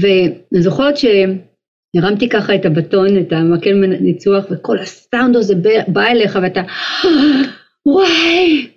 ואני 0.00 0.62
זוכרת 0.62 0.94
שהרמתי 0.96 2.28
ככה 2.28 2.54
את 2.54 2.64
הבטון, 2.64 3.18
את 3.18 3.32
המקל 3.32 3.74
ניצוח, 4.00 4.44
וכל 4.50 4.78
הסאונד 4.78 5.36
הזה 5.36 5.54
בא 5.88 6.06
אליך 6.06 6.38
ואתה, 6.42 6.60
וואי, 7.86 8.68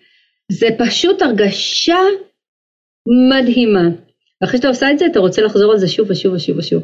זה 0.51 0.67
פשוט 0.77 1.21
הרגשה 1.21 1.99
מדהימה. 3.29 3.89
ואחרי 4.41 4.57
שאתה 4.57 4.67
עושה 4.67 4.91
את 4.91 4.99
זה, 4.99 5.05
אתה 5.05 5.19
רוצה 5.19 5.41
לחזור 5.41 5.71
על 5.71 5.77
זה 5.77 5.87
שוב 5.87 6.11
ושוב 6.11 6.33
ושוב 6.33 6.57
ושוב. 6.57 6.83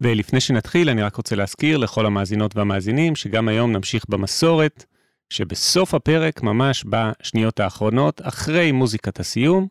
ולפני 0.00 0.40
שנתחיל, 0.40 0.88
אני 0.90 1.02
רק 1.02 1.16
רוצה 1.16 1.36
להזכיר 1.36 1.76
לכל 1.76 2.06
המאזינות 2.06 2.56
והמאזינים 2.56 3.16
שגם 3.16 3.48
היום 3.48 3.72
נמשיך 3.72 4.04
במסורת, 4.08 4.84
שבסוף 5.30 5.94
הפרק, 5.94 6.42
ממש 6.42 6.84
בשניות 6.88 7.60
האחרונות, 7.60 8.20
אחרי 8.24 8.72
מוזיקת 8.72 9.20
הסיום, 9.20 9.66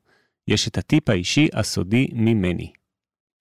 יש 0.47 0.67
את 0.67 0.77
הטיפ 0.77 1.09
האישי 1.09 1.47
הסודי 1.53 2.07
ממני. 2.13 2.71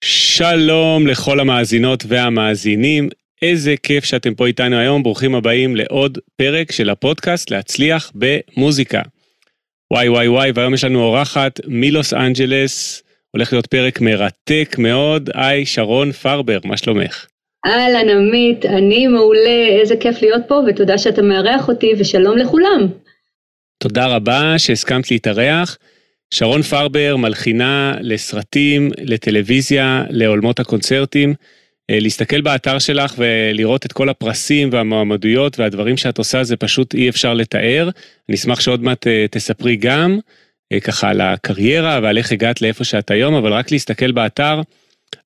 שלום 0.04 1.06
לכל 1.06 1.40
המאזינות 1.40 2.04
והמאזינים, 2.08 3.08
איזה 3.42 3.74
כיף 3.82 4.04
שאתם 4.04 4.34
פה 4.34 4.46
איתנו 4.46 4.76
היום, 4.76 5.02
ברוכים 5.02 5.34
הבאים 5.34 5.76
לעוד 5.76 6.18
פרק 6.36 6.72
של 6.72 6.90
הפודקאסט 6.90 7.50
להצליח 7.50 8.12
במוזיקה. 8.14 9.02
וואי 9.92 10.08
וואי 10.08 10.28
וואי, 10.28 10.50
והיום 10.54 10.74
יש 10.74 10.84
לנו 10.84 11.02
אורחת 11.02 11.60
מלוס 11.66 12.14
אנג'לס, 12.14 13.02
הולך 13.36 13.52
להיות 13.52 13.66
פרק 13.66 14.00
מרתק 14.00 14.76
מאוד. 14.78 15.30
היי, 15.34 15.66
שרון 15.66 16.12
פרבר, 16.12 16.58
מה 16.64 16.76
שלומך? 16.76 17.26
אהלן 17.66 18.08
עמית, 18.08 18.66
אני 18.66 19.06
מעולה, 19.06 19.66
איזה 19.80 19.96
כיף 19.96 20.22
להיות 20.22 20.42
פה 20.48 20.62
ותודה 20.68 20.98
שאתה 20.98 21.22
מארח 21.22 21.68
אותי 21.68 21.92
ושלום 21.98 22.38
לכולם. 22.38 22.88
תודה 23.78 24.06
רבה 24.06 24.54
שהסכמת 24.58 25.10
להתארח. 25.10 25.78
שרון 26.34 26.62
פרבר 26.62 27.16
מלחינה 27.16 27.94
לסרטים, 28.00 28.90
לטלוויזיה, 28.98 30.04
לעולמות 30.10 30.60
הקונצרטים. 30.60 31.34
אה, 31.90 31.98
להסתכל 32.00 32.40
באתר 32.40 32.78
שלך 32.78 33.14
ולראות 33.18 33.86
את 33.86 33.92
כל 33.92 34.08
הפרסים 34.08 34.68
והמועמדויות 34.72 35.58
והדברים 35.58 35.96
שאת 35.96 36.18
עושה 36.18 36.44
זה 36.44 36.56
פשוט 36.56 36.94
אי 36.94 37.08
אפשר 37.08 37.34
לתאר. 37.34 37.90
אני 38.28 38.36
אשמח 38.36 38.60
שעוד 38.60 38.82
מעט 38.82 39.06
אה, 39.06 39.26
תספרי 39.30 39.76
גם. 39.76 40.18
אה, 40.72 40.80
ככה 40.80 41.10
על 41.10 41.20
הקריירה 41.20 42.00
ועל 42.02 42.18
איך 42.18 42.32
הגעת 42.32 42.62
לאיפה 42.62 42.84
שאת 42.84 43.10
היום, 43.10 43.34
אבל 43.34 43.52
רק 43.52 43.70
להסתכל 43.70 44.12
באתר, 44.12 44.60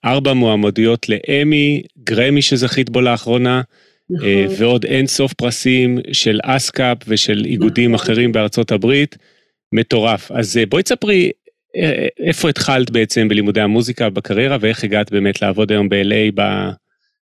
ארבע 0.05 0.33
מועמדויות 0.33 1.06
לאמי, 1.08 1.83
גרמי 2.05 2.42
שזכית 2.42 2.91
בו 2.91 3.00
לאחרונה, 3.00 3.62
נכון. 4.11 4.28
אה, 4.28 4.47
ועוד 4.58 4.84
אין 4.84 5.06
סוף 5.06 5.33
פרסים 5.33 5.98
של 6.12 6.41
אסקאפ 6.42 6.98
ושל 7.08 7.42
איגודים 7.44 7.92
נכון. 7.92 8.05
אחרים 8.05 8.33
בארצות 8.33 8.72
הברית, 8.72 9.17
מטורף. 9.72 10.33
אז 10.33 10.56
אה, 10.56 10.67
בואי 10.67 10.83
תספרי 10.83 11.30
איפה 12.20 12.48
התחלת 12.48 12.91
בעצם 12.91 13.28
בלימודי 13.28 13.61
המוזיקה 13.61 14.11
בקריירה 14.11 14.56
ואיך 14.61 14.84
הגעת 14.84 15.12
באמת 15.12 15.42
לעבוד 15.42 15.72
היום 15.72 15.89
ב-LA 15.89 16.42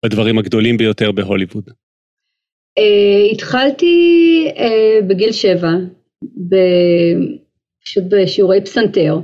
בדברים 0.04 0.38
הגדולים 0.38 0.76
ביותר 0.76 1.12
בהוליווד. 1.12 1.64
התחלתי 3.32 4.48
בגיל 5.08 5.32
שבע. 5.32 5.70
פשוט 7.84 8.04
בשיעורי 8.08 8.60
פסנתר. 8.60 9.18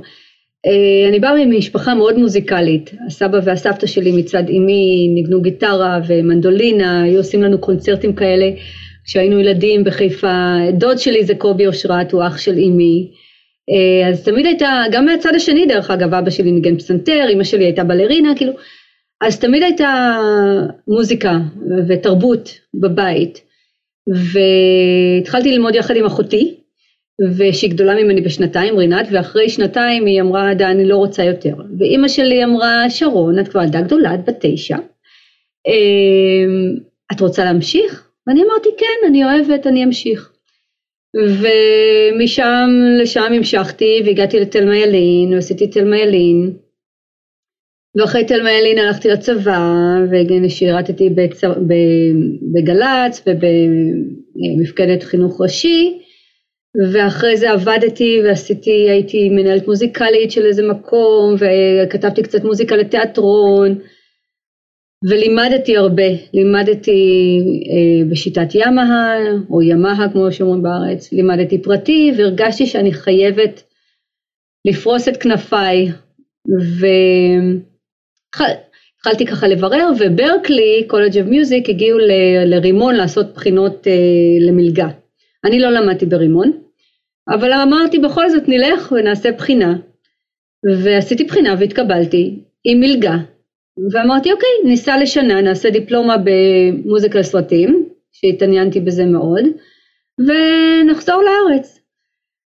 אה, 0.65 1.09
אני 1.09 1.19
באה 1.19 1.45
ממשפחה 1.45 1.95
מאוד 1.95 2.17
מוזיקלית, 2.17 2.91
הסבא 3.07 3.39
והסבתא 3.43 3.87
שלי 3.87 4.11
מצד 4.11 4.43
אמי 4.49 5.07
ניגנו 5.15 5.41
גיטרה 5.41 5.99
ומנדולינה, 6.07 7.03
היו 7.03 7.17
עושים 7.17 7.43
לנו 7.43 7.59
קונצרטים 7.59 8.15
כאלה 8.15 8.51
כשהיינו 9.05 9.39
ילדים 9.39 9.83
בחיפה, 9.83 10.57
דוד 10.73 10.97
שלי 10.97 11.23
זה 11.23 11.35
קובי 11.35 11.67
אושרת, 11.67 12.11
הוא 12.11 12.23
אח 12.27 12.37
של 12.37 12.51
אמי, 12.57 13.11
אה, 13.69 14.09
אז 14.09 14.23
תמיד 14.23 14.45
הייתה, 14.45 14.83
גם 14.91 15.05
מהצד 15.05 15.35
השני 15.35 15.65
דרך 15.65 15.91
אגב, 15.91 16.13
אבא 16.13 16.29
שלי 16.29 16.51
ניגן 16.51 16.77
פסנתר, 16.77 17.25
אמא 17.33 17.43
שלי 17.43 17.63
הייתה 17.63 17.83
בלרינה, 17.83 18.35
כאילו, 18.35 18.53
אז 19.21 19.39
תמיד 19.39 19.63
הייתה 19.63 20.17
מוזיקה 20.87 21.39
ותרבות 21.87 22.49
בבית, 22.81 23.41
והתחלתי 24.07 25.51
ללמוד 25.51 25.75
יחד 25.75 25.95
עם 25.95 26.05
אחותי, 26.05 26.60
ושהיא 27.37 27.71
גדולה 27.71 28.03
ממני 28.03 28.21
בשנתיים, 28.21 28.77
רינת, 28.77 29.07
ואחרי 29.11 29.49
שנתיים 29.49 30.05
היא 30.05 30.21
אמרה, 30.21 30.53
דה, 30.53 30.71
אני 30.71 30.85
לא 30.85 30.97
רוצה 30.97 31.23
יותר. 31.23 31.55
ואימא 31.79 32.07
שלי 32.07 32.43
אמרה, 32.43 32.89
שרון, 32.89 33.39
את 33.39 33.47
כבר 33.47 33.63
ילדה 33.63 33.81
גדולה, 33.81 34.15
את 34.15 34.25
בת 34.25 34.35
תשע, 34.39 34.77
אמ, 35.67 36.77
את 37.13 37.21
רוצה 37.21 37.45
להמשיך? 37.45 38.07
ואני 38.27 38.43
אמרתי, 38.43 38.69
כן, 38.77 39.07
אני 39.07 39.23
אוהבת, 39.25 39.67
אני 39.67 39.83
אמשיך. 39.83 40.31
ומשם 41.15 42.69
לשם 43.01 43.33
המשכתי 43.33 44.01
והגעתי 44.05 44.39
לתלמה 44.39 44.77
ילין, 44.77 45.33
ועשיתי 45.33 45.67
תלמה 45.67 45.97
ילין. 45.97 46.53
ואחרי 47.95 48.25
תלמה 48.25 48.51
ילין 48.51 48.79
הלכתי 48.79 49.09
לצבא, 49.09 49.59
ושירתתי 50.45 51.09
בגל"צ 52.53 53.23
ובמפקדת 53.27 55.03
חינוך 55.03 55.41
ראשי. 55.41 56.00
ואחרי 56.93 57.37
זה 57.37 57.51
עבדתי 57.51 58.21
ועשיתי, 58.23 58.89
הייתי 58.89 59.29
מנהלת 59.29 59.67
מוזיקלית 59.67 60.31
של 60.31 60.45
איזה 60.45 60.67
מקום 60.67 61.35
וכתבתי 61.39 62.23
קצת 62.23 62.43
מוזיקה 62.43 62.75
לתיאטרון 62.75 63.79
ולימדתי 65.09 65.77
הרבה, 65.77 66.03
לימדתי 66.33 66.99
אה, 67.71 68.09
בשיטת 68.11 68.55
ימאה 68.55 69.15
או 69.49 69.61
ימאה 69.61 70.09
כמו 70.13 70.31
שאומרים 70.31 70.63
בארץ, 70.63 71.13
לימדתי 71.13 71.61
פרטי 71.61 72.11
והרגשתי 72.17 72.65
שאני 72.65 72.93
חייבת 72.93 73.63
לפרוס 74.67 75.07
את 75.07 75.17
כנפיי. 75.17 75.91
והתחלתי 78.33 79.25
ככה 79.25 79.47
לברר 79.47 79.89
ו-Berklee 79.99 80.83
College 80.87 81.17
of 81.17 81.27
Music, 81.27 81.69
הגיעו 81.69 81.97
לרימון 82.45 82.95
לעשות 82.95 83.33
בחינות 83.33 83.87
אה, 83.87 83.93
למלגה. 84.47 85.00
אני 85.45 85.59
לא 85.59 85.69
למדתי 85.69 86.05
ברימון, 86.05 86.51
אבל 87.29 87.53
אמרתי 87.53 87.99
בכל 87.99 88.29
זאת 88.29 88.43
נלך 88.47 88.91
ונעשה 88.91 89.31
בחינה. 89.31 89.75
ועשיתי 90.83 91.23
בחינה 91.23 91.55
והתקבלתי 91.59 92.39
עם 92.63 92.79
מלגה. 92.79 93.17
ואמרתי 93.91 94.31
אוקיי, 94.31 94.49
ניסע 94.65 94.97
לשנה, 95.01 95.41
נעשה 95.41 95.69
דיפלומה 95.69 96.15
במוזיקה 96.23 97.19
לסרטים, 97.19 97.89
שהתעניינתי 98.11 98.79
בזה 98.79 99.05
מאוד, 99.05 99.43
ונחזור 100.19 101.23
לארץ. 101.23 101.79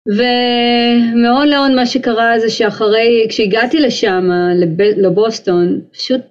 ומאוד 0.08 1.48
לאון 1.48 1.76
מה 1.76 1.86
שקרה 1.86 2.40
זה 2.40 2.50
שאחרי, 2.50 3.26
כשהגעתי 3.30 3.80
לשם, 3.80 4.30
לב, 4.56 4.82
לבוסטון, 4.82 5.82
פשוט 5.92 6.22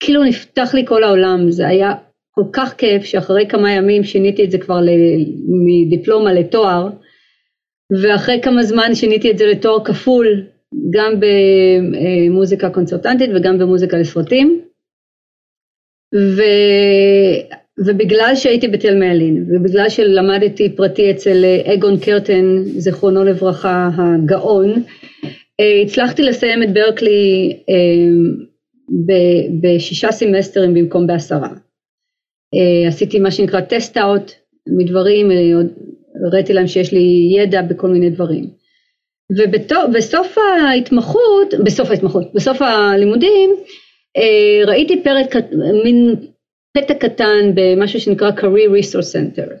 כאילו 0.00 0.24
נפתח 0.24 0.74
לי 0.74 0.86
כל 0.86 1.04
העולם, 1.04 1.50
זה 1.50 1.68
היה 1.68 1.92
כל 2.34 2.44
כך 2.52 2.74
כיף 2.78 3.04
שאחרי 3.04 3.46
כמה 3.48 3.72
ימים 3.72 4.04
שיניתי 4.04 4.44
את 4.44 4.50
זה 4.50 4.58
כבר 4.58 4.80
מדיפלומה 5.48 6.32
לתואר, 6.32 6.88
ואחרי 8.02 8.40
כמה 8.42 8.62
זמן 8.62 8.94
שיניתי 8.94 9.30
את 9.30 9.38
זה 9.38 9.46
לתואר 9.46 9.84
כפול, 9.84 10.44
גם 10.90 11.12
במוזיקה 11.20 12.70
קונצרטנטית 12.70 13.30
וגם 13.34 13.58
במוזיקה 13.58 13.98
לסרטים. 13.98 14.60
ו... 16.14 16.42
ובגלל 17.86 18.32
שהייתי 18.34 18.68
בתל 18.68 18.98
מאלין, 18.98 19.46
ובגלל 19.48 19.88
שלמדתי 19.88 20.76
פרטי 20.76 21.10
אצל 21.10 21.44
אגון 21.74 22.00
קרטן, 22.00 22.62
זיכרונו 22.64 23.24
לברכה, 23.24 23.90
הגאון, 23.98 24.82
הצלחתי 25.84 26.22
לסיים 26.22 26.62
את 26.62 26.72
ברקלי 26.72 27.56
בשישה 29.62 30.12
סמסטרים 30.12 30.74
במקום 30.74 31.06
בעשרה. 31.06 31.48
אה, 32.54 32.88
עשיתי 32.88 33.18
מה 33.18 33.30
שנקרא 33.30 33.60
טסט 33.60 33.96
אאוט 33.96 34.32
מדברים, 34.66 35.30
אה, 35.30 35.36
הראיתי 36.26 36.52
להם 36.52 36.66
שיש 36.66 36.92
לי 36.92 37.34
ידע 37.38 37.62
בכל 37.62 37.88
מיני 37.88 38.10
דברים. 38.10 38.46
ובסוף 39.38 40.38
ההתמחות, 40.38 41.54
בסוף 41.64 41.90
ההתמחות, 41.90 42.34
בסוף 42.34 42.62
הלימודים, 42.62 43.50
אה, 44.16 44.66
ראיתי 44.66 45.02
פרק, 45.02 45.36
מין 45.84 46.14
פתק 46.76 47.04
קטן 47.04 47.50
במשהו 47.54 48.00
שנקרא 48.00 48.30
career 48.30 48.70
resource 48.80 49.14
center. 49.14 49.52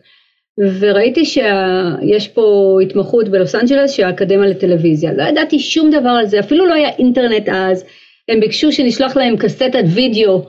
וראיתי 0.80 1.24
שיש 1.24 2.28
פה 2.28 2.78
התמחות 2.82 3.28
בלוס 3.28 3.54
אנג'לס 3.54 3.90
של 3.90 4.04
האקדמיה 4.04 4.48
לטלוויזיה. 4.48 5.12
לא 5.12 5.22
ידעתי 5.22 5.58
שום 5.58 5.90
דבר 5.90 6.10
על 6.10 6.26
זה, 6.26 6.40
אפילו 6.40 6.66
לא 6.66 6.74
היה 6.74 6.88
אינטרנט 6.88 7.48
אז. 7.48 7.84
הם 8.28 8.40
ביקשו 8.40 8.72
שנשלח 8.72 9.16
להם 9.16 9.36
קסטת 9.36 9.84
וידאו, 9.94 10.42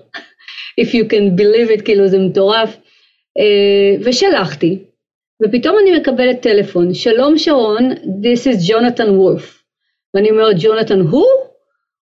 if 0.81 0.93
you 0.93 1.07
can 1.09 1.39
believe 1.39 1.79
it, 1.79 1.81
כאילו 1.85 2.07
זה 2.07 2.19
מטורף. 2.19 2.77
אה, 3.39 3.97
ושלחתי, 4.03 4.77
ופתאום 5.43 5.75
אני 5.81 5.97
מקבלת 5.97 6.41
טלפון, 6.41 6.93
שלום 6.93 7.37
שרון, 7.37 7.91
this 7.91 8.47
is 8.47 8.71
ג'ונתן 8.71 9.09
וולף. 9.09 9.63
ואני 10.13 10.31
אומרת, 10.31 10.55
ג'ונתן 10.59 10.99
הוא? 10.99 11.25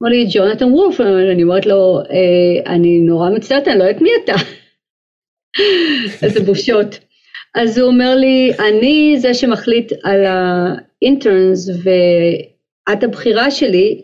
אמר 0.04 0.12
לי, 0.12 0.28
ג'ונתן 0.30 0.66
וולף. 0.66 1.02
אני 1.02 1.44
אומרת 1.44 1.66
לו, 1.66 2.00
אה, 2.10 2.74
אני 2.74 3.00
נורא 3.00 3.30
מצטערת, 3.30 3.68
אני 3.68 3.80
לא 3.80 3.84
יודעת 3.84 4.02
מי 4.02 4.10
אתה. 4.24 4.34
איזה 6.24 6.40
בושות. 6.40 7.00
אז 7.56 7.78
הוא 7.78 7.88
אומר 7.88 8.16
לי, 8.16 8.52
אני 8.60 9.16
זה 9.18 9.34
שמחליט 9.34 9.92
על 10.04 10.26
ה-interns 10.26 11.70
ואת 11.84 13.04
הבחירה 13.04 13.52
שלי, 13.52 14.02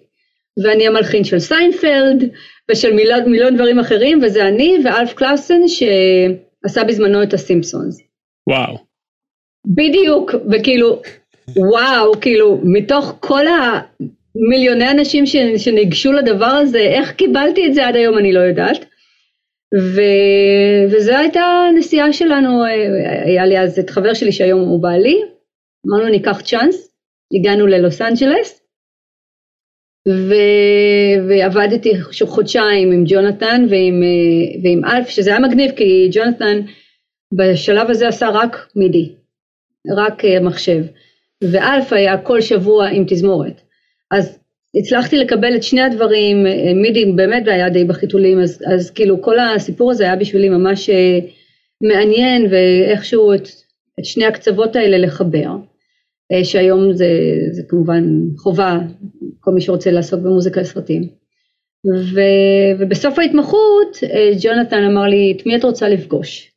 ואני 0.64 0.88
המלחין 0.88 1.24
של 1.24 1.40
סיינפלד 1.40 2.30
ושל 2.71 2.94
מיליון, 2.94 3.31
מיליון 3.31 3.56
דברים 3.56 3.79
אחרים, 3.79 4.19
וזה 4.23 4.47
אני 4.47 4.77
ואלף 4.83 5.13
קלאוזן 5.13 5.68
שעשה 5.68 6.83
בזמנו 6.83 7.23
את 7.23 7.33
הסימפסונס. 7.33 8.01
וואו. 8.50 8.77
בדיוק, 9.68 10.35
וכאילו, 10.51 11.01
וואו, 11.57 12.19
כאילו, 12.21 12.59
מתוך 12.63 13.15
כל 13.19 13.45
המיליוני 13.47 14.91
אנשים 14.91 15.23
שניגשו 15.57 16.12
לדבר 16.12 16.45
הזה, 16.45 16.79
איך 16.79 17.12
קיבלתי 17.12 17.68
את 17.68 17.73
זה 17.73 17.88
עד 17.88 17.95
היום 17.95 18.18
אני 18.18 18.33
לא 18.33 18.39
יודעת. 18.39 18.85
ו... 19.79 20.01
וזו 20.91 21.12
הייתה 21.12 21.41
הנסיעה 21.41 22.13
שלנו, 22.13 22.63
היה 23.25 23.45
לי 23.45 23.59
אז 23.59 23.79
את 23.79 23.89
חבר 23.89 24.13
שלי 24.13 24.31
שהיום 24.31 24.62
הוא 24.62 24.81
בעלי, 24.81 25.21
אמרנו 25.88 26.09
ניקח 26.09 26.41
צ'אנס, 26.41 26.91
הגענו 27.33 27.68
ללוס 27.68 28.01
אנג'לס. 28.01 28.61
ועבדתי 31.27 31.94
חודשיים 32.25 32.92
עם 32.92 33.03
ג'ונתן 33.07 33.65
ועם, 33.69 34.03
ועם 34.63 34.86
אלף, 34.86 35.09
שזה 35.09 35.30
היה 35.30 35.39
מגניב 35.39 35.71
כי 35.71 36.09
ג'ונתן 36.12 36.62
בשלב 37.33 37.89
הזה 37.89 38.07
עשה 38.07 38.30
רק 38.30 38.68
מידי, 38.75 39.15
רק 39.98 40.24
מחשב, 40.42 40.83
ואלף 41.44 41.94
היה 41.94 42.18
כל 42.18 42.42
שבוע 42.42 42.88
עם 42.88 43.03
תזמורת. 43.07 43.62
אז 44.12 44.42
הצלחתי 44.80 45.18
לקבל 45.18 45.56
את 45.56 45.63
שני 45.63 45.81
הדברים, 45.81 46.47
אה, 46.47 46.74
מידי 46.74 47.06
באמת 47.06 47.47
היה 47.47 47.69
די 47.69 47.86
בחיתולים, 47.86 48.39
אז, 48.39 48.63
אז 48.74 48.92
כאילו 48.92 49.21
כל 49.21 49.39
הסיפור 49.39 49.92
הזה 49.92 50.04
היה 50.04 50.15
בשבילי 50.15 50.50
ממש 50.50 50.89
אה, 50.89 51.19
מעניין 51.81 52.45
ואיכשהו 52.51 53.33
את, 53.33 53.47
את 54.00 54.06
שני 54.06 54.25
הקצוות 54.25 54.75
האלה 54.75 54.97
לחבר, 54.97 55.50
אה, 56.31 56.44
שהיום 56.44 56.94
זה, 56.94 57.09
זה 57.51 57.62
כמובן 57.68 58.04
חובה, 58.38 58.80
כל 59.42 59.52
מי 59.52 59.62
שרוצה 59.62 59.92
לעסוק 59.92 60.20
במוזיקה 60.20 60.62
לסרטים. 60.62 61.08
ו, 62.14 62.20
ובסוף 62.80 63.20
ההתמחות 63.20 63.98
ג'ונתן 64.42 64.84
אמר 64.84 65.04
לי, 65.04 65.34
את 65.38 65.46
מי 65.46 65.56
את 65.56 65.64
רוצה 65.64 65.90
לפגוש? 65.90 66.52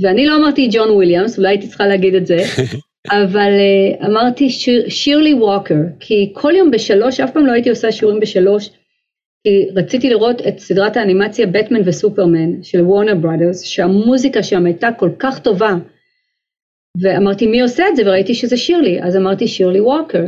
ואני 0.00 0.26
לא 0.26 0.36
אמרתי 0.36 0.68
ג'ון 0.72 0.90
וויליאמס, 0.90 1.38
אולי 1.38 1.48
הייתי 1.48 1.68
צריכה 1.68 1.86
להגיד 1.86 2.14
את 2.14 2.26
זה, 2.26 2.36
אבל 3.22 3.50
uh, 3.50 4.06
אמרתי 4.06 4.50
שיר, 4.50 4.88
שירלי 4.88 5.34
ווקר, 5.34 5.74
כי 6.00 6.30
כל 6.32 6.52
יום 6.56 6.70
בשלוש, 6.70 7.20
אף 7.20 7.32
פעם 7.32 7.46
לא 7.46 7.52
הייתי 7.52 7.70
עושה 7.70 7.92
שיעורים 7.92 8.20
בשלוש, 8.20 8.70
כי 9.44 9.68
רציתי 9.76 10.10
לראות 10.10 10.46
את 10.48 10.58
סדרת 10.58 10.96
האנימציה 10.96 11.46
בטמן 11.46 11.80
וסופרמן 11.84 12.62
של 12.62 12.80
וורנר 12.80 13.14
ברודרס, 13.14 13.62
שהמוזיקה 13.62 14.42
שם 14.42 14.66
הייתה 14.66 14.88
כל 14.98 15.10
כך 15.18 15.38
טובה, 15.38 15.74
ואמרתי 17.02 17.46
מי 17.46 17.60
עושה 17.60 17.88
את 17.88 17.96
זה, 17.96 18.02
וראיתי 18.06 18.34
שזה 18.34 18.56
שירלי, 18.56 19.02
אז 19.02 19.16
אמרתי 19.16 19.48
שירלי 19.48 19.80
ווקר, 19.80 20.24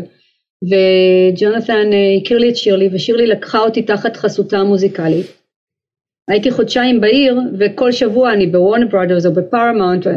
וג'ונתן 0.63 1.91
uh, 1.93 2.23
הכיר 2.23 2.39
לי 2.39 2.51
את 2.51 2.57
שירלי, 2.57 2.89
ושירלי 2.93 3.27
לקחה 3.27 3.59
אותי 3.59 3.83
תחת 3.83 4.17
חסותה 4.17 4.59
המוזיקלית. 4.59 5.27
הייתי 6.31 6.51
חודשיים 6.51 7.01
בעיר, 7.01 7.41
וכל 7.59 7.93
שבוע 7.93 8.33
אני 8.33 8.47
בוורנר 8.47 8.87
ברדרס 8.87 9.27
או 9.27 9.35
בפרמאונט 9.35 10.07
אה, 10.07 10.13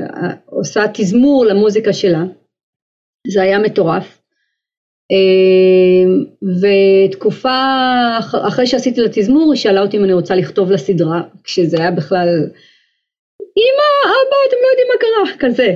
עושה 0.46 0.84
תזמור 0.94 1.46
למוזיקה 1.46 1.94
שלה. 1.94 2.24
זה 3.28 3.42
היה 3.42 3.60
מטורף. 3.60 4.22
אמ, 5.12 6.26
ותקופה 6.62 7.60
אחרי 8.48 8.68
שעשיתי 8.68 9.02
את 9.02 9.10
התזמור 9.10 9.54
היא 9.54 9.62
שאלה 9.62 9.82
אותי 9.82 9.98
אם 9.98 10.04
אני 10.04 10.14
רוצה 10.14 10.36
לכתוב 10.36 10.72
לסדרה, 10.72 11.22
כשזה 11.44 11.78
היה 11.80 11.92
בכלל, 11.92 12.28
אמא, 13.42 13.88
אבא, 14.04 14.38
אתם 14.48 14.58
לא 14.62 14.68
יודעים 14.72 14.88
מה 14.88 15.00
קרה, 15.00 15.38
כזה. 15.40 15.76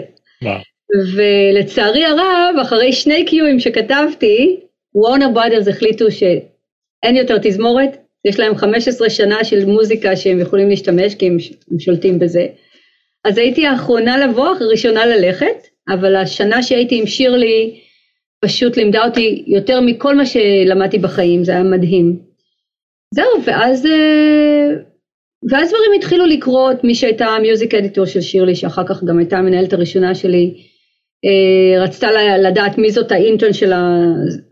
ולצערי 1.15 2.05
הרב, 2.05 2.55
אחרי 2.61 2.93
שני 2.93 3.25
קיואים 3.25 3.59
שכתבתי, 3.59 4.59
וורנר 4.95 5.29
ברודרס 5.33 5.67
החליטו 5.67 6.11
שאין 6.11 7.15
יותר 7.15 7.37
תזמורת, 7.41 7.97
יש 8.25 8.39
להם 8.39 8.55
15 8.55 9.09
שנה 9.09 9.43
של 9.43 9.65
מוזיקה 9.65 10.15
שהם 10.15 10.39
יכולים 10.39 10.69
להשתמש 10.69 11.15
כי 11.15 11.27
הם 11.27 11.37
שולטים 11.79 12.19
בזה. 12.19 12.47
אז 13.25 13.37
הייתי 13.37 13.65
האחרונה 13.65 14.27
לבוא, 14.27 14.47
הראשונה 14.47 15.05
ללכת, 15.05 15.67
אבל 15.89 16.15
השנה 16.15 16.63
שהייתי 16.63 16.99
עם 16.99 17.07
שירלי 17.07 17.79
פשוט 18.45 18.77
לימדה 18.77 19.05
אותי 19.05 19.43
יותר 19.47 19.81
מכל 19.81 20.15
מה 20.15 20.25
שלמדתי 20.25 20.97
בחיים, 20.97 21.43
זה 21.43 21.51
היה 21.51 21.63
מדהים. 21.63 22.19
זהו, 23.13 23.43
ואז, 23.45 23.85
אה, 23.85 24.69
ואז 25.51 25.69
דברים 25.69 25.91
התחילו 25.97 26.25
לקרות, 26.25 26.83
מי 26.83 26.95
שהייתה 26.95 27.25
המיוזיק 27.25 27.75
אדיטור 27.75 28.05
של 28.05 28.21
שירלי, 28.21 28.55
שאחר 28.55 28.87
כך 28.87 29.03
גם 29.03 29.19
הייתה 29.19 29.37
המנהלת 29.37 29.73
הראשונה 29.73 30.15
שלי, 30.15 30.68
רצתה 31.79 32.07
לדעת 32.37 32.77
מי 32.77 32.91
זאת 32.91 33.11
האינטרן 33.11 33.53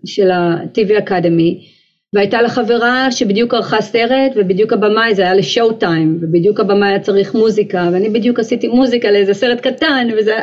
של 0.05 0.31
ה-TV 0.31 0.97
אקדמי, 0.97 1.67
והייתה 2.15 2.41
לה 2.41 2.49
חברה 2.49 3.11
שבדיוק 3.11 3.53
ערכה 3.53 3.81
סרט, 3.81 4.31
ובדיוק 4.35 4.73
הבמאי 4.73 5.15
זה 5.15 5.21
היה 5.21 5.33
לשואו 5.33 5.73
טיים, 5.73 6.17
ובדיוק 6.21 6.59
הבמאי 6.59 6.89
היה 6.89 6.99
צריך 6.99 7.35
מוזיקה, 7.35 7.89
ואני 7.93 8.09
בדיוק 8.09 8.39
עשיתי 8.39 8.67
מוזיקה 8.67 9.11
לאיזה 9.11 9.33
סרט 9.33 9.59
קטן, 9.61 10.07
וזה... 10.17 10.33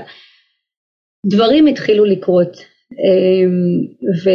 דברים 1.26 1.66
התחילו 1.66 2.04
לקרות, 2.04 2.56
אמ, 2.92 3.86
ו, 4.24 4.30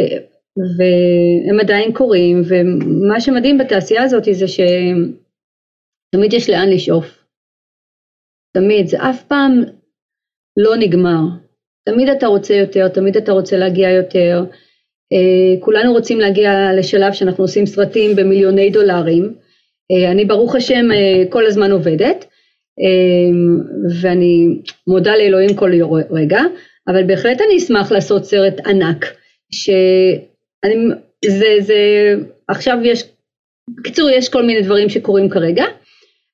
והם 0.78 1.60
עדיין 1.60 1.92
קורים, 1.92 2.42
ומה 2.48 3.20
שמדהים 3.20 3.58
בתעשייה 3.58 4.02
הזאת 4.02 4.24
זה 4.32 4.48
שתמיד 4.48 6.32
יש 6.32 6.50
לאן 6.50 6.68
לשאוף. 6.70 7.24
תמיד, 8.54 8.86
זה 8.86 8.96
אף 9.10 9.24
פעם 9.24 9.52
לא 10.56 10.76
נגמר. 10.76 11.49
תמיד 11.84 12.08
אתה 12.08 12.26
רוצה 12.26 12.54
יותר, 12.54 12.88
תמיד 12.88 13.16
אתה 13.16 13.32
רוצה 13.32 13.56
להגיע 13.56 13.90
יותר. 13.90 14.44
אה, 15.12 15.60
כולנו 15.60 15.92
רוצים 15.92 16.20
להגיע 16.20 16.72
לשלב 16.78 17.12
שאנחנו 17.12 17.44
עושים 17.44 17.66
סרטים 17.66 18.16
במיליוני 18.16 18.70
דולרים. 18.70 19.34
אה, 19.92 20.10
אני 20.10 20.24
ברוך 20.24 20.54
השם 20.54 20.92
אה, 20.92 21.22
כל 21.30 21.46
הזמן 21.46 21.70
עובדת, 21.70 22.24
ואני 24.00 24.46
מודה 24.86 25.16
לאלוהים 25.16 25.54
כל 25.54 25.70
רגע, 26.10 26.40
אבל 26.88 27.04
בהחלט 27.04 27.40
אני 27.40 27.56
אשמח 27.56 27.92
לעשות 27.92 28.24
סרט 28.24 28.66
ענק, 28.66 29.06
שאני, 29.52 30.88
זה, 31.24 31.56
זה, 31.60 31.76
עכשיו 32.48 32.78
יש, 32.84 33.04
בקיצור 33.76 34.10
יש 34.10 34.28
כל 34.28 34.42
מיני 34.42 34.62
דברים 34.62 34.88
שקורים 34.88 35.30
כרגע, 35.30 35.64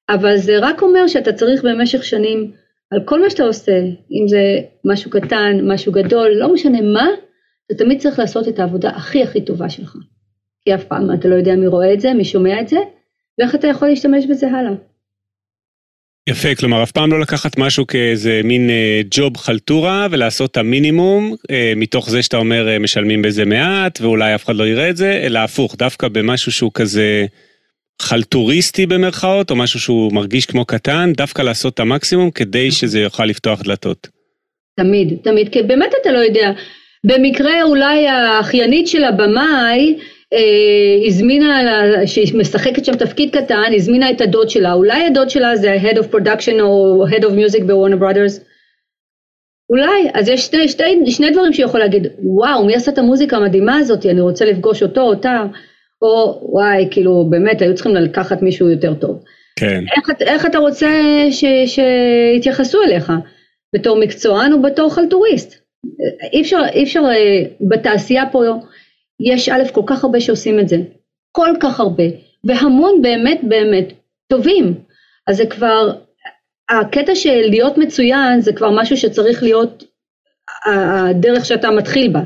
אבל 0.08 0.36
זה 0.36 0.58
רק 0.58 0.82
אומר 0.82 1.06
שאתה 1.06 1.32
צריך 1.32 1.64
במשך 1.64 2.04
שנים 2.04 2.52
על 2.90 3.00
כל 3.04 3.22
מה 3.22 3.30
שאתה 3.30 3.42
עושה, 3.42 3.72
אם 4.10 4.28
זה 4.28 4.60
משהו 4.84 5.10
קטן, 5.10 5.60
משהו 5.62 5.92
גדול, 5.92 6.30
לא 6.30 6.52
משנה 6.52 6.80
מה, 6.80 7.08
אתה 7.66 7.74
תמיד 7.74 8.00
צריך 8.00 8.18
לעשות 8.18 8.48
את 8.48 8.58
העבודה 8.58 8.90
הכי 8.90 9.22
הכי 9.22 9.44
טובה 9.44 9.70
שלך. 9.70 9.96
כי 10.64 10.74
אף 10.74 10.84
פעם 10.84 11.14
אתה 11.14 11.28
לא 11.28 11.34
יודע 11.34 11.56
מי 11.56 11.66
רואה 11.66 11.92
את 11.92 12.00
זה, 12.00 12.14
מי 12.14 12.24
שומע 12.24 12.60
את 12.60 12.68
זה, 12.68 12.78
ואיך 13.38 13.54
אתה 13.54 13.66
יכול 13.66 13.88
להשתמש 13.88 14.26
בזה 14.26 14.50
הלאה. 14.50 14.72
יפה, 16.28 16.54
כלומר 16.54 16.82
אף 16.82 16.90
פעם 16.90 17.12
לא 17.12 17.20
לקחת 17.20 17.58
משהו 17.58 17.86
כאיזה 17.86 18.40
מין 18.44 18.70
אה, 18.70 19.00
ג'וב 19.10 19.36
חלטורה 19.36 20.06
ולעשות 20.10 20.50
את 20.50 20.56
המינימום 20.56 21.34
אה, 21.50 21.72
מתוך 21.76 22.10
זה 22.10 22.22
שאתה 22.22 22.36
אומר 22.36 22.68
אה, 22.68 22.78
משלמים 22.78 23.22
בזה 23.22 23.44
מעט 23.44 24.00
ואולי 24.00 24.34
אף 24.34 24.44
אחד 24.44 24.56
לא 24.56 24.66
יראה 24.66 24.90
את 24.90 24.96
זה, 24.96 25.12
אלא 25.12 25.38
הפוך, 25.38 25.76
דווקא 25.76 26.08
במשהו 26.08 26.52
שהוא 26.52 26.70
כזה 26.74 27.26
חלטוריסטי 28.02 28.86
במרכאות, 28.86 29.50
או 29.50 29.56
משהו 29.56 29.80
שהוא 29.80 30.12
מרגיש 30.12 30.46
כמו 30.46 30.64
קטן, 30.64 31.12
דווקא 31.16 31.42
לעשות 31.42 31.74
את 31.74 31.80
המקסימום 31.80 32.30
כדי 32.30 32.70
שזה 32.70 33.00
יוכל 33.00 33.24
לפתוח 33.24 33.62
דלתות. 33.62 34.08
תמיד, 34.80 35.14
תמיד, 35.22 35.48
כי 35.48 35.62
באמת 35.62 35.90
אתה 36.02 36.12
לא 36.12 36.18
יודע. 36.18 36.50
במקרה 37.04 37.62
אולי 37.62 38.08
האחיינית 38.08 38.88
של 38.88 39.04
הבמאי 39.04 39.96
אה, 40.32 41.06
הזמינה, 41.06 41.62
שהיא 42.06 42.38
משחקת 42.38 42.84
שם 42.84 42.96
תפקיד 42.96 43.36
קטן, 43.36 43.72
הזמינה 43.74 44.10
את 44.10 44.20
הדוד 44.20 44.50
שלה, 44.50 44.72
אולי 44.72 45.04
הדוד 45.04 45.30
שלה 45.30 45.56
זה 45.56 45.72
ה-Head 45.72 45.96
of 45.96 46.14
Production 46.14 46.60
או 46.60 47.04
Head 47.08 47.22
of 47.22 47.30
Music 47.30 47.64
בוורנר 47.66 47.96
ברודרס, 47.96 48.40
אולי, 49.70 50.10
אז 50.14 50.28
יש 50.28 50.46
שני, 50.46 50.68
שני, 50.68 51.10
שני 51.10 51.30
דברים 51.30 51.52
שיכול 51.52 51.80
להגיד, 51.80 52.06
וואו, 52.18 52.66
מי 52.66 52.74
עשה 52.74 52.90
את 52.90 52.98
המוזיקה 52.98 53.36
המדהימה 53.36 53.76
הזאת, 53.76 54.06
אני 54.06 54.20
רוצה 54.20 54.44
לפגוש 54.44 54.82
אותו, 54.82 55.00
אותה, 55.00 55.44
או 56.02 56.40
וואי, 56.42 56.88
כאילו, 56.90 57.26
באמת, 57.30 57.62
היו 57.62 57.74
צריכים 57.74 57.94
לקחת 57.94 58.42
מישהו 58.42 58.70
יותר 58.70 58.94
טוב. 58.94 59.24
כן. 59.56 59.84
איך, 59.96 60.20
איך 60.20 60.46
אתה 60.46 60.58
רוצה 60.58 60.90
שיתייחסו 61.66 62.82
אליך? 62.82 63.12
בתור 63.74 64.00
מקצוען 64.00 64.52
או 64.52 64.62
בתור 64.62 64.94
חלטוריסט. 64.94 65.54
אי 66.32 66.40
אפשר, 66.42 66.60
אי 66.72 66.84
אפשר, 66.84 67.00
אה, 67.00 67.42
בתעשייה 67.60 68.24
פה 68.32 68.42
יש 69.20 69.48
א' 69.48 69.62
כל 69.72 69.82
כך 69.86 70.04
הרבה 70.04 70.20
שעושים 70.20 70.60
את 70.60 70.68
זה, 70.68 70.76
כל 71.32 71.50
כך 71.60 71.80
הרבה, 71.80 72.04
והמון 72.44 73.02
באמת 73.02 73.40
באמת 73.42 73.92
טובים. 74.28 74.74
אז 75.26 75.36
זה 75.36 75.46
כבר, 75.46 75.92
הקטע 76.68 77.14
של 77.14 77.40
להיות 77.50 77.78
מצוין 77.78 78.40
זה 78.40 78.52
כבר 78.52 78.70
משהו 78.80 78.96
שצריך 78.96 79.42
להיות 79.42 79.84
הדרך 80.66 81.44
שאתה 81.44 81.70
מתחיל 81.70 82.12
בה, 82.12 82.20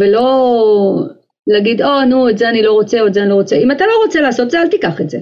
ולא 0.00 0.50
להגיד, 1.50 1.82
או, 1.82 2.04
נו, 2.04 2.28
את 2.28 2.38
זה 2.38 2.48
אני 2.48 2.62
לא 2.62 2.72
רוצה, 2.72 3.00
או 3.00 3.06
את 3.06 3.14
זה 3.14 3.22
אני 3.22 3.28
לא 3.30 3.34
רוצה. 3.34 3.56
אם 3.56 3.70
אתה 3.70 3.84
לא 3.86 4.02
רוצה 4.04 4.20
לעשות 4.20 4.50
זה, 4.50 4.60
אל 4.60 4.68
תיקח 4.68 5.00
את 5.00 5.10
זה. 5.10 5.18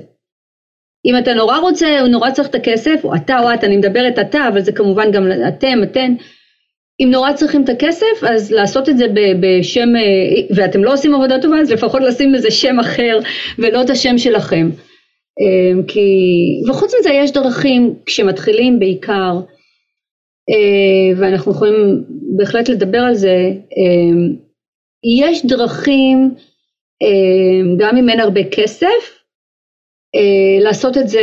אם 1.06 1.18
אתה 1.18 1.34
נורא 1.34 1.58
רוצה, 1.58 2.00
או 2.00 2.06
נורא 2.06 2.30
צריך 2.30 2.48
את 2.48 2.54
הכסף, 2.54 3.00
או 3.04 3.14
אתה 3.14 3.38
או 3.40 3.54
את, 3.54 3.64
אני 3.64 3.76
מדברת 3.76 4.18
אתה, 4.18 4.48
אבל 4.48 4.60
זה 4.60 4.72
כמובן 4.72 5.10
גם 5.10 5.28
אתם, 5.48 5.78
אתן, 5.82 6.14
אם 7.00 7.08
נורא 7.10 7.32
צריכים 7.32 7.64
את 7.64 7.68
הכסף, 7.68 8.24
אז 8.28 8.52
לעשות 8.52 8.88
את 8.88 8.98
זה 8.98 9.06
בשם, 9.40 9.96
אה, 9.96 10.56
ואתם 10.56 10.84
לא 10.84 10.92
עושים 10.92 11.14
עבודה 11.14 11.42
טובה, 11.42 11.60
אז 11.60 11.72
לפחות 11.72 12.02
לשים 12.02 12.34
איזה 12.34 12.50
שם 12.50 12.80
אחר, 12.80 13.18
ולא 13.58 13.82
את 13.82 13.90
השם 13.90 14.18
שלכם. 14.18 14.70
אה, 15.40 15.82
כי, 15.88 16.00
וחוץ 16.68 16.92
מזה 17.00 17.10
יש 17.10 17.32
דרכים, 17.32 17.94
כשמתחילים 18.06 18.78
בעיקר, 18.78 19.40
אה, 20.50 21.20
ואנחנו 21.20 21.52
יכולים 21.52 22.04
בהחלט 22.36 22.68
לדבר 22.68 22.98
על 22.98 23.14
זה, 23.14 23.36
יש 25.04 25.46
דרכים, 25.46 26.34
גם 27.78 27.96
אם 27.96 28.08
אין 28.08 28.20
הרבה 28.20 28.40
כסף, 28.50 29.18
לעשות 30.60 30.98
את 30.98 31.08
זה 31.08 31.20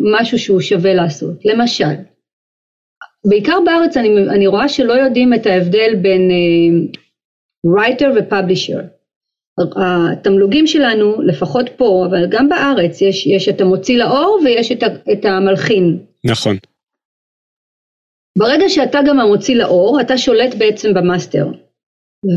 משהו 0.00 0.38
שהוא 0.38 0.60
שווה 0.60 0.94
לעשות. 0.94 1.44
למשל, 1.44 1.94
בעיקר 3.24 3.58
בארץ 3.64 3.96
אני, 3.96 4.08
אני 4.28 4.46
רואה 4.46 4.68
שלא 4.68 4.92
יודעים 4.92 5.34
את 5.34 5.46
ההבדל 5.46 5.94
בין 6.02 6.30
רייטר 7.76 8.10
uh, 8.16 8.20
ופאבלישר. 8.20 8.80
התמלוגים 10.12 10.66
שלנו, 10.66 11.22
לפחות 11.22 11.66
פה, 11.76 12.04
אבל 12.10 12.26
גם 12.28 12.48
בארץ, 12.48 13.02
יש, 13.02 13.26
יש 13.26 13.48
את 13.48 13.60
המוציא 13.60 13.98
לאור 13.98 14.40
ויש 14.44 14.72
את, 14.72 14.82
את 15.12 15.24
המלחין. 15.24 15.98
נכון. 16.24 16.56
ברגע 18.38 18.68
שאתה 18.68 18.98
גם 19.06 19.20
המוציא 19.20 19.56
לאור, 19.56 20.00
אתה 20.00 20.18
שולט 20.18 20.54
בעצם 20.58 20.94
במאסטר, 20.94 21.46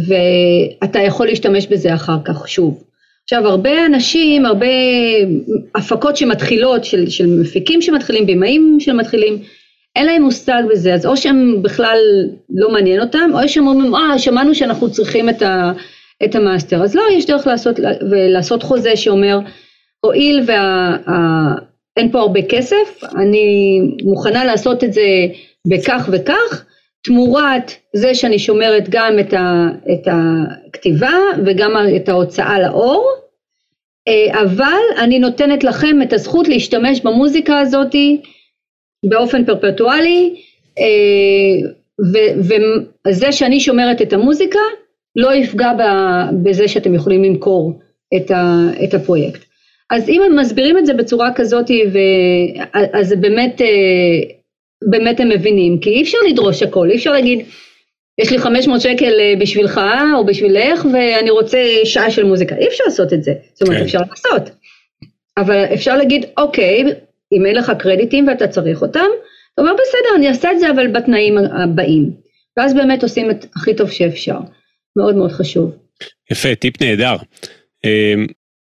ואתה 0.08 1.00
יכול 1.00 1.28
להשתמש 1.28 1.68
בזה 1.68 1.94
אחר 1.94 2.18
כך 2.26 2.48
שוב. 2.48 2.84
עכשיו 3.24 3.48
הרבה 3.48 3.86
אנשים, 3.86 4.46
הרבה 4.46 4.66
הפקות 5.76 6.18
שמתחילות, 6.18 6.86
של, 6.86 7.10
של 7.10 7.28
מפיקים 7.42 7.82
שמתחילים, 7.82 8.26
במאים 8.26 8.78
שמתחילים, 8.80 9.42
אין 9.96 10.06
להם 10.06 10.22
מושג 10.22 10.64
בזה, 10.70 10.94
אז 10.94 11.06
או 11.06 11.18
שהם 11.18 11.64
בכלל 11.64 11.98
לא 12.50 12.72
מעניין 12.72 13.02
אותם, 13.02 13.30
או 13.34 13.48
שהם 13.48 13.68
אומרים, 13.68 13.96
אה, 13.96 14.20
שמענו 14.20 14.56
שאנחנו 14.56 14.92
צריכים 14.92 15.30
את, 15.30 15.42
ה, 15.42 15.72
את 16.24 16.36
המאסטר. 16.36 16.84
אז 16.84 16.96
לא, 16.96 17.04
יש 17.12 17.26
דרך 17.26 17.48
לעשות, 17.48 17.80
ולעשות 18.12 18.64
חוזה 18.64 18.96
שאומר, 18.96 19.40
הואיל 20.06 20.42
ואין 20.46 22.12
פה 22.12 22.20
הרבה 22.20 22.42
כסף, 22.50 23.04
אני 23.16 23.80
מוכנה 24.04 24.46
לעשות 24.46 24.84
את 24.84 24.94
זה 24.94 25.08
בכך 25.68 26.10
וכך, 26.12 26.66
תמורת 27.04 27.72
זה 27.94 28.16
שאני 28.16 28.40
שומרת 28.40 28.90
גם 28.90 29.20
את, 29.20 29.34
ה, 29.34 29.68
את 29.94 30.08
הכתיבה 30.08 31.18
וגם 31.46 31.72
את 31.96 32.10
ההוצאה 32.10 32.60
לאור, 32.60 33.12
אה, 34.08 34.42
אבל 34.42 35.04
אני 35.04 35.20
נותנת 35.20 35.64
לכם 35.64 36.02
את 36.02 36.14
הזכות 36.14 36.48
להשתמש 36.48 37.02
במוזיקה 37.02 37.60
הזאתי 37.60 38.22
באופן 39.10 39.46
פרפטואלי, 39.46 40.36
אה, 40.80 41.70
וזה 43.08 43.32
שאני 43.32 43.60
שומרת 43.60 44.02
את 44.02 44.14
המוזיקה 44.14 44.60
לא 45.16 45.34
יפגע 45.34 45.72
בזה 46.44 46.68
שאתם 46.68 46.96
יכולים 46.96 47.24
למכור 47.24 47.80
את 48.84 48.94
הפרויקט. 48.94 49.42
אז 49.90 50.10
אם 50.10 50.22
הם 50.26 50.40
מסבירים 50.40 50.78
את 50.78 50.86
זה 50.86 50.94
בצורה 50.94 51.34
כזאת, 51.34 51.66
אז 52.94 53.08
זה 53.08 53.16
באמת, 53.16 53.62
אה, 53.62 53.68
באמת 54.90 55.20
הם 55.20 55.30
מבינים, 55.30 55.80
כי 55.80 55.90
אי 55.90 56.04
אפשר 56.04 56.18
לדרוש 56.30 56.64
הכל, 56.64 56.90
אי 56.90 56.96
אפשר 56.96 57.12
להגיד, 57.12 57.46
יש 58.22 58.32
לי 58.32 58.40
500 58.40 58.82
שקל 58.82 59.20
אה, 59.20 59.34
בשבילך 59.40 59.82
או 60.18 60.26
בשבילך 60.26 60.86
ואני 60.94 61.30
רוצה 61.30 61.64
שעה 61.84 62.12
של 62.12 62.24
מוזיקה, 62.24 62.56
אי 62.56 62.68
אפשר 62.68 62.84
לעשות 62.86 63.14
את 63.14 63.24
זה, 63.24 63.34
זאת 63.54 63.62
אומרת 63.62 63.78
כן. 63.78 63.86
אפשר 63.86 64.00
לעשות, 64.10 64.50
אבל 65.38 65.66
אפשר 65.74 65.98
להגיד, 65.98 66.26
אוקיי, 66.38 66.84
אם 67.32 67.46
אין 67.46 67.56
לך 67.56 67.72
קרדיטים 67.80 68.28
ואתה 68.28 68.48
צריך 68.48 68.82
אותם, 68.82 69.08
אתה 69.54 69.62
אומר 69.62 69.74
בסדר 69.74 70.16
אני 70.16 70.28
אעשה 70.28 70.52
את 70.52 70.60
זה 70.60 70.72
אבל 70.72 70.88
בתנאים 70.88 71.38
הבאים. 71.38 72.12
ואז 72.58 72.74
באמת 72.74 73.04
עושים 73.04 73.32
את 73.32 73.46
הכי 73.56 73.76
טוב 73.76 73.92
שאפשר. 73.92 74.38
מאוד 74.98 75.16
מאוד 75.16 75.32
חשוב. 75.32 75.76
יפה, 76.32 76.56
טיפ 76.56 76.82
נהדר. 76.82 77.16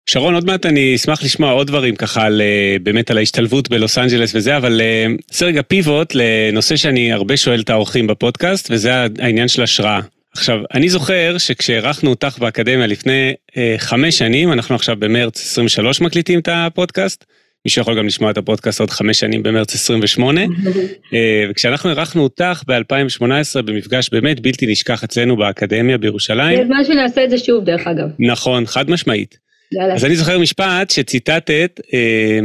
שרון, 0.10 0.34
עוד 0.34 0.46
מעט 0.46 0.66
אני 0.66 0.96
אשמח 0.96 1.24
לשמוע 1.24 1.52
עוד 1.52 1.68
דברים 1.68 1.96
ככה 1.96 2.26
על, 2.26 2.42
אה, 2.42 2.78
באמת 2.84 3.12
על 3.12 3.18
ההשתלבות 3.18 3.70
בלוס 3.70 3.98
אנג'לס 3.98 4.36
וזה, 4.36 4.58
אבל 4.58 4.82
נעשה 5.28 5.46
אה, 5.46 5.50
רגע 5.50 5.62
פיבוט 5.62 6.16
לנושא 6.16 6.76
שאני 6.76 7.14
הרבה 7.14 7.38
שואל 7.38 7.62
את 7.62 7.70
האורחים 7.70 8.08
בפודקאסט, 8.08 8.68
וזה 8.72 8.92
העניין 9.20 9.48
של 9.48 9.64
השראה. 9.64 10.00
עכשיו, 10.34 10.60
אני 10.74 10.90
זוכר 10.90 11.38
שכשאירחנו 11.38 12.10
אותך 12.10 12.40
באקדמיה 12.40 12.88
לפני 12.88 13.34
אה, 13.58 13.76
חמש 13.78 14.18
שנים, 14.18 14.52
אנחנו 14.52 14.76
עכשיו 14.76 14.96
במרץ 15.00 15.42
23 15.42 16.02
מקליטים 16.02 16.40
את 16.40 16.50
הפודקאסט, 16.52 17.26
מי 17.66 17.72
שיכול 17.72 17.98
גם 17.98 18.08
לשמוע 18.08 18.32
את 18.32 18.38
הפודקאסט 18.38 18.80
עוד 18.80 18.90
חמש 18.90 19.20
שנים 19.20 19.44
במרץ 19.44 19.76
28. 19.76 20.42
אה, 21.14 21.46
וכשאנחנו 21.50 21.90
אירחנו 21.90 22.24
אותך 22.24 22.64
ב-2018 22.68 23.62
במפגש 23.66 24.10
באמת 24.10 24.40
בלתי 24.40 24.68
נשכח 24.68 25.04
אצלנו 25.04 25.38
באקדמיה 25.38 25.98
בירושלים. 25.98 26.58
זה 26.58 26.66
זמן 26.68 26.84
שנעשה 26.84 27.24
את 27.24 27.30
זה 27.30 27.38
שוב 27.38 27.64
דרך 27.64 27.88
אגב. 27.88 28.08
נכון, 28.20 28.66
חד 28.66 28.90
משמעית. 28.90 29.47
אז 29.93 30.05
אני 30.05 30.15
זוכר 30.15 30.39
משפט 30.39 30.89
שציטטת 30.89 31.79
אה, 31.93 32.39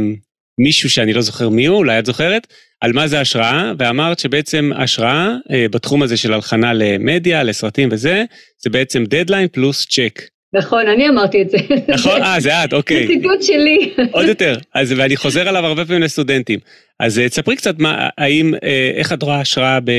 מישהו 0.59 0.89
שאני 0.89 1.13
לא 1.13 1.21
זוכר 1.21 1.49
מי 1.49 1.65
הוא, 1.65 1.77
אולי 1.77 1.99
את 1.99 2.05
זוכרת, 2.05 2.47
על 2.81 2.93
מה 2.93 3.07
זה 3.07 3.19
השראה, 3.19 3.71
ואמרת 3.79 4.19
שבעצם 4.19 4.71
השראה 4.75 5.35
אה, 5.51 5.65
בתחום 5.71 6.03
הזה 6.03 6.17
של 6.17 6.33
הלחנה 6.33 6.73
למדיה, 6.73 7.43
לסרטים 7.43 7.89
וזה, 7.91 8.23
זה 8.63 8.69
בעצם 8.69 9.03
דדליין 9.03 9.47
פלוס 9.47 9.85
צ'ק. 9.85 10.21
נכון, 10.53 10.87
אני 10.87 11.09
אמרתי 11.09 11.41
את 11.41 11.49
זה. 11.49 11.57
נכון, 11.87 12.21
אה, 12.21 12.39
זה 12.39 12.63
את, 12.63 12.73
אוקיי. 12.73 13.07
זה 13.07 13.13
ציטוט 13.13 13.43
שלי. 13.43 13.93
עוד 14.11 14.25
יותר, 14.25 14.57
אז 14.73 14.93
ואני 14.97 15.17
חוזר 15.17 15.47
עליו 15.47 15.65
הרבה 15.65 15.85
פעמים 15.85 16.01
לסטודנטים. 16.01 16.59
אז 16.99 17.19
אה, 17.19 17.29
תספרי 17.29 17.55
קצת 17.55 17.79
מה, 17.79 18.09
האם, 18.17 18.53
אה, 18.63 18.91
איך 18.95 19.13
את 19.13 19.23
רואה 19.23 19.39
השראה 19.39 19.79
ב... 19.79 19.91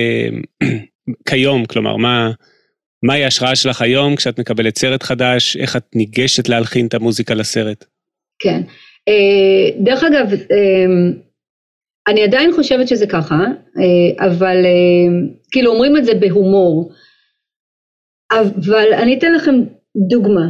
כיום, 1.29 1.67
כלומר, 1.67 1.97
מה, 1.97 2.31
מהי 3.07 3.25
ההשראה 3.25 3.57
שלך 3.57 3.83
היום 3.83 4.17
כשאת 4.17 4.41
מקבלת 4.41 4.79
סרט 4.79 5.03
חדש, 5.03 5.57
איך 5.57 5.77
את 5.77 5.85
ניגשת 5.95 6.49
להלחין 6.49 6.87
את 6.87 6.95
המוזיקה 6.95 7.35
לסרט? 7.35 7.85
כן. 8.39 8.63
אה, 9.09 9.85
דרך 9.85 10.05
אגב, 10.05 10.27
אני 12.09 12.23
עדיין 12.23 12.53
חושבת 12.53 12.89
שזה 12.89 13.07
ככה, 13.07 13.39
אבל 14.19 14.57
כאילו 15.51 15.73
אומרים 15.73 15.97
את 15.97 16.05
זה 16.05 16.15
בהומור. 16.15 16.93
אבל 18.33 18.93
אני 18.93 19.19
אתן 19.19 19.35
לכם 19.35 19.55
דוגמה. 20.09 20.47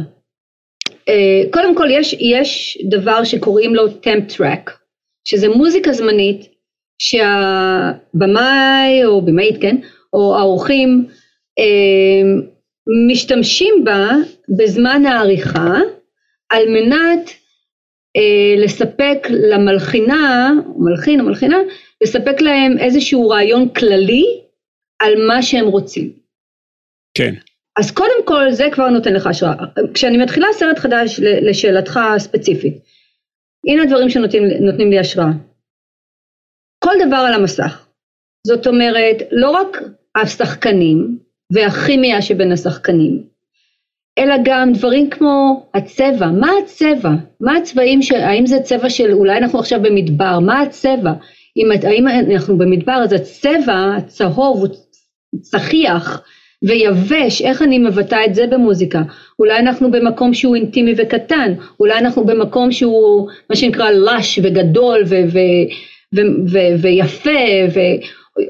קודם 1.51 1.75
כל 1.75 1.87
יש, 1.91 2.13
יש 2.13 2.77
דבר 2.89 3.23
שקוראים 3.23 3.75
לו 3.75 3.87
טמפ 3.87 4.37
טראק, 4.37 4.79
שזה 5.27 5.49
מוזיקה 5.49 5.93
זמנית 5.93 6.41
שהבמאי 7.01 9.05
או 9.05 9.21
במאית, 9.21 9.61
כן, 9.61 9.75
או 10.13 10.37
האורחים 10.37 11.07
משתמשים 13.07 13.83
בה 13.83 14.07
בזמן 14.57 15.05
העריכה 15.05 15.73
על 16.49 16.69
מנת 16.69 17.29
uh, 17.29 18.63
לספק 18.63 19.27
למלחינה, 19.29 20.51
או 20.65 20.83
מלחין 20.83 21.19
או 21.19 21.25
מלחינה, 21.25 21.57
לספק 22.03 22.41
להם 22.41 22.77
איזשהו 22.79 23.29
רעיון 23.29 23.69
כללי 23.69 24.23
על 24.99 25.27
מה 25.27 25.41
שהם 25.41 25.65
רוצים. 25.65 26.13
כן. 27.17 27.33
אז 27.79 27.91
קודם 27.91 28.25
כל 28.25 28.51
זה 28.51 28.65
כבר 28.71 28.89
נותן 28.89 29.13
לך 29.13 29.27
השראה. 29.27 29.55
כשאני 29.93 30.17
מתחילה 30.17 30.47
סרט 30.53 30.79
חדש 30.79 31.19
לשאלתך 31.19 31.99
הספציפית, 32.15 32.77
הנה 33.67 33.83
הדברים 33.83 34.09
שנותנים 34.09 34.91
לי 34.91 34.99
השראה. 34.99 35.31
כל 36.83 36.93
דבר 37.07 37.15
על 37.15 37.33
המסך. 37.33 37.87
זאת 38.47 38.67
אומרת, 38.67 39.15
לא 39.31 39.49
רק 39.49 39.77
השחקנים 40.15 41.19
והכימיה 41.51 42.21
שבין 42.21 42.51
השחקנים, 42.51 43.23
אלא 44.17 44.35
גם 44.43 44.73
דברים 44.73 45.09
כמו 45.09 45.65
הצבע, 45.73 46.27
מה 46.27 46.49
הצבע? 46.63 47.09
מה 47.41 47.57
הצבעים, 47.57 48.01
ש... 48.01 48.11
האם 48.11 48.45
זה 48.45 48.59
צבע 48.59 48.89
של, 48.89 49.13
אולי 49.13 49.37
אנחנו 49.37 49.59
עכשיו 49.59 49.81
במדבר, 49.81 50.39
מה 50.39 50.61
הצבע? 50.61 51.13
אם, 51.57 51.71
האם 51.83 52.07
אנחנו 52.07 52.57
במדבר 52.57 52.93
אז 53.03 53.13
הצבע 53.13 53.95
הצהוב 53.97 54.59
הוא 54.59 54.67
צחיח, 55.41 56.21
ויבש, 56.63 57.41
איך 57.41 57.61
אני 57.61 57.79
מבטא 57.79 58.19
את 58.25 58.35
זה 58.35 58.47
במוזיקה? 58.47 59.01
אולי 59.39 59.59
אנחנו 59.59 59.91
במקום 59.91 60.33
שהוא 60.33 60.55
אינטימי 60.55 60.93
וקטן, 60.97 61.53
אולי 61.79 61.97
אנחנו 61.97 62.25
במקום 62.25 62.71
שהוא 62.71 63.29
מה 63.49 63.55
שנקרא 63.55 63.89
lush 63.89 64.39
וגדול 64.43 65.03
ו- 65.05 65.15
ו- 65.33 65.39
ו- 66.15 66.49
ו- 66.51 66.81
ויפה, 66.81 67.39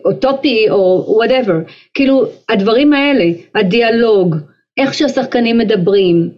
אוטופי 0.05 0.69
או 0.69 1.05
whatever, 1.07 1.53
כאילו 1.93 2.25
הדברים 2.49 2.93
האלה, 2.93 3.25
הדיאלוג, 3.55 4.35
איך 4.77 4.93
שהשחקנים 4.93 5.57
מדברים, 5.57 6.29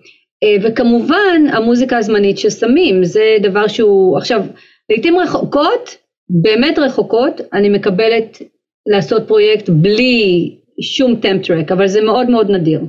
אה, 0.44 0.56
וכמובן 0.64 1.42
המוזיקה 1.54 1.98
הזמנית 1.98 2.38
ששמים, 2.38 3.04
זה 3.04 3.38
דבר 3.44 3.68
שהוא, 3.68 4.18
עכשיו, 4.18 4.42
לעיתים 4.90 5.20
רחוקות, 5.20 5.98
באמת 6.30 6.80
רחוקות, 6.80 7.42
אני 7.54 7.70
מקבלת 7.70 8.42
לעשות 8.88 9.28
פרויקט 9.28 9.70
בלי 9.70 10.56
שום 10.82 11.16
temp 11.16 11.38
track, 11.38 11.72
אבל 11.72 11.88
זה 11.88 12.02
מאוד 12.02 12.30
מאוד 12.30 12.50
נדיר, 12.50 12.82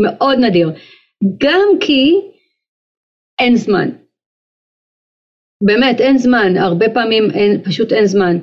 מאוד 0.00 0.38
נדיר, 0.38 0.70
גם 1.40 1.68
כי 1.80 2.14
אין 3.40 3.56
זמן, 3.56 3.90
באמת 5.66 6.00
אין 6.00 6.18
זמן, 6.18 6.56
הרבה 6.56 6.88
פעמים 6.88 7.30
אין, 7.30 7.62
פשוט 7.64 7.92
אין 7.92 8.06
זמן. 8.06 8.38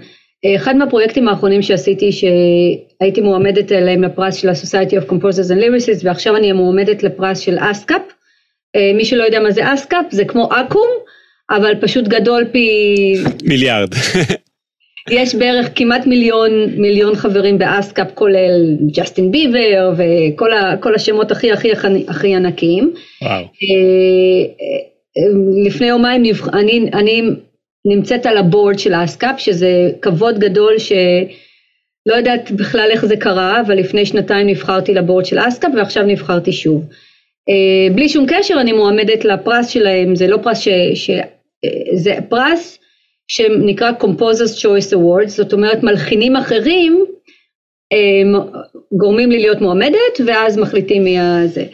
אחד 0.55 0.75
מהפרויקטים 0.75 1.27
האחרונים 1.27 1.61
שעשיתי 1.61 2.11
שהייתי 2.11 3.21
מועמדת 3.21 3.71
אליהם 3.71 4.03
לפרס 4.03 4.35
של 4.35 4.49
ה-Society 4.49 5.03
of 5.03 5.11
Composers 5.11 5.51
and 5.51 5.61
Lyricists 5.61 6.01
ועכשיו 6.03 6.35
אני 6.35 6.51
מועמדת 6.51 7.03
לפרס 7.03 7.39
של 7.39 7.57
אסקאפ. 7.59 8.01
מי 8.95 9.05
שלא 9.05 9.23
יודע 9.23 9.39
מה 9.39 9.51
זה 9.51 9.73
אסקאפ 9.73 10.05
זה 10.11 10.25
כמו 10.25 10.49
אקו"ם 10.51 10.87
אבל 11.49 11.73
פשוט 11.81 12.07
גדול 12.07 12.45
פי... 12.51 13.15
מיליארד. 13.43 13.89
יש 15.09 15.35
בערך 15.35 15.69
כמעט 15.75 16.07
מיליון 16.07 16.51
מיליון 16.77 17.15
חברים 17.15 17.57
באסקאפ 17.57 18.07
כולל 18.13 18.77
ג'סטין 18.95 19.31
ביבר 19.31 19.93
וכל 19.97 20.95
השמות 20.95 21.31
הכי 21.31 21.51
הכי 21.51 21.71
הכי 22.07 22.35
ענקיים. 22.35 22.93
וואו. 23.21 23.43
לפני 25.65 25.87
יומיים 25.87 26.23
אני, 26.53 26.89
אני 26.93 27.21
נמצאת 27.85 28.25
על 28.25 28.37
ה-board 28.37 28.79
של 28.79 28.93
האסקאפ 28.93 29.39
שזה 29.39 29.89
כבוד 30.01 30.39
גדול 30.39 30.79
שלא 30.79 32.15
יודעת 32.15 32.51
בכלל 32.51 32.87
איך 32.91 33.05
זה 33.05 33.17
קרה 33.17 33.61
אבל 33.61 33.75
לפני 33.75 34.05
שנתיים 34.05 34.47
נבחרתי 34.47 34.93
ל-board 34.93 35.25
של 35.25 35.37
האסקאפ 35.37 35.71
ועכשיו 35.75 36.03
נבחרתי 36.03 36.51
שוב. 36.51 36.83
Uh, 37.49 37.93
בלי 37.95 38.09
שום 38.09 38.25
קשר 38.27 38.55
אני 38.61 38.71
מועמדת 38.71 39.25
לפרס 39.25 39.67
שלהם 39.69 40.15
זה 40.15 40.27
לא 40.27 40.37
פרס 40.37 40.59
ש... 40.59 40.67
ש 40.93 41.09
זה 41.93 42.15
פרס 42.29 42.79
שנקרא 43.27 43.91
Composers 43.99 44.57
Choice 44.57 44.93
Awards 44.93 45.27
זאת 45.27 45.53
אומרת 45.53 45.83
מלחינים 45.83 46.35
אחרים 46.35 47.05
um, 47.93 48.57
גורמים 48.97 49.31
לי 49.31 49.39
להיות 49.39 49.61
מועמדת 49.61 50.21
ואז 50.25 50.57
מחליטים 50.57 51.03
מי 51.03 51.19
הזה. 51.19 51.65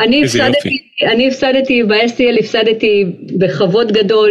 אני 0.00 0.24
הפסדתי, 0.24 0.78
אני 1.12 1.28
הפסדתי 1.28 1.82
ב-SEL, 1.82 2.38
הפסדתי 2.38 3.04
בכבוד 3.38 3.92
גדול 3.92 4.30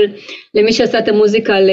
למי 0.55 0.73
שעשה 0.73 0.99
את 0.99 1.07
המוזיקה 1.07 1.59
ל- 1.59 1.69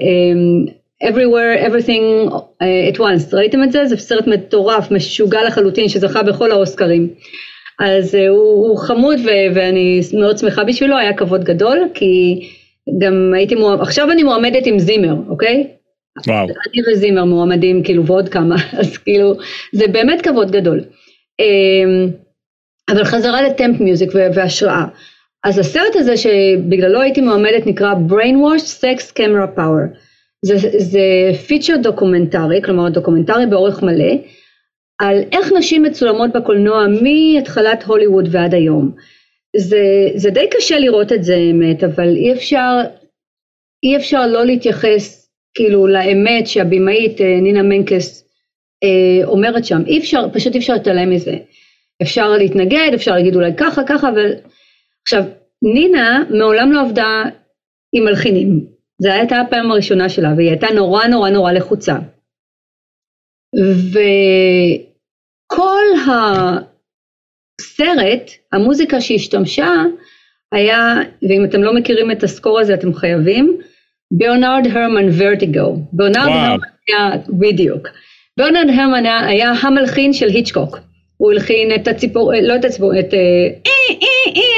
um, 0.00 0.70
Everywhere, 1.04 1.66
Everything 1.68 2.30
uh, 2.32 2.94
at 2.94 2.98
Once, 2.98 3.36
ראיתם 3.36 3.62
את 3.62 3.72
זה? 3.72 3.86
זה 3.86 3.96
סרט 3.96 4.26
מטורף, 4.26 4.90
משוגע 4.90 5.44
לחלוטין, 5.44 5.88
שזכה 5.88 6.22
בכל 6.22 6.50
האוסקרים. 6.52 7.08
אז 7.80 8.14
uh, 8.14 8.18
הוא, 8.28 8.68
הוא 8.68 8.78
חמוד 8.78 9.18
ו- 9.24 9.54
ואני 9.54 10.00
מאוד 10.12 10.38
שמחה 10.38 10.64
בשבילו, 10.64 10.96
היה 10.98 11.12
כבוד 11.12 11.44
גדול, 11.44 11.78
כי 11.94 12.40
גם 12.98 13.32
הייתי 13.36 13.54
מועמדת, 13.54 13.82
עכשיו 13.82 14.10
אני 14.10 14.22
מועמדת 14.22 14.66
עם 14.66 14.78
זימר, 14.78 15.14
אוקיי? 15.28 15.66
וואו. 16.26 16.46
אני 16.46 16.92
וזימר 16.92 17.24
מועמדים, 17.24 17.82
כאילו, 17.82 18.06
ועוד 18.06 18.28
כמה, 18.28 18.56
אז 18.80 18.96
כאילו, 18.98 19.34
זה 19.72 19.86
באמת 19.86 20.22
כבוד 20.22 20.50
גדול. 20.50 20.80
Um, 21.42 22.25
אבל 22.90 23.04
חזרה 23.04 23.42
ל-temp 23.42 23.80
music 23.80 24.10
והשראה. 24.34 24.84
אז 25.44 25.58
הסרט 25.58 25.96
הזה 25.96 26.16
שבגללו 26.16 27.00
הייתי 27.00 27.20
מועמדת 27.20 27.66
נקרא 27.66 27.94
Brainwashed: 28.08 28.82
Sex 28.82 29.12
Camera 29.18 29.58
Power. 29.58 29.98
זה, 30.44 30.56
זה 30.78 31.00
feature 31.46 31.76
documentary, 31.82 32.62
כלומר 32.62 32.88
דוקומנטרי 32.88 33.46
באורך 33.46 33.82
מלא, 33.82 34.14
על 35.00 35.22
איך 35.32 35.52
נשים 35.58 35.82
מצולמות 35.82 36.30
בקולנוע 36.32 36.86
מהתחלת 36.86 37.84
הוליווד 37.84 38.28
ועד 38.30 38.54
היום. 38.54 38.90
זה, 39.56 40.08
זה 40.14 40.30
די 40.30 40.46
קשה 40.50 40.78
לראות 40.78 41.12
את 41.12 41.24
זה 41.24 41.36
האמת, 41.36 41.84
אבל 41.84 42.16
אי 42.16 42.32
אפשר, 42.32 42.72
אי 43.84 43.96
אפשר 43.96 44.26
לא 44.26 44.44
להתייחס 44.44 45.30
כאילו 45.54 45.86
לאמת 45.86 46.46
שהבמאית 46.46 47.20
נינה 47.20 47.62
מנקס 47.62 48.28
אה, 48.84 49.24
אומרת 49.24 49.64
שם, 49.64 49.82
אי 49.86 49.98
אפשר, 49.98 50.26
פשוט 50.32 50.54
אי 50.54 50.58
אפשר 50.58 50.72
להתעלם 50.72 51.10
מזה. 51.10 51.36
אפשר 52.02 52.28
להתנגד, 52.28 52.90
אפשר 52.94 53.14
להגיד 53.14 53.36
אולי 53.36 53.50
ככה, 53.56 53.82
ככה, 53.86 54.08
אבל... 54.08 54.32
עכשיו, 55.02 55.24
נינה 55.62 56.22
מעולם 56.30 56.72
לא 56.72 56.80
עבדה 56.80 57.22
עם 57.92 58.04
מלחינים. 58.04 58.66
זו 59.02 59.10
הייתה 59.10 59.40
הפעם 59.40 59.70
הראשונה 59.70 60.08
שלה, 60.08 60.32
והיא 60.36 60.48
הייתה 60.48 60.66
נורא 60.74 61.06
נורא 61.06 61.30
נורא 61.30 61.52
לחוצה. 61.52 61.96
וכל 65.46 65.84
הסרט, 67.60 68.30
המוזיקה 68.52 69.00
שהשתמשה, 69.00 69.72
היה, 70.52 70.94
ואם 71.22 71.44
אתם 71.44 71.62
לא 71.62 71.74
מכירים 71.74 72.10
את 72.10 72.22
הסקור 72.22 72.60
הזה 72.60 72.74
אתם 72.74 72.94
חייבים, 72.94 73.60
ברנרד 74.10 74.66
הרמן 74.72 75.08
ורטיגו. 75.18 75.76
ברנרד 75.92 76.28
הרמן 76.28 76.68
היה, 76.88 77.10
בדיוק. 77.28 77.88
ברנרד 78.38 78.70
הרמן 78.78 79.06
היה, 79.06 79.26
היה 79.26 79.50
המלחין 79.50 80.12
של 80.12 80.28
היצ'קוק. 80.28 80.78
הוא 81.16 81.32
הלחין 81.32 81.74
את 81.74 81.88
הציפור, 81.88 82.32
לא 82.42 82.56
את 82.56 82.64
הציפור, 82.64 82.98
את, 82.98 83.14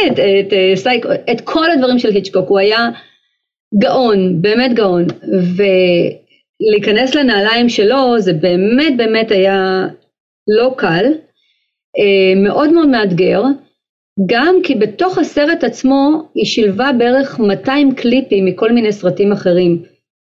את, 0.06 0.18
את, 0.18 0.52
סייק, 0.74 1.06
את 1.32 1.40
כל 1.40 1.70
הדברים 1.70 1.98
של 1.98 2.10
היצ'קוק, 2.10 2.48
הוא 2.48 2.58
היה 2.58 2.88
גאון, 3.78 4.42
באמת 4.42 4.74
גאון, 4.74 5.06
ולהיכנס 5.56 7.14
לנעליים 7.14 7.68
שלו 7.68 8.18
זה 8.18 8.32
באמת 8.32 8.96
באמת 8.96 9.30
היה 9.30 9.86
לא 10.48 10.74
קל, 10.76 11.04
מאוד 12.36 12.72
מאוד 12.72 12.88
מאתגר, 12.88 13.42
גם 14.26 14.54
כי 14.62 14.74
בתוך 14.74 15.18
הסרט 15.18 15.64
עצמו 15.64 16.30
היא 16.34 16.44
שילבה 16.44 16.90
בערך 16.98 17.38
200 17.40 17.94
קליפים 17.94 18.44
מכל 18.44 18.72
מיני 18.72 18.92
סרטים 18.92 19.32
אחרים, 19.32 19.82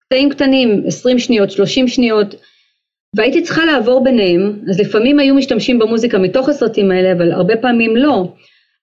קטעים 0.05 0.29
קטנים, 0.29 0.83
20 0.87 1.19
שניות, 1.19 1.51
30 1.51 1.87
שניות, 1.87 2.35
והייתי 3.15 3.41
צריכה 3.41 3.65
לעבור 3.65 4.03
ביניהם, 4.03 4.59
אז 4.69 4.79
לפעמים 4.79 5.19
היו 5.19 5.35
משתמשים 5.35 5.79
במוזיקה 5.79 6.17
מתוך 6.17 6.49
הסרטים 6.49 6.91
האלה, 6.91 7.11
אבל 7.11 7.31
הרבה 7.31 7.57
פעמים 7.57 7.95
לא. 7.95 8.33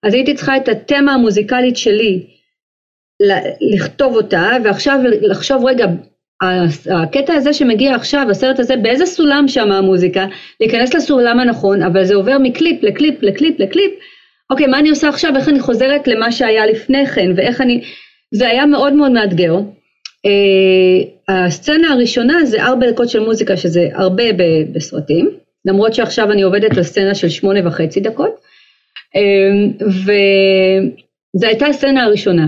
אז 0.02 0.14
הייתי 0.14 0.34
צריכה 0.34 0.56
את 0.56 0.68
התמה 0.68 1.14
המוזיקלית 1.14 1.76
שלי, 1.76 2.26
לכתוב 3.74 4.16
אותה, 4.16 4.50
ועכשיו 4.64 4.98
לחשוב, 5.20 5.66
רגע, 5.66 5.86
הקטע 7.02 7.34
הזה 7.34 7.52
שמגיע 7.52 7.94
עכשיו, 7.94 8.26
הסרט 8.30 8.60
הזה, 8.60 8.76
באיזה 8.76 9.06
סולם 9.06 9.44
שם 9.48 9.72
המוזיקה, 9.72 10.26
להיכנס 10.60 10.94
לסולם 10.94 11.40
הנכון, 11.40 11.82
אבל 11.82 12.04
זה 12.04 12.14
עובר 12.14 12.38
מקליפ 12.38 12.82
לקליפ 12.82 13.22
לקליפ 13.22 13.60
לקליפ, 13.60 13.92
אוקיי, 14.50 14.66
מה 14.66 14.78
אני 14.78 14.90
עושה 14.90 15.08
עכשיו, 15.08 15.36
איך 15.36 15.48
אני 15.48 15.60
חוזרת 15.60 16.08
למה 16.08 16.32
שהיה 16.32 16.66
לפני 16.66 17.06
כן, 17.06 17.30
ואיך 17.36 17.60
אני, 17.60 17.80
זה 18.34 18.48
היה 18.48 18.66
מאוד 18.66 18.92
מאוד 18.92 19.12
מאתגר. 19.12 19.54
Uh, 20.26 21.15
הסצנה 21.28 21.92
הראשונה 21.92 22.44
זה 22.44 22.62
ארבע 22.62 22.90
דקות 22.90 23.08
של 23.08 23.20
מוזיקה 23.20 23.56
שזה 23.56 23.88
הרבה 23.92 24.24
בסרטים, 24.72 25.30
למרות 25.64 25.94
שעכשיו 25.94 26.32
אני 26.32 26.42
עובדת 26.42 26.76
על 26.76 26.82
סצנה 26.82 27.14
של 27.14 27.28
שמונה 27.28 27.68
וחצי 27.68 28.00
דקות, 28.00 28.40
uh, 29.16 29.84
וזו 29.84 31.46
הייתה 31.46 31.66
הסצנה 31.66 32.04
הראשונה. 32.04 32.46